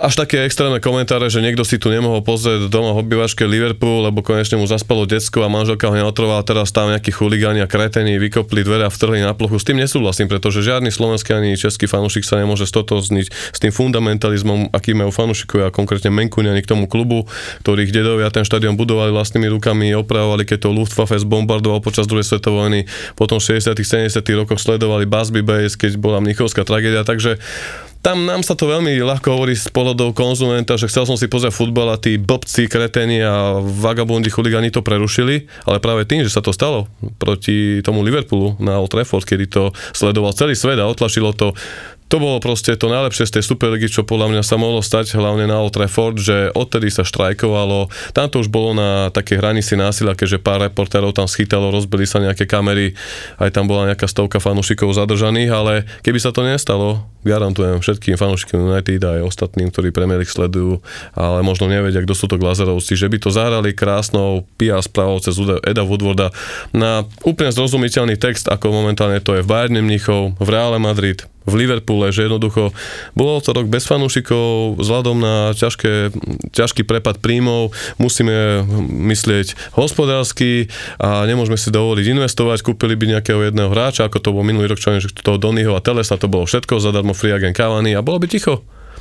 [0.00, 4.24] až také extrémne komentáre, že niekto si tu nemohol pozrieť doma v obývačke Liverpool, lebo
[4.24, 8.64] konečne mu zaspalo decko a manželka ho neotrovala, teraz tam nejakí chuligáni a kretení vykopli
[8.64, 9.60] dvere a vtrhli na plochu.
[9.60, 14.72] S tým nesúhlasím, pretože žiadny slovenský ani český fanúšik sa nemôže stotozniť s tým fundamentalizmom,
[14.72, 15.12] aký majú
[15.60, 17.28] a konkrétne Menkuniani k tomu klubu,
[17.66, 22.56] ktorých dedovia ten štadión budovali vlastnými rukami, opravovali, keď to Luftwaffe zbombardoval počas druhej svetovej
[22.60, 22.80] vojny,
[23.18, 27.40] potom v 60 70 rokoch sledovali Busby Base, keď bola Mnichovská tragédia, takže
[28.00, 31.52] tam nám sa to veľmi ľahko hovorí z pohľadov konzumenta, že chcel som si pozrieť
[31.52, 36.40] futbal a tí blbci, kreteni a vagabundi chuligani to prerušili, ale práve tým, že sa
[36.40, 36.88] to stalo
[37.20, 41.52] proti tomu Liverpoolu na Old Trafford, kedy to sledoval celý svet a otlačilo to
[42.10, 45.46] to bolo proste to najlepšie z tej Superligy, čo podľa mňa sa mohlo stať, hlavne
[45.46, 47.86] na Old Trafford, že odtedy sa štrajkovalo.
[48.10, 52.18] Tam to už bolo na také hranici násilia, keďže pár reportérov tam schytalo, rozbili sa
[52.18, 52.98] nejaké kamery,
[53.38, 58.58] aj tam bola nejaká stovka fanúšikov zadržaných, ale keby sa to nestalo, garantujem všetkým fanúšikom
[58.58, 60.82] United aj ostatným, ktorí Premier League sledujú,
[61.14, 65.38] ale možno nevedia, kto sú to Glazerovci, že by to zahrali krásnou PR správou cez
[65.62, 66.34] Eda Woodwarda
[66.74, 71.54] na úplne zrozumiteľný text, ako momentálne to je v Bayern Mnichov, v Reále Madrid, v
[71.56, 72.76] Liverpoole, že jednoducho
[73.16, 76.12] bolo to rok bez fanúšikov, vzhľadom na ťažké,
[76.52, 78.64] ťažký prepad príjmov, musíme
[79.10, 80.68] myslieť hospodársky
[81.00, 84.80] a nemôžeme si dovoliť investovať, kúpili by nejakého jedného hráča, ako to bol minulý rok,
[84.80, 88.28] čo toho Donnyho a Telesa, to bolo všetko, zadarmo free agent Cavani a bolo by
[88.28, 88.60] ticho.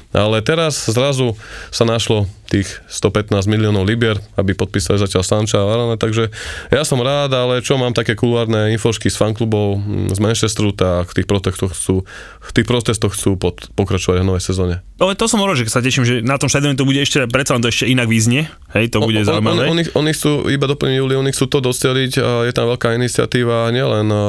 [0.10, 1.38] Ale teraz zrazu
[1.70, 6.34] sa našlo tých 115 miliónov libier, aby podpísali zatiaľ Sanča a Varane, takže
[6.74, 11.14] ja som rád, ale čo mám také kulárne infošky z fanklubov mm, z Manchesteru, tak
[11.14, 12.10] v tých protestoch chcú,
[12.41, 14.82] v tých protestoch chcú pod, pokračovať v novej sezóne.
[14.97, 17.53] Ale to som hovoril, že sa teším, že na tom štadióne to bude ešte, predsa
[17.53, 18.49] len to ešte inak význie.
[18.70, 19.66] Hej, to bude O- o- zaujímavé.
[19.66, 22.94] Oni, oni, oni chcú, iba doplniť Juli, oni chcú to docieliť, a je tam veľká
[22.94, 24.22] iniciatíva nielen eh,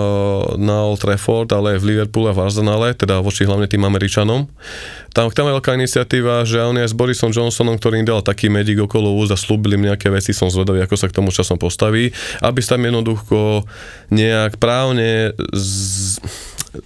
[0.57, 4.49] na Old Trafford, ale aj v Liverpoole a v Arsenale, teda voči hlavne tým Američanom.
[5.13, 8.49] Tam, tam je veľká iniciatíva, že oni aj s Borisom Johnsonom, ktorý im dal taký
[8.49, 11.59] medík okolo úst a slúbili im nejaké veci, som zvedavý, ako sa k tomu časom
[11.59, 13.67] postaví, aby sa tam jednoducho
[14.15, 16.23] nejak právne z,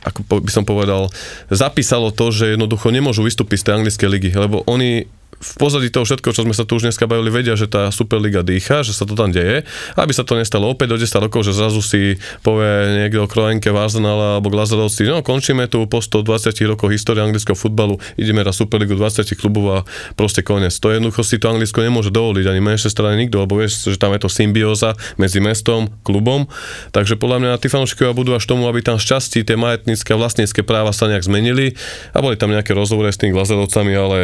[0.02, 1.12] ako by som povedal,
[1.52, 5.04] zapísalo to, že jednoducho nemôžu vystúpiť z tej anglickej ligy, lebo oni
[5.44, 8.40] v pozadí toho všetko, čo sme sa tu už dneska bavili, vedia, že tá Superliga
[8.40, 9.68] dýcha, že sa to tam deje,
[10.00, 13.68] aby sa to nestalo opäť do 10 rokov, že zrazu si povie niekto o Kroenke,
[13.68, 18.96] Arsenal alebo Glazerovci, no končíme tu po 120 rokoch histórie anglického futbalu, ideme na Superligu
[18.96, 19.78] 20 klubov a
[20.16, 20.72] proste koniec.
[20.80, 24.16] To jednoducho si to Anglicko nemôže dovoliť, ani Manchester, ani nikto, lebo vieš, že tam
[24.16, 26.48] je to symbióza medzi mestom, klubom,
[26.96, 30.64] takže podľa mňa tí fanúšikovia budú až tomu, aby tam šťastí tie majetnícke a vlastnícke
[30.64, 31.76] práva sa nejak zmenili
[32.16, 34.18] a boli tam nejaké rozhovory s tými Glazerovcami, ale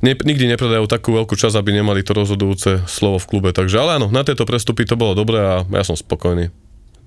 [0.00, 3.50] ne, nikdy nepredajú takú veľkú časť, aby nemali to rozhodujúce slovo v klube.
[3.50, 6.61] Takže ale áno, na tieto prestupy to bolo dobré a ja som spokojný.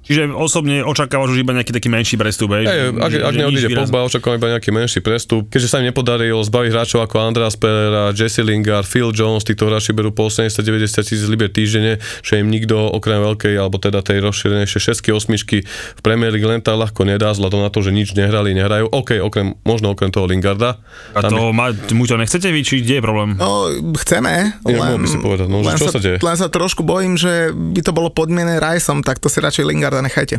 [0.06, 2.64] Čiže osobne očakávaš už iba nejaký taký menší prestup, hej?
[2.64, 3.68] Hej, ak, že- ak neodíde.
[3.76, 5.50] Pogba, očakávam iba nejaký menší prestup.
[5.50, 9.92] Keďže sa im nepodarilo zbaviť hráčov ako Andreas Pereira, Jesse Lingard, Phil Jones, títo hráči
[9.92, 10.62] berú po 80-90
[11.02, 16.02] tisíc liber týždenne, že im nikto okrem veľkej, alebo teda tej rozšírenejšej 6 osmičky v
[16.02, 18.86] Premier League len tak ľahko nedá, vzhľadom na to, že nič nehrali, nehrajú.
[18.88, 20.78] OK, okrem, možno okrem toho Lingarda.
[21.12, 23.34] A Tam to ma, mu to nechcete vy, či kde je problém?
[23.36, 26.18] No, chceme, Ja, mohol by si povedať, no, len, čo sa, sa deje?
[26.20, 29.66] len sa trošku bojím, že by to bolo podmienené Rajsom, tak to si radšej
[29.96, 30.36] Lingarda nechajte.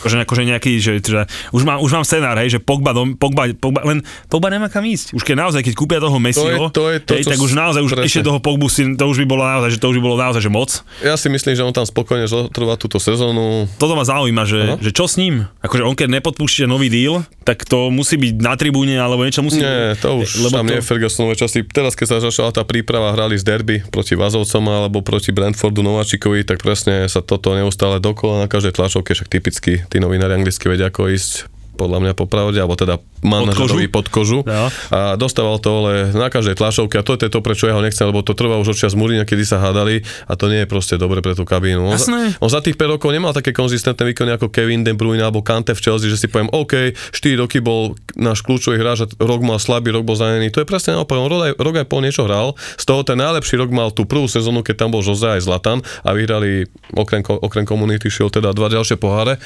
[0.00, 3.50] Akože, akože nejaký, že, že už, mám, už mám scenár, hej, že Pogba, dom, Pogba,
[3.52, 5.12] Pogba, len Pogba nemá kam ísť.
[5.12, 7.92] Už keď naozaj, keď kúpia toho Messiho, to je to, hej, tak už naozaj, už
[7.92, 8.08] presne.
[8.08, 10.40] ešte toho Pogbu si, to už by bolo naozaj, že to už by bolo naozaj,
[10.40, 10.70] že moc.
[11.02, 13.66] Ja si myslím, že on tam spokojne zotrvá túto sezónu.
[13.76, 14.76] Toto ma zaujíma, že, Aha.
[14.80, 15.50] že čo s ním?
[15.60, 19.60] Akože on keď nepodpúšťa nový deal, tak to musí byť na tribúne, alebo niečo musí...
[19.60, 21.66] Nie, to už lebo tam to, nie je Fergusonové časy.
[21.66, 26.46] Teraz, keď sa začala tá príprava, hrali z derby proti Vazovcom alebo proti Brentfordu Nováčikovi,
[26.46, 30.94] tak presne sa toto neustále dokola na každej tlačovke, však typicky tí novinári anglicky vedia,
[30.94, 34.40] ako ísť podľa mňa po pravde, alebo teda manažerovi pod kožu.
[34.42, 34.66] Jo.
[34.90, 38.08] A dostával to ale na každej tlačovke a to je to, prečo ja ho nechcem,
[38.08, 40.96] lebo to trvá už od čas Mourinha, kedy sa hádali a to nie je proste
[40.96, 41.84] dobre pre tú kabínu.
[41.84, 42.10] On, za,
[42.40, 45.76] on za tých 5 rokov nemal také konzistentné výkony ako Kevin De Bruyne alebo Kante
[45.76, 49.60] v Chelsea, že si poviem, OK, 4 roky bol náš kľúčový hráč a rok mal
[49.60, 50.48] slabý, rok bol zranený.
[50.56, 52.56] To je presne naopak, on rok aj, rok aj pol niečo hral.
[52.80, 55.84] Z toho ten najlepší rok mal tú prvú sezónu, keď tam bol Jose aj Zlatan
[56.06, 56.64] a vyhrali
[56.96, 59.36] okrem, okrem Community Shield teda dva ďalšie poháre.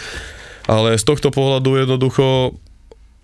[0.68, 2.56] Ale z tohto pohľadu jednoducho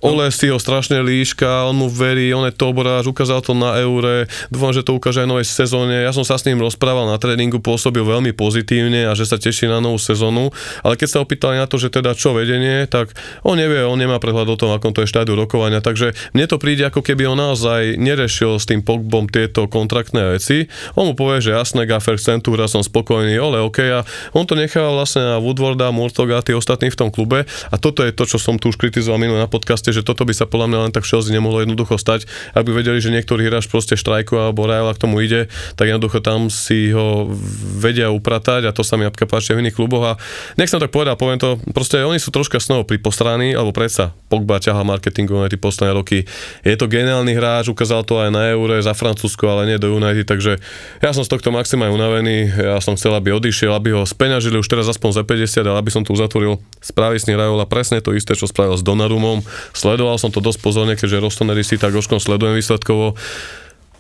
[0.05, 4.29] Ole si ho strašne líška, on mu verí, on je toboráž, ukázal to na Eure,
[4.53, 6.05] dúfam, že to ukáže aj novej sezóne.
[6.05, 9.73] Ja som sa s ním rozprával na tréningu, pôsobil veľmi pozitívne a že sa teší
[9.73, 10.53] na novú sezónu,
[10.85, 14.21] ale keď sa opýtali na to, že teda čo vedenie, tak on nevie, on nemá
[14.21, 17.41] prehľad o tom, akom to je štádiu rokovania, takže mne to príde ako keby on
[17.41, 20.69] naozaj nerešil s tým Pogbom tieto kontraktné veci.
[20.93, 24.05] On mu povie, že jasné, Gaffer Centura, som spokojný, ale OK, a
[24.37, 27.49] on to nechal vlastne na Woodwarda, Murtoga a tí ostatní v tom klube.
[27.73, 29.49] A toto je to, čo som tu už kritizoval minulé na
[29.87, 32.27] podcaste, že toto by sa podľa mňa len tak v Chelsea nemohlo jednoducho stať,
[32.59, 35.47] aby vedeli, že niektorý hráč proste štrajku alebo Rajola k tomu ide,
[35.79, 37.31] tak jednoducho tam si ho
[37.79, 40.13] vedia upratať a to sa mi napríklad páči v iných kluboch a
[40.59, 44.59] nechcem tak povedať, poviem to, proste oni sú troška snovo pri postraní, alebo predsa Pogba
[44.59, 46.27] ťaha marketingu na tie posledné roky.
[46.67, 50.27] Je to geniálny hráč, ukázal to aj na Eure za Francúzsko, ale nie do United,
[50.27, 50.59] takže
[50.99, 54.67] ja som z tohto maxima unavený, ja som chcel, aby odišiel, aby ho speňažili už
[54.67, 58.49] teraz aspoň za 50, ale aby som tu uzatvoril spravisný Rajola presne to isté, čo
[58.49, 59.45] spravil s Donnarumom.
[59.77, 63.13] Sledoval som to dosť pozorne, keďže Rostonery si tak oškom sledujem výsledkovo.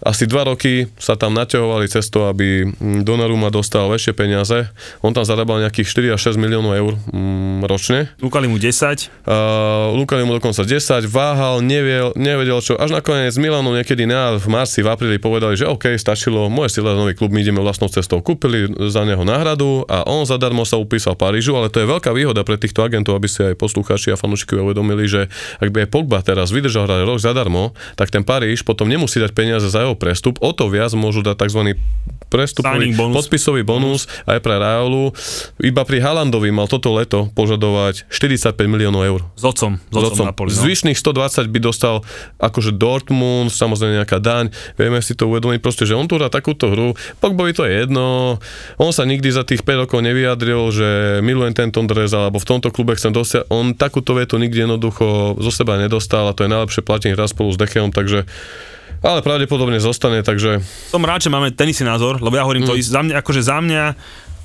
[0.04, 4.68] Asi dva roky sa tam naťahovali cez to, aby mm, Donnarumma dostal väčšie peniaze.
[5.00, 8.12] On tam zarábal nejakých 4 až 6 miliónov eur mm, ročne.
[8.20, 12.78] Lúkali mu 10, Uh, Lukali mu dokonca 10, váhal, neviel, nevedel čo.
[12.78, 16.94] Až nakoniec Milano niekedy na, v marci, v apríli povedali, že OK, stačilo, moje sila
[16.94, 18.22] nový klub, my ideme vlastnou cestou.
[18.22, 22.46] Kúpili za neho náhradu a on zadarmo sa upísal Parížu, ale to je veľká výhoda
[22.46, 25.26] pre týchto agentov, aby si aj poslucháči a fanúšikovia uvedomili, že
[25.58, 29.34] ak by aj Pogba teraz vydržal hrať rok zadarmo, tak ten Paríž potom nemusí dať
[29.34, 31.78] peniaze za jeho prestup, o to viac môžu dať tzv.
[32.26, 33.14] prestupový bonus.
[33.14, 35.14] podpisový bonus aj pre Raulu.
[35.62, 39.20] Iba pri Halandovi mal toto leto požadovať 45 miliónov eur.
[39.38, 40.26] s otcom, s S otcom otcom.
[40.26, 40.50] Napoli.
[40.50, 40.58] No.
[40.58, 42.02] Zvyšných 120 by dostal
[42.42, 46.66] akože Dortmund, samozrejme nejaká daň, vieme si to uvedomiť proste, že on tu hrá takúto
[46.72, 48.36] hru, Pogbovi to je jedno,
[48.76, 50.88] on sa nikdy za tých 5 rokov nevyjadril, že
[51.22, 55.52] milujem tento dres, alebo v tomto klube chcem dosiahnuť, on takúto vetu nikdy jednoducho zo
[55.54, 58.26] seba nedostal a to je najlepšie platenie raz spolu s Decheom, takže
[59.02, 62.70] ale pravdepodobne zostane, takže Som rád, že máme ten istý názor, lebo ja hovorím Mm.
[62.70, 63.82] to za mňa, akože za mňa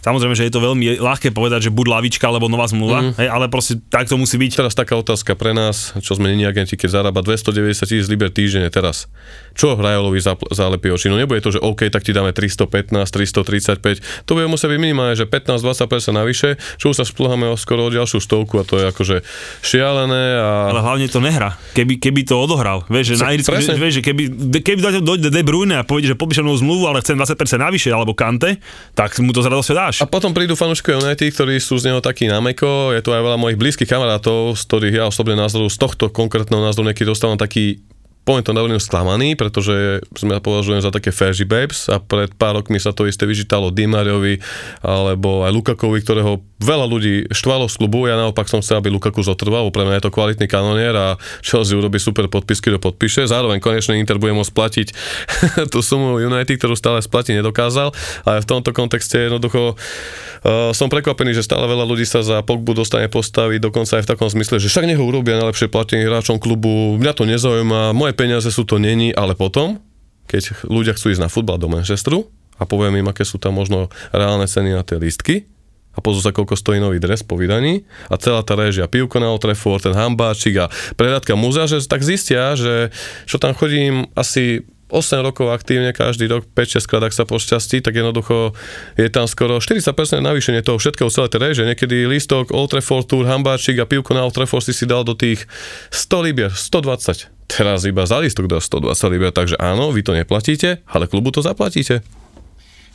[0.01, 3.13] Samozrejme, že je to veľmi ľahké povedať, že buď lavička alebo nová zmluva, Mm.
[3.15, 4.51] hej, ale proste tak to musí byť.
[4.55, 8.67] Teraz taká otázka pre nás, čo sme není agenti, keď zarába 290 tisíc liber týždenne
[8.67, 9.05] teraz.
[9.51, 11.05] Čo Rajolovi zapl- zálepí oči?
[11.05, 14.01] No nebude to, že OK, tak ti dáme 315, 335.
[14.25, 17.91] To bude musieť byť minimálne, že 15-20% navyše, čo už sa splháme o skoro o
[17.91, 19.17] ďalšiu stovku a to je akože
[19.61, 20.49] šialené a...
[20.67, 21.55] Ale hlavne to nehrá.
[21.71, 22.83] Keby, keby to odohral.
[22.87, 24.23] Vieš, že, na Irsku, že, vieš, že keby,
[24.57, 27.89] keby dojde do De Bruyne a povie, že podpíšem novú zmluvu, ale chcem 20% navyše,
[27.89, 28.57] alebo Kante,
[28.91, 29.99] tak mu to z radosťou dáš.
[29.99, 33.37] A potom prídu fanúšikovia United, ktorí sú z neho takí námeko, je tu aj veľa
[33.37, 37.83] mojich blízkych kamarátov, z ktorých ja osobne názoru, z tohto konkrétneho názoru niekedy dostávam taký
[38.21, 42.77] poviem to na sklamaný, pretože sme považujem za také Fergie Babes a pred pár rokmi
[42.77, 44.37] sa to isté vyžítalo Dimariovi
[44.85, 48.05] alebo aj Lukakovi, ktorého veľa ľudí štvalo z klubu.
[48.05, 51.73] Ja naopak som chcel, aby Lukaku zotrval, pre mňa je to kvalitný kanonier a Chelsea
[51.73, 53.25] urobí super podpisky, do podpíše.
[53.25, 54.87] Zároveň konečne Inter bude môcť platiť
[55.73, 57.91] tú sumu United, ktorú stále splatiť nedokázal,
[58.23, 62.77] ale v tomto kontexte jednoducho uh, som prekvapený, že stále veľa ľudí sa za Pogbu
[62.77, 66.37] dostane postaviť, dokonca aj v takom zmysle, že však nech ho urobia najlepšie platený hráčom
[66.37, 69.81] klubu, mňa to nezaujíma, moje peniaze sú to není, ale potom,
[70.29, 72.29] keď ľudia chcú ísť na futbal do Manchesteru
[72.61, 75.49] a poviem im, aké sú tam možno reálne ceny na tie lístky,
[75.91, 79.27] a pozrú sa, koľko stojí nový dres po vydaní a celá tá režia, pivko na
[79.27, 80.65] Old Trafford, ten hambáčik a
[80.95, 82.95] prehľadka múzea, že tak zistia, že
[83.27, 87.95] čo tam chodím asi 8 rokov aktívne, každý rok 5-6 krát, ak sa pošťastí, tak
[87.95, 88.51] jednoducho
[88.99, 91.63] je tam skoro 40% navýšenie toho všetkého celé tej reže.
[91.63, 95.15] Niekedy lístok Old Trafford Tour, hambáčik a pivko na Old Trafford si si dal do
[95.15, 95.47] tých
[95.95, 97.31] 100 libier, 120.
[97.47, 101.39] Teraz iba za lístok dá 120 libier, takže áno, vy to neplatíte, ale klubu to
[101.39, 102.03] zaplatíte.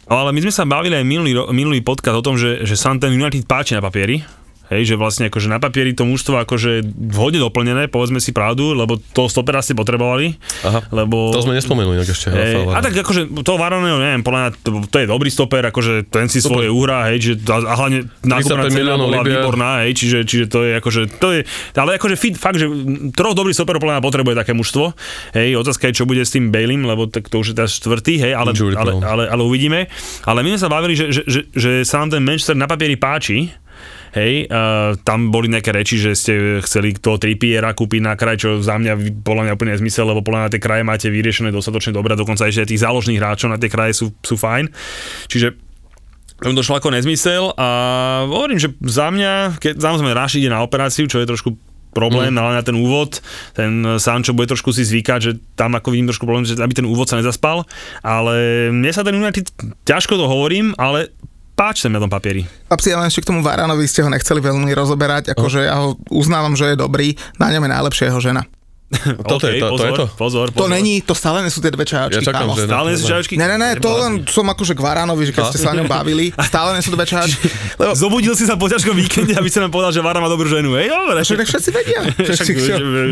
[0.07, 2.95] No, ale my sme sa bavili aj minulý, minulý podcast o tom, že, že sa
[2.95, 4.23] ten United páči na papieri.
[4.67, 6.83] Hej, že vlastne akože na papieri to mužstvo akože
[7.15, 10.35] vhodne doplnené, povedzme si pravdu, lebo to stopera ste potrebovali.
[10.67, 12.35] Aha, lebo, to sme nespomenuli inak ešte.
[12.35, 16.11] Hej, a tak akože toho Varaného, neviem, podľa mňa to, to je dobrý stoper, akože
[16.11, 20.19] ten si svoje uhrá, hej, čiže, a, hlavne nákupná 35 cena bola výborná, hej, čiže,
[20.27, 21.41] čiže to je akože, to je,
[21.79, 22.67] ale akože fit, fakt, že
[23.15, 24.99] troch dobrých stoperov podľa mňa potrebuje také mužstvo,
[25.39, 28.19] hej, otázka je, čo bude s tým Baileym, lebo tak to už je teraz štvrtý,
[28.19, 29.07] hej, ale, ale, prone.
[29.07, 29.87] ale, ale, uvidíme,
[30.27, 32.99] ale my sme sa bavili, že, že, že, že sa nám ten Manchester na papieri
[32.99, 33.55] páči,
[34.17, 36.33] Hej, uh, tam boli nejaké reči, že ste
[36.65, 40.49] chceli toho Trippiera kúpiť na kraj, čo za mňa podľa mňa úplne nezmysel, lebo podľa
[40.49, 43.93] mňa tie kraje máte vyriešené dostatočne dobre, dokonca ešte tých záložných hráčov na tie kraje
[43.93, 44.73] sú, sú fajn.
[45.29, 45.61] Čiže
[46.41, 47.69] to došlo ako nezmysel a
[48.29, 51.57] hovorím, že za mňa, keď samozrejme Raš ide na operáciu, čo je trošku
[51.97, 52.41] problém, mm.
[52.41, 53.25] ale na ten úvod,
[53.57, 56.85] ten Sancho bude trošku si zvykať, že tam ako vidím trošku problém, že aby ten
[56.85, 57.65] úvod sa nezaspal,
[58.05, 59.49] ale mne sa ten United,
[59.89, 61.09] ťažko to hovorím, ale
[61.89, 62.45] mi na tom papieri.
[62.69, 66.53] Chlapci, ale ešte k tomu Varanovi ste ho nechceli veľmi rozoberať, akože ja ho uznávam,
[66.53, 68.45] že je dobrý, na ňom je najlepšia jeho žena.
[69.27, 70.07] Toto je to- to pozor, je to?
[70.15, 70.71] Pozor, To pozor.
[70.71, 73.35] není, to stále nie sú tie dve čajočky, Ja čakám, že- Stále nie sú čajočky?
[73.35, 75.91] Ne, ne, ne, to len som akože k Varanovi, že keď ste sa o ňom
[75.91, 77.51] bavili, stále nie sú dve čajočky.
[77.83, 80.47] Lebo Zobudil si sa po ťažkom víkende, aby sa nám povedal, že Vara má dobrú
[80.47, 80.79] ženu.
[80.79, 81.19] Hej, dobre.
[81.19, 82.01] však všetci vedia.
[82.37, 82.47] Však,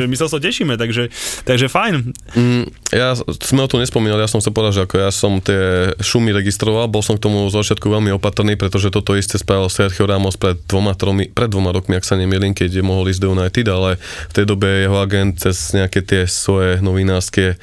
[0.07, 1.11] my sa to tešíme, takže,
[1.43, 1.95] takže fajn.
[2.37, 2.64] Mm,
[2.95, 6.31] ja sme o to nespomínali, ja som sa povedal, že ako ja som tie šumy
[6.31, 10.37] registroval, bol som k tomu z začiatku veľmi opatrný, pretože toto isté spravil Sergio Ramos
[10.37, 13.97] pred dvoma, tromi, pred dvoma rokmi, ak sa nemýlim, keď mohol ísť do United, ale
[14.29, 17.57] v tej dobe jeho agent cez nejaké tie svoje novinárske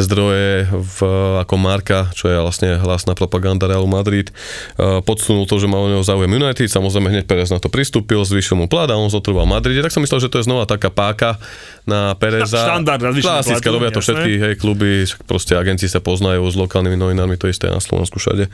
[0.00, 0.98] zdroje v,
[1.44, 5.90] ako Marka, čo je vlastne hlasná propaganda Realu Madrid, eh, podsunul to, že má o
[5.90, 9.44] neho záujem United, samozrejme hneď Perez na to pristúpil, zvýšil mu plat a on zotrval
[9.44, 11.36] v Madride, tak som myslel, že to je znova taká páka
[11.84, 12.64] na Pereza.
[12.64, 17.50] Štandard Klasická, robia to všetky hej, kluby, proste agenti sa poznajú s lokálnymi novinármi, to
[17.50, 18.46] isté na Slovensku všade.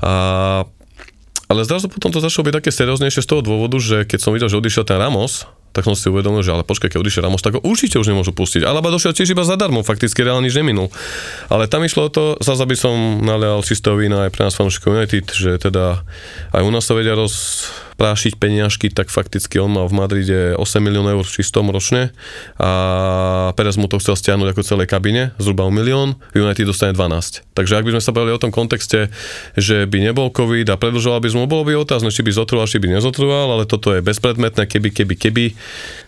[0.00, 0.12] A
[1.52, 4.48] ale zrazu potom to začalo byť také serióznejšie z toho dôvodu, že keď som videl,
[4.48, 7.56] že odišiel ten Ramos, tak som si uvedomil, že ale počkaj, keď odišiel Ramos, tak
[7.56, 8.62] ho určite už nemôžu pustiť.
[8.62, 10.92] Alaba došiel tiež iba zadarmo, fakticky reálne nič neminul.
[11.48, 15.00] Ale tam išlo o to, zase aby som nalial čistého vína aj pre nás fanúšikov
[15.00, 16.04] United, že teda
[16.52, 17.16] aj u nás sa vedia
[18.02, 22.10] rozprášiť peniažky, tak fakticky on mal v Madride 8 miliónov eur čistom ročne
[22.58, 27.46] a Perez mu to chcel stiahnuť ako celej kabine, zhruba o milión, United dostane 12.
[27.54, 29.14] Takže ak by sme sa bavili o tom kontexte,
[29.54, 32.82] že by nebol COVID a predlžoval by sme, bolo by otázne, či by zotrval, či
[32.82, 35.44] by nezotrval, ale toto je bezpredmetné, keby, keby, keby.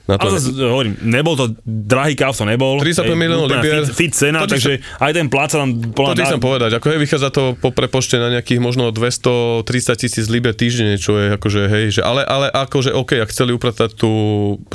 [0.05, 2.77] Na to Ale zase hovorím, nebol to drahý káv, to nebol.
[2.77, 3.89] 35 Hej, miliónov libier.
[3.89, 5.81] Fit, fit cena, To takže aj ten plát sa tam...
[5.81, 9.65] To podľa ti chcem povedať, ako hej, vychádza to po prepočte na nejakých možno 230
[9.97, 13.97] tisíc liber týždenne, čo je akože hej, že ale, ale akože OK, ak chceli upratať
[13.97, 14.13] tú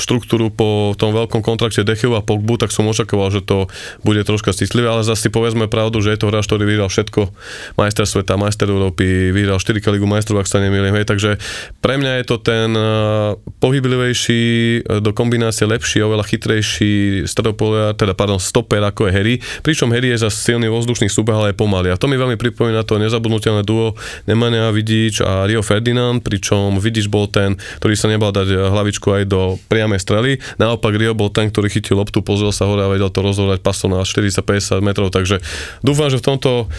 [0.01, 3.69] štruktúru po tom veľkom kontrakte Dechev a Pogbu, tak som očakával, že to
[4.01, 7.29] bude troška citlivé, ale zase si povedzme pravdu, že je to hráč, ktorý vyhral všetko,
[7.77, 11.37] majster sveta, majster Európy, vyhral 4 ligu majstrov, ak sa nemýlim, hej, takže
[11.85, 14.41] pre mňa je to ten uh, pohyblivejší
[14.87, 20.15] uh, do kombinácie lepší, oveľa chytrejší stredopolia, teda pardon, stoper ako je Harry, pričom Harry
[20.15, 21.91] je za silný vzdušný súbeh, ale aj pomalý.
[21.91, 27.11] A to mi veľmi pripomína to nezabudnutelné duo Nemanja Vidič a Rio Ferdinand, pričom Vidič
[27.11, 30.39] bol ten, ktorý sa nebal dať hlavičku aj do priamej strely.
[30.55, 33.91] Naopak Rio bol ten, ktorý chytil loptu, pozrel sa hore a vedel to rozhodovať pasom
[33.91, 35.11] na 40-50 metrov.
[35.11, 35.43] Takže
[35.83, 36.71] dúfam, že v tomto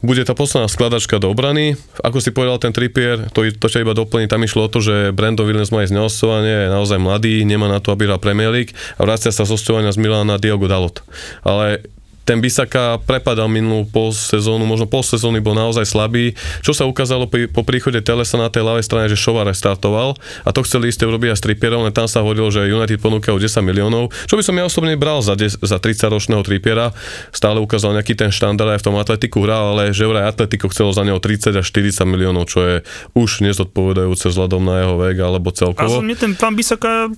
[0.00, 1.76] bude tá posledná skladačka do obrany.
[2.00, 5.12] Ako si povedal ten Trippier, to, to ťa iba doplní, tam išlo o to, že
[5.12, 8.72] Brandon Williams má ísť neostovanie, je naozaj mladý, nemá na to, aby hral Premier League
[8.96, 11.04] a vracia sa z z Milana Diogo Dalot.
[11.44, 11.84] Ale
[12.30, 17.50] ten Bisaka prepadal minulú sezónu, možno pol sezóny bol naozaj slabý, čo sa ukázalo pri,
[17.50, 20.14] po príchode Telesa na tej ľavej strane, že Šovar startoval
[20.46, 23.66] a to chceli isté urobiť aj s Trippierom, tam sa hovorilo, že United ponúkajú 10
[23.66, 26.94] miliónov, čo by som ja osobne bral za, 10, za 30 ročného Trippiera,
[27.34, 30.94] stále ukázal nejaký ten štandard aj v tom Atletiku hral, ale že vraj Atletico chcelo
[30.94, 32.76] za neho 30 až 40 miliónov, čo je
[33.18, 35.98] už nezodpovedajúce vzhľadom na jeho vek alebo A celkovo.
[35.98, 37.10] mne ten pán Bisaka...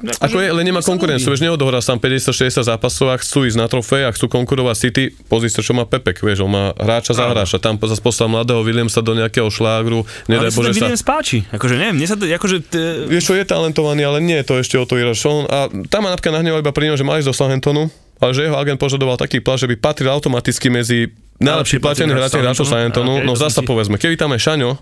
[0.00, 4.08] Ako je, len nemá konkurenciu, vieš, neodohrá sám 50-60 zápasov a chcú ísť na trofej
[4.08, 7.60] a chcú konkurovať City, pozri sa, čo má Pepek, vieš, on má hráča za hráča,
[7.60, 10.88] tam zase poslal mladého Williamsa do nejakého šlágru, Ale nedaj Bože sa...
[10.88, 11.44] Williams páči.
[11.52, 12.56] Akože neviem, mne sa to, akože...
[12.66, 15.20] T- Vieš čo, je talentovaný, ale nie je to ešte o to Iraš.
[15.28, 18.30] On, a tam ma napríklad nahneval iba pri ňom, že mali ísť do Southamptonu, ale
[18.36, 22.32] že jeho agent požadoval taký plat, že by patril automaticky medzi najlepší platený platený hráč
[22.36, 22.68] hráč hráčov.
[22.68, 24.76] Okay, No zasa povedzme, keby tam je Šaňo,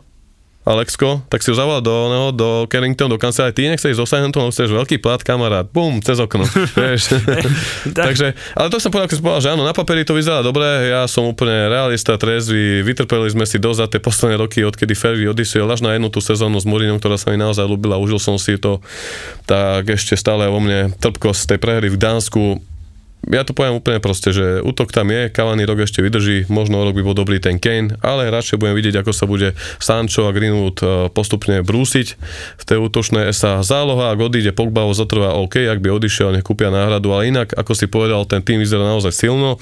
[0.66, 4.52] Alexko, tak si ho zavolal do, no, do Carrington, do kancelárie, ty nechceš do Southamptonu,
[4.52, 6.44] chceš veľký plat, kamarát, bum, cez okno,
[6.76, 7.16] vieš.
[7.96, 10.92] Takže, ale to som povedal, keď som povedal, že áno, na papieri to vyzerá dobre,
[10.92, 15.24] ja som úplne realista, trezvy, vytrpeli sme si dosť za tie posledné roky, odkedy Ferry
[15.24, 18.36] odišiel až na jednu tú sezónu s Mourinhom, ktorá sa mi naozaj ľúbila, užil som
[18.36, 18.84] si to,
[19.48, 22.60] tak ešte stále vo mne trpkosť tej prehry v Dánsku,
[23.26, 26.94] ja to poviem úplne proste, že útok tam je, Cavani rok ešte vydrží, možno rok
[26.94, 30.78] by bol dobrý ten Kane, ale radšej budem vidieť, ako sa bude Sancho a Greenwood
[30.80, 32.14] e, postupne brúsiť.
[32.56, 36.46] V tej útočnej SA záloha, ak odíde Pogba ho zotrvá OK, ak by odišiel, nech
[36.46, 39.58] kúpia náhradu, ale inak, ako si povedal, ten tým vyzerá naozaj silno,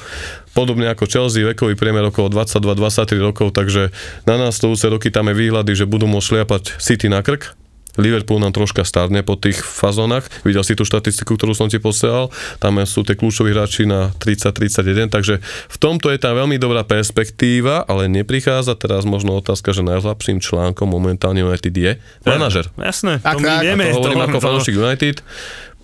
[0.53, 3.89] podobne ako Chelsea, vekový priemer okolo 22-23 rokov, takže
[4.29, 7.66] na nás roky tam je výhľady, že budú môcť šliapať City na krk,
[7.97, 10.29] Liverpool nám troška starne po tých fazónach.
[10.45, 12.29] Videl si tú štatistiku, ktorú som ti posielal.
[12.61, 17.83] Tam sú tie kľúčoví hráči na 30-31, takže v tomto je tam veľmi dobrá perspektíva,
[17.85, 21.93] ale neprichádza teraz možno otázka, že najslabším článkom momentálne United je
[22.23, 22.69] manažer.
[22.77, 23.85] Jasné, to my tak, vieme.
[23.91, 25.17] To hovorím to- ako fanúšik United.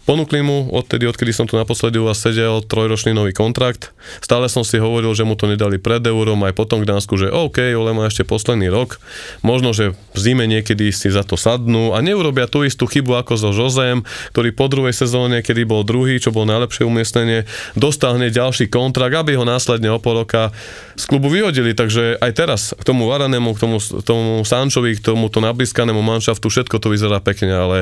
[0.03, 3.95] Ponúkli mu odtedy, odkedy som tu naposledy u vás sedel, trojročný nový kontrakt.
[4.19, 7.31] Stále som si hovoril, že mu to nedali pred eurom, aj potom k Dánsku, že
[7.31, 8.99] OK, ale má ešte posledný rok.
[9.47, 13.39] Možno, že v zime niekedy si za to sadnú a neurobia tú istú chybu ako
[13.39, 14.03] so Josem,
[14.35, 17.47] ktorý po druhej sezóne, kedy bol druhý, čo bol najlepšie umiestnenie,
[17.79, 20.51] dostal hneď ďalší kontrakt, aby ho následne o pol roka
[20.99, 21.79] z klubu vyhodili.
[21.79, 26.83] Takže aj teraz k tomu Varanému, k tomu, tomu Sančovi, k tomuto nablískanému manšaftu, všetko
[26.83, 27.79] to vyzerá pekne, ale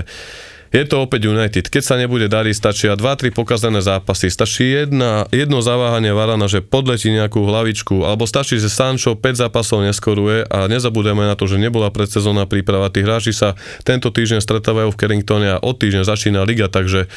[0.70, 1.66] je to opäť United.
[1.66, 4.30] Keď sa nebude dariť, stačia 2-3 pokazané zápasy.
[4.30, 9.82] Stačí jedna, jedno zaváhanie Varana, že podletí nejakú hlavičku, alebo stačí, že Sancho 5 zápasov
[9.82, 12.86] neskoruje a nezabudeme na to, že nebola predsezónna príprava.
[12.86, 17.10] Tí hráči sa tento týždeň stretávajú v Carringtone a od týždeň začína liga, takže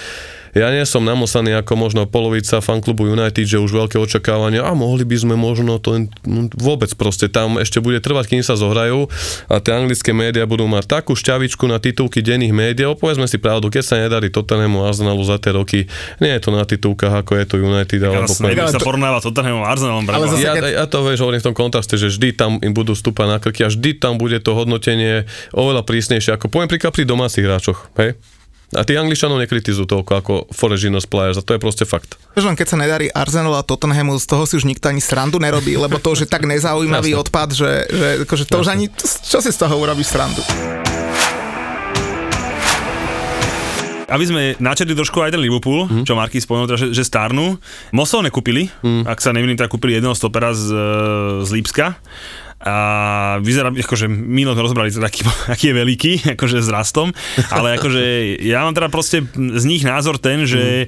[0.54, 5.02] ja nie som namosaný ako možno polovica fanklubu United, že už veľké očakávania a mohli
[5.04, 9.10] by sme možno to no, vôbec proste tam ešte bude trvať, kým sa zohrajú
[9.50, 13.74] a tie anglické médiá budú mať takú šťavičku na titulky denných médií, povedzme si pravdu,
[13.74, 15.90] keď sa nedarí Tottenhamu Arsenalu za tie roky,
[16.22, 19.18] nie je to na titulkách ako je to United alebo Jasné, Ale sa to- porovnáva
[19.20, 20.04] Tottenhamom a Arsenalom.
[20.06, 22.74] Ale zase- ja, keď- ja to vieš, hovorím v tom kontraste, že vždy tam im
[22.74, 26.94] budú stúpať na krky a vždy tam bude to hodnotenie oveľa prísnejšie, ako poviem príklad
[26.94, 27.90] pri domácich hráčoch.
[27.98, 28.14] Hej?
[28.74, 32.18] A tí Angličanov nekritizujú toľko ako Foreginos Players a to je proste fakt.
[32.34, 35.38] Vieš len, keď sa nedarí Arsenal a Tottenhamu, z toho si už nikto ani srandu
[35.38, 38.90] nerobí, lebo to už je tak nezaujímavý odpad, že, že akože to už ani,
[39.30, 40.42] čo si z toho urobíš srandu?
[44.10, 46.06] Aby sme načetli trošku aj ten Liverpool, mm.
[46.06, 47.58] čo Marky spomenul, teda, že, že starnú.
[47.90, 49.10] Mosov nekúpili, mm.
[49.10, 50.70] ak sa nemýlim, tak kúpili jedného stopera z,
[51.42, 51.98] z Lípska.
[52.64, 52.76] A
[53.44, 57.12] vyzerá, akože Milo sme rozbrali, teda, aký, aký je veľký, akože s rastom,
[57.52, 58.02] ale akože
[58.40, 60.88] ja mám teda proste z nich názor ten, že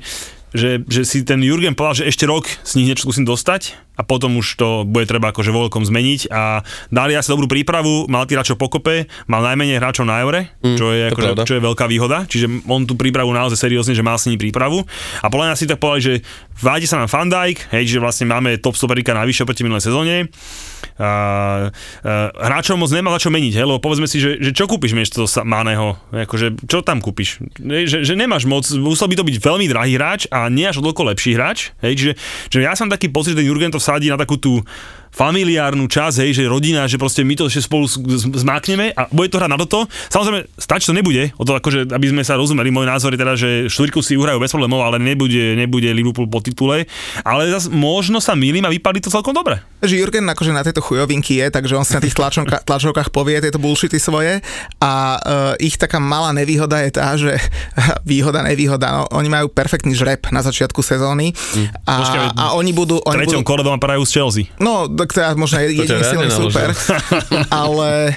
[0.55, 4.02] že, že si ten Jurgen povedal, že ešte rok z nich niečo skúsim dostať a
[4.04, 6.32] potom už to bude treba akože voľkom zmeniť.
[6.32, 10.78] A dali asi dobrú prípravu, mal tí hráčov pokope, mal najmenej hráčov na Eure, Mm,
[10.78, 14.18] čo, je akože, čo je veľká výhoda, čiže on tú prípravu naozaj seriózne, že mal
[14.18, 14.82] s nimi prípravu.
[15.22, 16.14] A podľa mňa si tak povedali, že
[16.58, 20.16] vádi sa nám Van Dijk, hej, že vlastne máme top stoperika najvyššie proti minulej sezóne.
[20.96, 21.10] A, a,
[22.34, 25.28] hráčov moc nemá za čo meniť, hej, lebo povedzme si, že, že čo kúpiš miesto
[25.43, 29.66] Maného, akože čo tam kúpiš, hej, že, že nemáš moc, musel by to byť veľmi
[29.70, 32.14] drahý hráč a nie až toľko lepší hráč, hej, čiže,
[32.50, 34.65] že ja som taký pocit, že ten Jurgen to vsadí na takú tú
[35.16, 37.88] familiárnu časť, hej, že rodina, že proste my to ešte spolu
[38.36, 39.88] zmákneme a bude to hrať na toto.
[40.11, 43.34] Samozrejme, stač to nebude, o to akože, aby sme sa rozumeli, môj názor je teda,
[43.39, 46.84] že štvrtku si uhrajú bez problémov, ale nebude, nebude Liverpool po titule,
[47.24, 49.63] ale zas možno sa milím a vypadí to celkom dobre.
[49.80, 53.39] že Jurgen akože na tejto chujovinky je, takže on si na tých tlačovka, tlačovkách povie
[53.39, 54.43] tieto bullshity svoje
[54.84, 57.39] a uh, ich taká malá nevýhoda je tá, že
[58.03, 61.32] výhoda, nevýhoda, no, oni majú perfektný žreb na začiatku sezóny
[61.88, 62.99] a, Počkaj, a oni budú...
[62.99, 64.43] V Oni budú treťom kole doma parajú z Chelsea.
[64.59, 66.72] No, to je možno jediný silný super,
[67.64, 68.16] ale,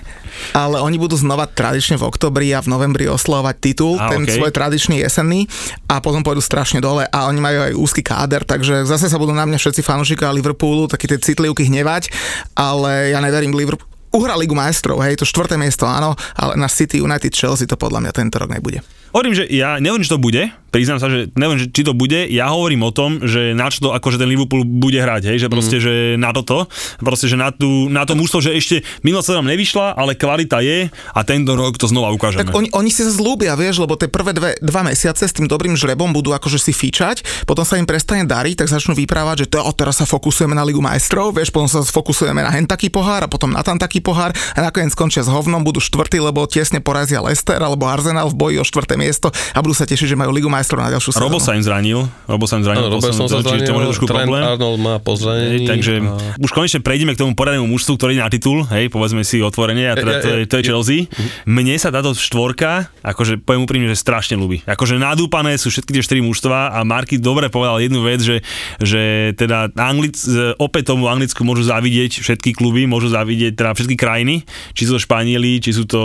[0.54, 4.38] ale oni budú znova tradične v oktobri a v novembri oslovať titul, A, ten okej.
[4.38, 5.44] svoj tradičný jesenný
[5.90, 9.34] a potom pôjdu strašne dole a oni majú aj úzky káder, takže zase sa budú
[9.34, 12.12] na mňa všetci fanúšikovia Liverpoolu, takí tie citlivky hnevať,
[12.54, 13.88] ale ja neverím Liverpool.
[14.08, 18.08] Uhra Ligu majstrov, hej, to štvrté miesto, áno, ale na City United Chelsea to podľa
[18.08, 18.80] mňa tento rok nebude.
[19.12, 22.28] Hovorím, že ja nehovorím, že to bude, priznám sa, že neviem, že či to bude,
[22.28, 25.48] ja hovorím o tom, že na čo to akože ten Liverpool bude hrať, hej, že
[25.48, 25.82] proste, mm.
[25.82, 26.68] že na toto,
[27.00, 30.60] proste, že na, tú, na to mužstvo, že ešte minulá sa nám nevyšla, ale kvalita
[30.60, 32.44] je a tento rok to znova ukážeme.
[32.44, 35.48] Tak oni, oni si sa zlúbia, vieš, lebo tie prvé dve, dva mesiace s tým
[35.48, 39.56] dobrým žrebom budú akože si fičať, potom sa im prestane dariť, tak začnú vyprávať, že
[39.56, 42.92] to, o, teraz sa fokusujeme na Ligu majstrov, vieš, potom sa fokusujeme na hen taký
[42.92, 46.44] pohár a potom na tam taký pohár a nakoniec skončia s hovnom, budú štvrtí, lebo
[46.44, 50.16] tesne porazia Leicester alebo Arsenal v boji o štvrté miesto a budú sa tešiť, že
[50.18, 51.46] majú Ligu majstrov na ďalšiu Robo sezónu.
[51.46, 51.98] sa im zranil.
[52.26, 52.82] Robo sa im zranil.
[52.82, 54.42] Áno, Robertson sa čiže to môže zranil, trošku Trent problém.
[54.42, 55.64] Arnold má po zranení.
[55.64, 58.90] Hej, takže a- už konečne prejdeme k tomu poradnému mužstvu, ktorý ide na titul, hej,
[58.90, 60.98] povedzme si otvorene, a teda to je, to je Chelsea.
[61.46, 64.66] Mne sa táto štvorka, akože poviem úprimne, že strašne ľúbi.
[64.66, 68.42] Akože nadúpané sú všetky tie štyri mužstva a Marky dobre povedal jednu vec, že,
[68.82, 70.18] že teda Anglic,
[70.58, 74.42] opäť tomu Anglicku môžu závidieť všetky kluby, môžu závidieť teda všetky krajiny,
[74.74, 76.00] či sú to Španieli, či sú to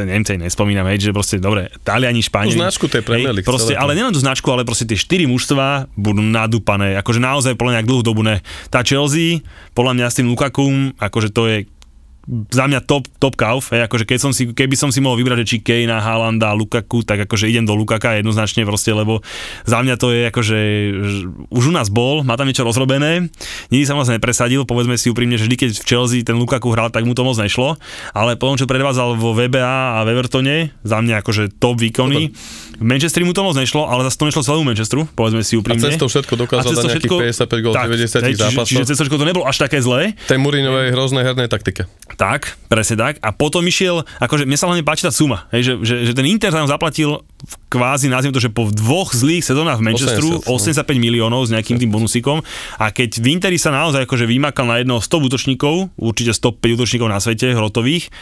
[0.00, 1.68] Nemci, nespomínam, hej, že proste dobre,
[2.00, 2.56] Taliani, Španieli.
[2.56, 6.24] Značku tej Premier League, proste, ale nielen tú značku, ale proste tie štyri mužstva budú
[6.24, 8.40] nadúpané, akože naozaj podľa mňa dlhú dobu ne.
[8.72, 9.44] Tá Chelsea,
[9.76, 11.56] podľa mňa s tým Lukakum, akože to je
[12.28, 15.42] za mňa top, top kauf, hej, akože keď som si, keby som si mohol vybrať,
[15.42, 19.24] že či Kane, Haalanda, Lukaku, tak akože idem do Lukaka jednoznačne proste, lebo
[19.64, 20.58] za mňa to je akože,
[21.48, 23.32] už u nás bol, má tam niečo rozrobené,
[23.72, 26.92] nikdy sa vlastne nepresadil, povedzme si úprimne, že vždy, keď v Chelsea ten Lukaku hral,
[26.92, 27.80] tak mu to moc nešlo,
[28.12, 32.30] ale potom, čo predvádzal vo VBA a v Evertone, za mňa akože top výkony,
[32.80, 35.60] v Manchesteri mu to moc nešlo, ale zase to nešlo celému Manchesteru, povedzme si A
[35.60, 35.88] úprimne.
[35.88, 38.84] cez to všetko dokázal A dať nejakých 55 gól v tak, 90 hej, čiže, čiže
[38.88, 41.88] cez to všetko to nebolo až také zlé, Tej Mourinhovej hroznej hernej taktike.
[42.20, 43.16] Tak, presne tak.
[43.24, 46.28] A potom išiel, akože mne sa hlavne páči tá suma, hej, že, že, že ten
[46.28, 50.84] Inter tam zaplatil v kvázi, nazviem to, že po dvoch zlých sezónach v Manchesteru 80,
[50.84, 52.44] 85 miliónov s nejakým tým bonusikom.
[52.76, 57.08] A keď v Interi sa naozaj akože vymakal na jedno 100 útočníkov, určite 105 útočníkov
[57.08, 58.12] na svete, hrotových,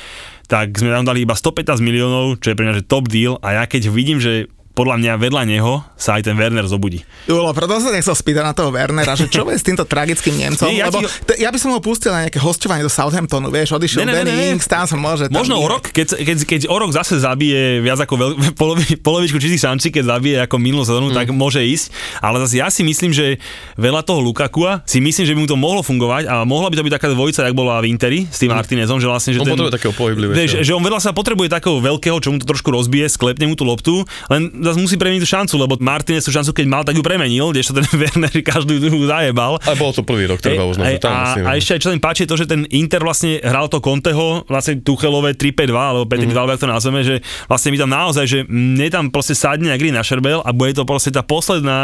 [0.46, 3.36] tak sme tam dali iba 115 miliónov, čo je pre mňa že top deal.
[3.42, 4.46] A ja keď vidím, že
[4.78, 7.02] podľa mňa vedľa neho sa aj ten Werner zobudí.
[7.26, 10.38] Julo, preto som sa nechcel spýtať na toho Wernera, že čo je s týmto tragickým
[10.38, 12.92] Nemcom, Nie, ja lebo ti- t- ja by som ho pustil na nejaké hostovanie do
[12.92, 14.48] Southamptonu, vieš, odišiel Ne, ne, ne, Danny ne, ne.
[14.54, 15.26] Ings, tam sa môže...
[15.26, 18.86] tam Možno o rok, keď, keď, keď o rok zase zabije viac ako veľ, polovi,
[19.02, 21.16] polovičku čistých šancí, keď zabije ako minulú sezónu, mm.
[21.18, 21.90] tak môže ísť.
[22.22, 23.42] Ale zase ja si myslím, že
[23.74, 26.86] veľa toho Lukakua, si myslím, že by mu to mohlo fungovať a mohla by to
[26.86, 29.58] byť taká dvojica, jak bola v Interi s tým Martinezom, že vlastne, že On ten,
[29.74, 29.90] takého
[30.30, 33.58] vieš, že on vedľa sa potrebuje takého veľkého, čo mu to trošku rozbije, sklepne mu
[33.58, 37.02] tú loptu, len zase musí premeniť šancu, lebo Martinez tú šancu, keď mal, tak ju
[37.02, 39.56] premenil, kdežto ten Werner každú druhú zajebal.
[39.64, 42.30] Ale bolo to prvý rok, treba uznať, a, a ešte aj čo mi páči je
[42.30, 46.36] to, že ten Inter vlastne hral to Conteho, vlastne Tuchelové 3-5-2, alebo 5-2, Mhm.
[46.36, 46.52] mm.
[46.52, 47.14] ak to nazveme, že
[47.46, 50.84] vlastne my tam naozaj, že mne tam proste sadne gry na šerbel a bude to
[50.84, 51.80] proste tá posledná,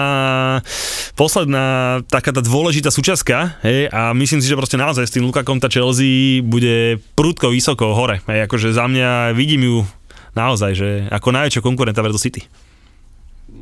[1.14, 5.58] posledná taká tá dôležitá súčiastka, hej, a myslím si, že proste naozaj s tým Lukakom
[5.58, 9.76] tá Chelsea bude prudko vysoko hore, hej, akože za mňa vidím ju
[10.34, 12.42] naozaj, že ako najväčšieho konkurenta Verdo City.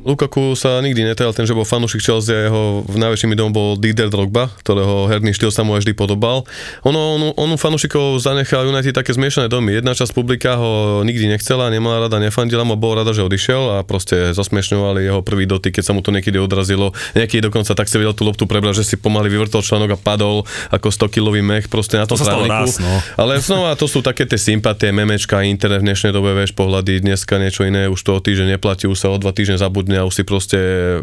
[0.03, 3.79] Lukaku sa nikdy netajal ten, že bol fanúšik Chelsea a jeho v najväčším idolom bol
[3.79, 6.43] Didier Drogba, ktorého herný štýl sa mu aj vždy podobal.
[6.83, 9.79] Ono, on, on fanúšikov zanechal United také zmiešané domy.
[9.79, 13.87] Jedna časť publika ho nikdy nechcela, nemala rada, nefandila mu, bol rada, že odišiel a
[13.87, 16.91] proste zasmiešňovali jeho prvý dotyk, keď sa mu to niekedy odrazilo.
[17.15, 20.43] Niekedy dokonca tak si vedel tú loptu prebrať, že si pomaly vyvrtol článok a padol
[20.67, 22.51] ako 100 kilový mech proste na tom To trávniku.
[22.51, 22.91] raz, no.
[23.15, 27.39] Ale znova to sú také tie sympatie, memečka, internet v dnešnej dobe, vieš, pohľady, dneska
[27.39, 30.23] niečo iné, už to týždeň neplatí, už sa o dva týždne zabudne a už si
[30.25, 30.59] proste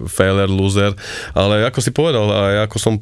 [0.07, 0.93] failure, loser.
[1.35, 2.95] Ale ako si povedal, aj ako som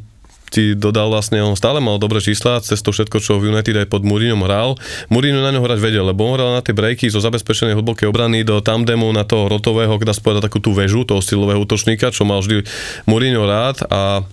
[0.48, 3.88] ti dodal vlastne, on stále mal dobré čísla, cez to všetko, čo v United aj
[3.92, 4.80] pod Mourinhom hral.
[5.12, 8.42] Mourinho na ňo hrať vedel, lebo on hral na tie breaky zo zabezpečenej hlbokej obrany
[8.42, 12.24] do tandemu na toho rotového, dá sa povedať takú tú väžu, toho stylového útočníka, čo
[12.24, 12.64] mal vždy
[13.04, 14.24] Mourinho rád a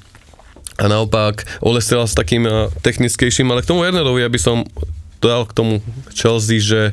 [0.75, 4.67] a naopak Ole s takým eh, technickejším, ale k tomu Wernerovi, aby som
[5.23, 5.73] dodal k tomu
[6.11, 6.91] Chelsea, že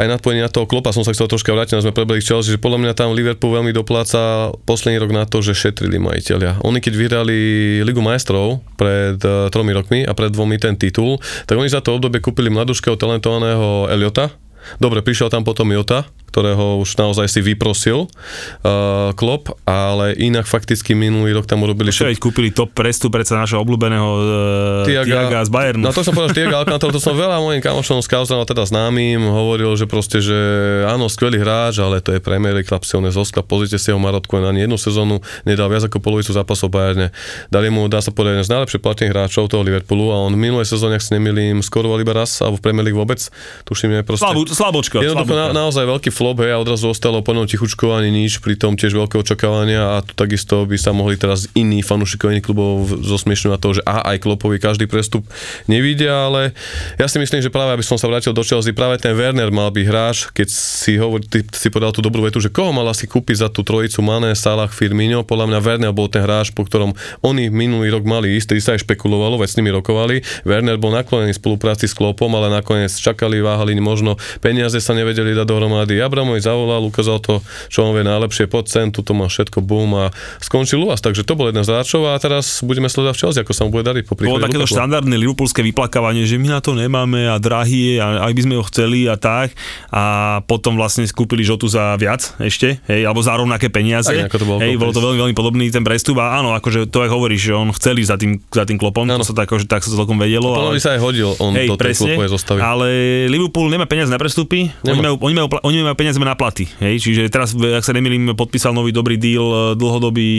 [0.00, 2.62] aj nadpojenie na toho klopa som sa chcel troška vrátiť, na sme prebehli Chelsea, že
[2.62, 6.64] podľa mňa tam Liverpool veľmi dopláca posledný rok na to, že šetrili majiteľia.
[6.64, 7.38] Oni keď vyhrali
[7.84, 12.00] Ligu majstrov pred uh, tromi rokmi a pred dvomi ten titul, tak oni za to
[12.00, 14.32] obdobie kúpili mladúškeho talentovaného Eliota.
[14.76, 20.94] Dobre, prišiel tam potom Jota, ktorého už naozaj si vyprosil uh, Klopp, ale inak fakticky
[20.94, 25.50] minulý rok tam urobili Čo veď kúpili top prestup predsa našho obľúbeného uh, Tiaga, z
[25.50, 25.82] Bayernu.
[25.82, 29.18] No to som povedal, že Tiaga Alcantara, to som veľa mojim kamošom skauzoval, teda známym,
[29.26, 30.38] hovoril, že proste, že
[30.86, 34.38] áno, skvelý hráč, ale to je Premier League chlap, silný zosklad, pozrite si ho Marotku,
[34.38, 37.10] ani jednu sezónu nedal viac ako polovicu zápasov Bayerne.
[37.50, 40.40] Dali mu, dá sa povedať, jeden z najlepších platných hráčov toho Liverpoolu a on v
[40.46, 43.18] minulej sezóne, ak si nemýlim, skoroval iba raz, alebo v Premier League vôbec,
[43.66, 44.22] tuším, je proste...
[44.22, 45.02] Slabú, slabočko.
[45.02, 48.92] Jednoducho na, naozaj veľký flop, hej, a odrazu ostalo po tichučko ani nič, pritom tiež
[48.92, 53.68] veľké očakávania a tu takisto by sa mohli teraz iní fanúšikovia iných klubov zosmiešňovať to,
[53.80, 55.24] že a aj Klopovi každý prestup
[55.64, 56.52] nevidia, ale
[57.00, 59.72] ja si myslím, že práve aby som sa vrátil do Chelsea, práve ten Werner mal
[59.72, 63.08] byť hráč, keď si hovor, ty, si povedal tú dobrú vetu, že koho mal asi
[63.08, 66.92] kúpiť za tú trojicu Mané, Salah, Firmino, podľa mňa Werner bol ten hráč, po ktorom
[67.24, 70.20] oni minulý rok mali ísť, sa aj špekulovalo, veď s nimi rokovali.
[70.44, 75.46] Werner bol naklonený spolupráci s Klopom, ale nakoniec čakali, váhali, možno peniaze sa nevedeli dať
[75.48, 75.96] dohromady.
[75.96, 77.38] Ja Abramovič zavolal, ukázal to,
[77.70, 80.04] čo on vie najlepšie, pod sem, tu to má všetko, boom a
[80.38, 80.98] skončil u vás.
[80.98, 83.70] Takže to bol jeden z hráčov a teraz budeme sledovať v Chelsea, ako sa mu
[83.70, 84.74] bude dariť po Bolo takéto Lukaku.
[84.74, 88.54] štandardné liverpoolské vyplakávanie, že my na to nemáme a drahý je a aj by sme
[88.58, 89.54] ho chceli a tak.
[89.88, 90.02] A
[90.44, 94.10] potom vlastne skúpili Žotu za viac ešte, hej, alebo za rovnaké peniaze.
[94.10, 97.04] Tak, to bolo hej, bolo to veľmi, veľmi podobný ten prestup a áno, akože to
[97.04, 99.22] aj hovoríš, že on chceli za tým, za tým klopom, Áno.
[99.22, 100.50] to sa tak, akože, tak sa celkom vedelo.
[100.50, 102.58] Podľa by sa aj hodil on Hej, do tej presne, klopovej zostavy.
[102.58, 102.86] ale
[103.28, 106.96] Liverpool nemá peniaze na prestupy, oni majú, oni, majú, oni majú peniaze na platy, hej,
[106.96, 110.32] čiže teraz, ak sa nemýlim, podpísal nový dobrý deal e, dlhodobý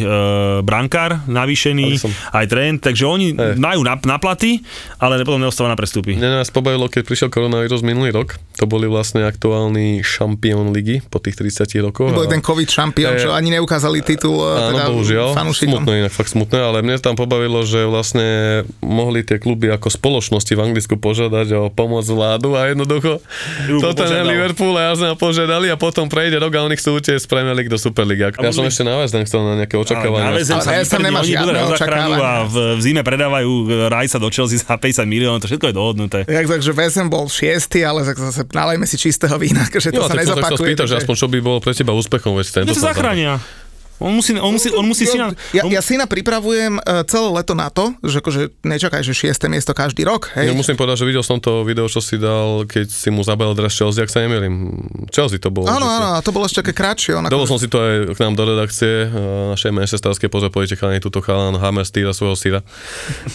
[0.00, 0.08] e,
[0.64, 2.00] brankár, navýšený,
[2.32, 3.60] aj trend, takže oni Hej.
[3.60, 4.64] majú na, na platy,
[4.96, 6.16] ale potom neostáva na prestupy.
[6.16, 8.40] Mne nás pobavilo, keď prišiel koronavírus minulý rok.
[8.56, 12.08] To boli vlastne aktuálny šampión ligy po tých 30 rokoch.
[12.08, 15.84] Bol a- ten COVID šampión, Eh, čo ani neukázali titul eh, Áno, teda bohužiaľ, fanúšikom.
[15.84, 20.52] smutné, inak fakt smutné, ale mne tam pobavilo, že vlastne mohli tie kluby ako spoločnosti
[20.56, 23.18] v Anglicku požiadať o pomoc vládu a jednoducho
[23.68, 24.30] Liverpool toto požiadal.
[24.30, 27.66] Liverpool a Arsenal požiadali a potom prejde rok a oni chcú utiecť z Premier League
[27.66, 28.22] do Super League.
[28.22, 30.22] Ja som ešte na West Ham chcel na nejaké Ale očakávania.
[30.22, 33.02] na Ale sa VSM vyprdí, nemá oni žiadne budú na záchranu a v, v zime
[33.02, 33.50] predávajú
[33.90, 36.18] Rajsa do Chelsea za 50 miliónov, to všetko je dohodnuté.
[36.22, 40.06] Jak takže VSM bol šiestý, ale tak zase nalejme si čistého vína, že to Jo,
[40.06, 40.66] sa tak som sa chcel nezopakuje.
[40.70, 43.42] spýtať, že aspoň čo by bolo pre teba úspechom, veď tento To som sa zachránia.
[44.00, 45.30] On musí, on musí, on musí si na...
[45.52, 49.46] ja, on, ja syna pripravujem uh, celé leto na to, že akože nečakaj, že šiesté
[49.46, 50.50] miesto každý rok, hej.
[50.50, 53.52] Ja musím povedať, že videl som to video, čo si dal, keď si mu zabal
[53.54, 54.86] dres Chelsea, ak sa nemýlim.
[55.12, 55.70] Chelsea to bolo.
[55.70, 57.14] Áno, si- áno, to bolo ešte také kratšie.
[57.14, 59.10] On Dovol ako, som si to aj k nám do redakcie, eh,
[59.54, 62.60] našej manchesterskej, pozor, pojete chalani, túto chalan Hammer stýra svojho syra.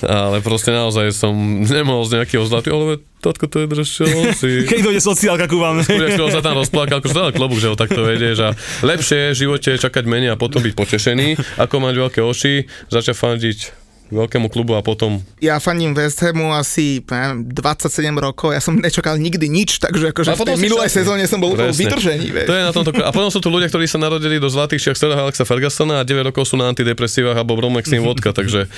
[0.03, 1.33] Ale proste naozaj som
[1.63, 4.65] nemohol z nejakého zlatý, ale tatko, to je dres Chelsea.
[4.67, 5.81] keď dojde sociálka ku vám.
[5.81, 8.49] Chvíľa sa tam rozplakal, akože to klobúk, že ho takto vedieš a
[8.85, 13.15] lepšie je v živote čakať menej a potom byť potešený, ako mať veľké oči, začať
[13.17, 18.77] fandiť veľkému klubu a potom ja fandím West Hamu asi neviem, 27 rokov, ja som
[18.77, 22.47] nečakal nikdy nič, takže akože A v tej minulej sezóne som bol úplne vieš.
[22.47, 24.97] To je na tomto, a potom sú tu ľudia, ktorí sa narodili do zlatých čiach
[24.97, 28.69] Sir Alexa Fergusona a 9 rokov sú na antidepresívach alebo bromexin vodka, takže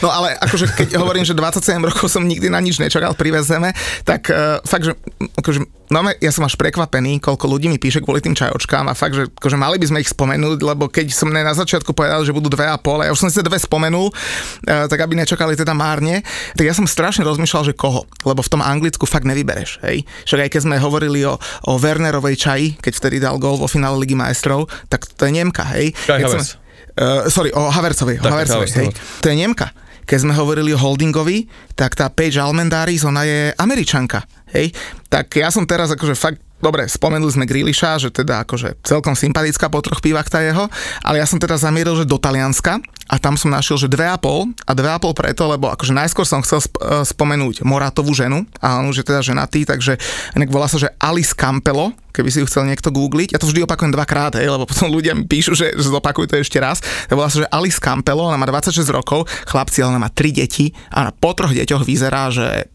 [0.00, 3.70] No ale akože keď hovorím, že 27 rokov som nikdy na nič nečakal pri VSM,
[4.02, 4.92] tak uh, fakt, že
[5.38, 5.60] akože,
[5.92, 9.28] no ja som až prekvapený, koľko ľudí mi píše kvôli tým čajočkám a fakt, že
[9.28, 12.48] akože mali by sme ich spomenúť, lebo keď som ne na začiatku povedal, že budú
[12.48, 16.24] dve a pol, ja už som si dve spomenul, uh, tak aby nečakali teda márne,
[16.56, 20.08] tak ja som strašne rozmýšľal, že koho, lebo v tom Anglicku fakt nevybereš, hej.
[20.24, 21.36] Však aj keď sme hovorili o,
[21.68, 25.68] o Wernerovej čaji, keď vtedy dal gól vo finále Ligy majstrov, tak to je Nemka,
[25.76, 25.92] hej.
[26.24, 26.60] Keď sme-
[26.92, 28.92] Uh, sorry, o Havercovi, o Havertz, hej.
[29.24, 29.72] To je Nemka.
[30.04, 34.20] Keď sme hovorili o Holdingovi, tak tá Paige Almendaris, ona je Američanka,
[34.54, 34.70] hej.
[35.08, 39.66] Tak ja som teraz akože fakt Dobre, spomenuli sme Grealisha, že teda akože celkom sympatická
[39.66, 40.70] po troch pívach tá jeho,
[41.02, 42.78] ale ja som teda zamieril, že do Talianska
[43.10, 46.78] a tam som našiel, že 2,5 a 2,5 preto, lebo akože najskôr som chcel sp-
[46.78, 49.98] eh, spomenúť Moratovú ženu a on už je teda ženatý, takže
[50.38, 53.34] inak volá sa, že Alice Campelo, keby si ju chcel niekto googliť.
[53.34, 56.38] Ja to vždy opakujem dvakrát, hej, lebo potom ľudia mi píšu, že, že zopakuj to
[56.38, 56.78] ešte raz.
[57.10, 60.30] To volá sa, že Alice Campelo, ona má 26 rokov, chlapci, ale ona má 3
[60.30, 62.70] deti a ona po troch deťoch vyzerá, že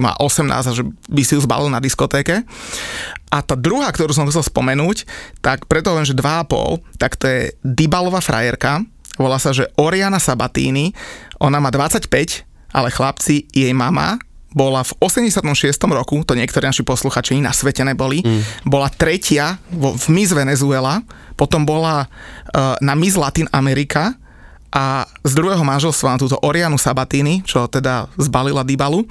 [0.00, 2.44] má 18 a že by si ju zbalil na diskotéke.
[3.32, 5.04] A tá druhá, ktorú som chcel spomenúť,
[5.44, 8.84] tak preto len, že 2,5, tak to je Dybalová frajerka,
[9.20, 10.96] volá sa, že Oriana Sabatini,
[11.40, 12.08] ona má 25,
[12.72, 14.16] ale chlapci, jej mama
[14.52, 15.40] bola v 86.
[15.88, 18.68] roku, to niektorí naši posluchači na svete neboli, mm.
[18.68, 21.00] bola tretia vo, v Miss Venezuela,
[21.40, 24.12] potom bola uh, na Miss Latin America
[24.72, 29.04] a z druhého manželstva na túto Orianu Sabatini, čo teda zbalila Dybalu,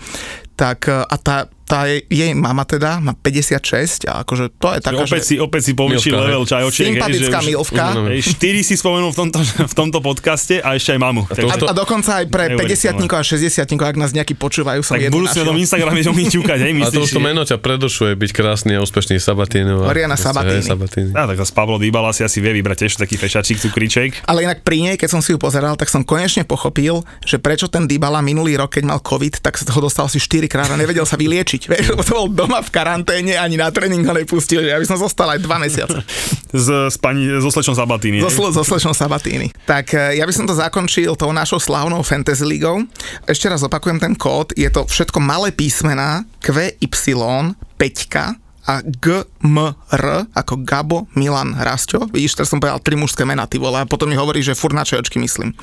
[0.61, 4.79] tak uh, a tá, tá jej, jej mama teda má 56 a akože to je
[4.83, 6.11] taká, Opäť si, opäť si hej.
[6.11, 6.83] level čajočiek.
[6.83, 7.85] hej, sympatická že už- milvka.
[7.95, 9.39] už- Hej, štyri si spomenul v tomto,
[9.71, 11.21] v tomto podcaste a ešte aj mamu.
[11.31, 13.07] to A, a dokonca aj pre Neuveriteľné.
[13.07, 15.55] 50 a 60 ak nás nejakí počúvajú, som tak jednu budú si na tom.
[15.55, 17.05] Instagrame oni ťukať, hej, a to myslíš?
[17.07, 19.87] už to meno ťa predošuje byť krásny a úspešný Sabatino.
[19.87, 20.65] Oriana Sabatini.
[20.65, 21.15] Sabatini.
[21.15, 24.27] Á, tak z Pablo Dybala si asi vie vybrať tiež taký fešačík, cukriček.
[24.27, 27.71] Ale inak pri nej, keď som si ju pozeral, tak som konečne pochopil, že prečo
[27.71, 30.75] ten Dybala minulý rok, keď mal COVID, tak sa ho dostal asi 4 krát a
[30.75, 31.60] nevedel sa vyliečiť.
[31.69, 34.87] Vieš, lebo to bol doma v karanténe, ani na tréning ho nepustil, že ja by
[34.87, 35.99] som zostal aj 2 mesiace.
[36.51, 38.19] S, s pani, so slečnou Sabatini.
[38.19, 39.55] So, sl- so slečnou Sabatini.
[39.63, 42.83] Tak e, ja by som to zakončil tou našou slávnou Fantasy Ligou.
[43.23, 44.51] Ešte raz opakujem ten kód.
[44.59, 52.13] Je to všetko malé písmená QY 5 a GMR ako Gabo Milan Rasťo.
[52.13, 54.77] Vidíš, teraz som povedal tri mužské mená, ty vole, a potom mi hovorí, že furt
[54.77, 55.53] na čajočky myslím.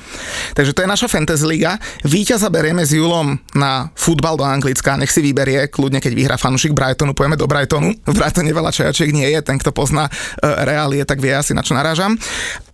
[0.55, 1.79] Takže to je naša Fantasy Liga.
[2.03, 6.75] Víťaza berieme s Julom na futbal do Anglicka, nech si vyberie, kľudne keď vyhrá fanúšik
[6.75, 7.95] Brightonu, pojeme do Brightonu.
[8.03, 11.63] V Brightone veľa čajočiek nie je, ten, kto pozná uh, reálie, tak vie asi na
[11.63, 12.19] čo narážam.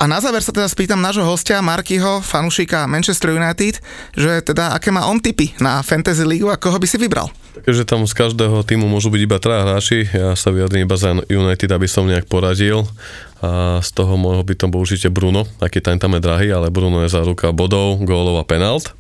[0.01, 3.77] A na záver sa teda spýtam nášho hostia Markyho, fanúšika Manchester United,
[4.17, 7.29] že teda aké má on tipy na Fantasy Ligu a koho by si vybral?
[7.63, 11.15] Keďže tam z každého týmu môžu byť iba traja hráči, ja sa vyjadrím iba za
[11.15, 12.83] United, aby som nejak poradil.
[13.39, 16.73] A z toho môjho by to bol určite Bruno, aký tam tam je drahý, ale
[16.73, 18.91] Bruno je za ruka bodov, gólov a penalt.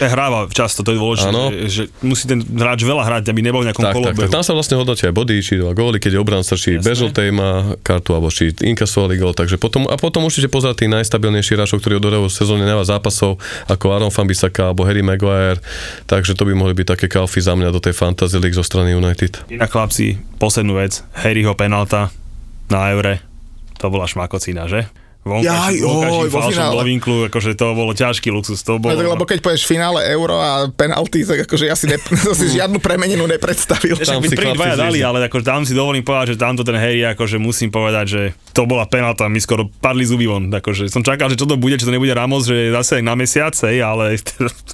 [0.00, 3.68] Hráva často, to je dôležité, že, že, musí ten hráč veľa hrať, aby nebol v
[3.68, 4.24] nejakom Tak, tak, kolobehu.
[4.24, 7.28] tak, tam sa vlastne hodnotia aj body, či dva góly, keď je obranca, či žltej
[7.36, 11.84] má kartu, alebo či inkasovali gól, takže potom, a potom určite pozerať tých najstabilnejších hráčov,
[11.84, 13.36] ktorí odohrajú v sezóne najviac zápasov,
[13.68, 15.60] ako Aaron Fambisaka alebo Harry Maguire,
[16.08, 18.96] takže to by mohli byť také kalfy za mňa do tej Fantasy League zo strany
[18.96, 19.44] United.
[19.52, 22.08] Inak chlapci, poslednú vec, Harryho penalta
[22.72, 23.20] na Eure,
[23.76, 24.88] to bola šmakocina, že?
[25.26, 26.72] Jaj, Vonkajším, vonkajším oj, vo finále.
[26.78, 28.94] do vinklu, akože to bolo ťažký luxus, to bolo...
[28.94, 31.98] No, tak, lebo keď povieš finále euro a penalty, tak akože ja si, ne,
[32.38, 33.98] si žiadnu premenenú nepredstavil.
[33.98, 37.02] Tam by prvý dvaja dali, ale akože tam si dovolím povedať, že tamto ten Harry,
[37.02, 38.22] akože musím povedať, že
[38.54, 41.74] to bola penalta, mi skoro padli zuby von, akože som čakal, že čo to bude,
[41.74, 44.14] či to nebude Ramos, že je zase na mesiac, hej, ale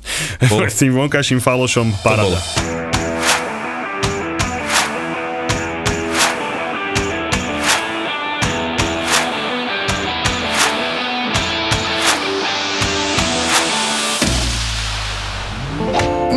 [0.68, 2.81] s tým vonkajším falošom bolo.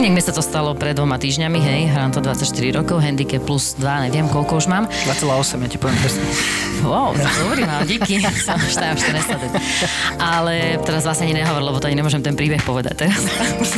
[0.06, 4.06] Niekde sa to stalo pred dvoma týždňami, hej, hrám to 24 rokov, handicap plus 2,
[4.06, 4.86] neviem koľko už mám.
[4.86, 6.22] 2,8, ja ti poviem presne.
[6.86, 9.54] Wow, dobrý mám, díky, som už tam 14 let.
[10.22, 13.18] Ale teraz vlastne ani nehovor, lebo to ani nemôžem ten príbeh povedať teraz.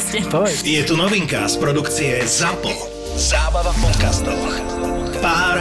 [0.67, 2.75] Je tu novinka z produkcie ZAPO.
[3.15, 4.76] Zábava v podcastoch.
[5.17, 5.57] Pár,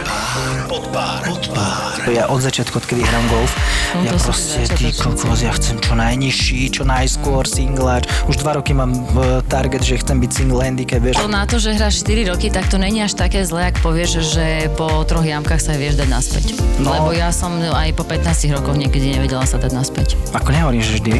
[0.69, 1.97] pod pár, pod pár.
[2.07, 3.51] Ja od začiatku, odkedy hrám golf,
[3.95, 8.05] No, ja proste, ty kokos, ja chcem čo najnižší, čo najskôr singláč.
[8.27, 11.17] Už dva roky mám uh, target, že chcem byť single handicap, vieš.
[11.17, 14.35] To na to, že hráš 4 roky, tak to není až také zlé, ak povieš,
[14.35, 16.45] že po troch jamkách sa vieš dať naspäť.
[16.83, 16.91] No.
[16.91, 20.19] Lebo ja som aj po 15 rokoch niekedy nevedela sa dať naspäť.
[20.35, 21.15] Ako nehovorím, že vždy.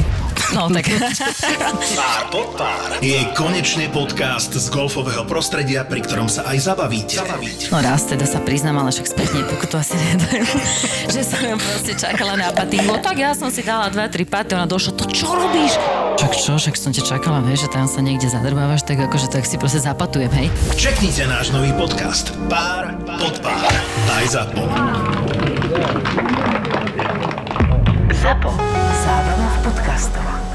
[0.55, 0.87] No tak.
[1.97, 7.15] Pár pod pár je konečne podcast z golfového prostredia, pri ktorom sa aj zabavíte.
[7.19, 7.67] zabavíte.
[7.71, 10.43] No raz teda sa priznám, ale však spätne pokutu asi nedajú,
[11.15, 12.99] že som ju proste čakala na patingu.
[12.99, 15.79] Tak ja som si dala 2-3 paty, ona došla, to čo robíš?
[16.19, 19.47] Však čo, však som ťa čakala, vieš, že tam sa niekde zadrbávaš, tak akože tak
[19.47, 20.47] si proste zapatujem, hej.
[20.75, 23.71] Čeknite náš nový podcast Pár pod pár.
[24.11, 24.63] Aj ZAPO.
[28.11, 28.51] Zapo.
[29.07, 30.46] Zábrná v podcastovách.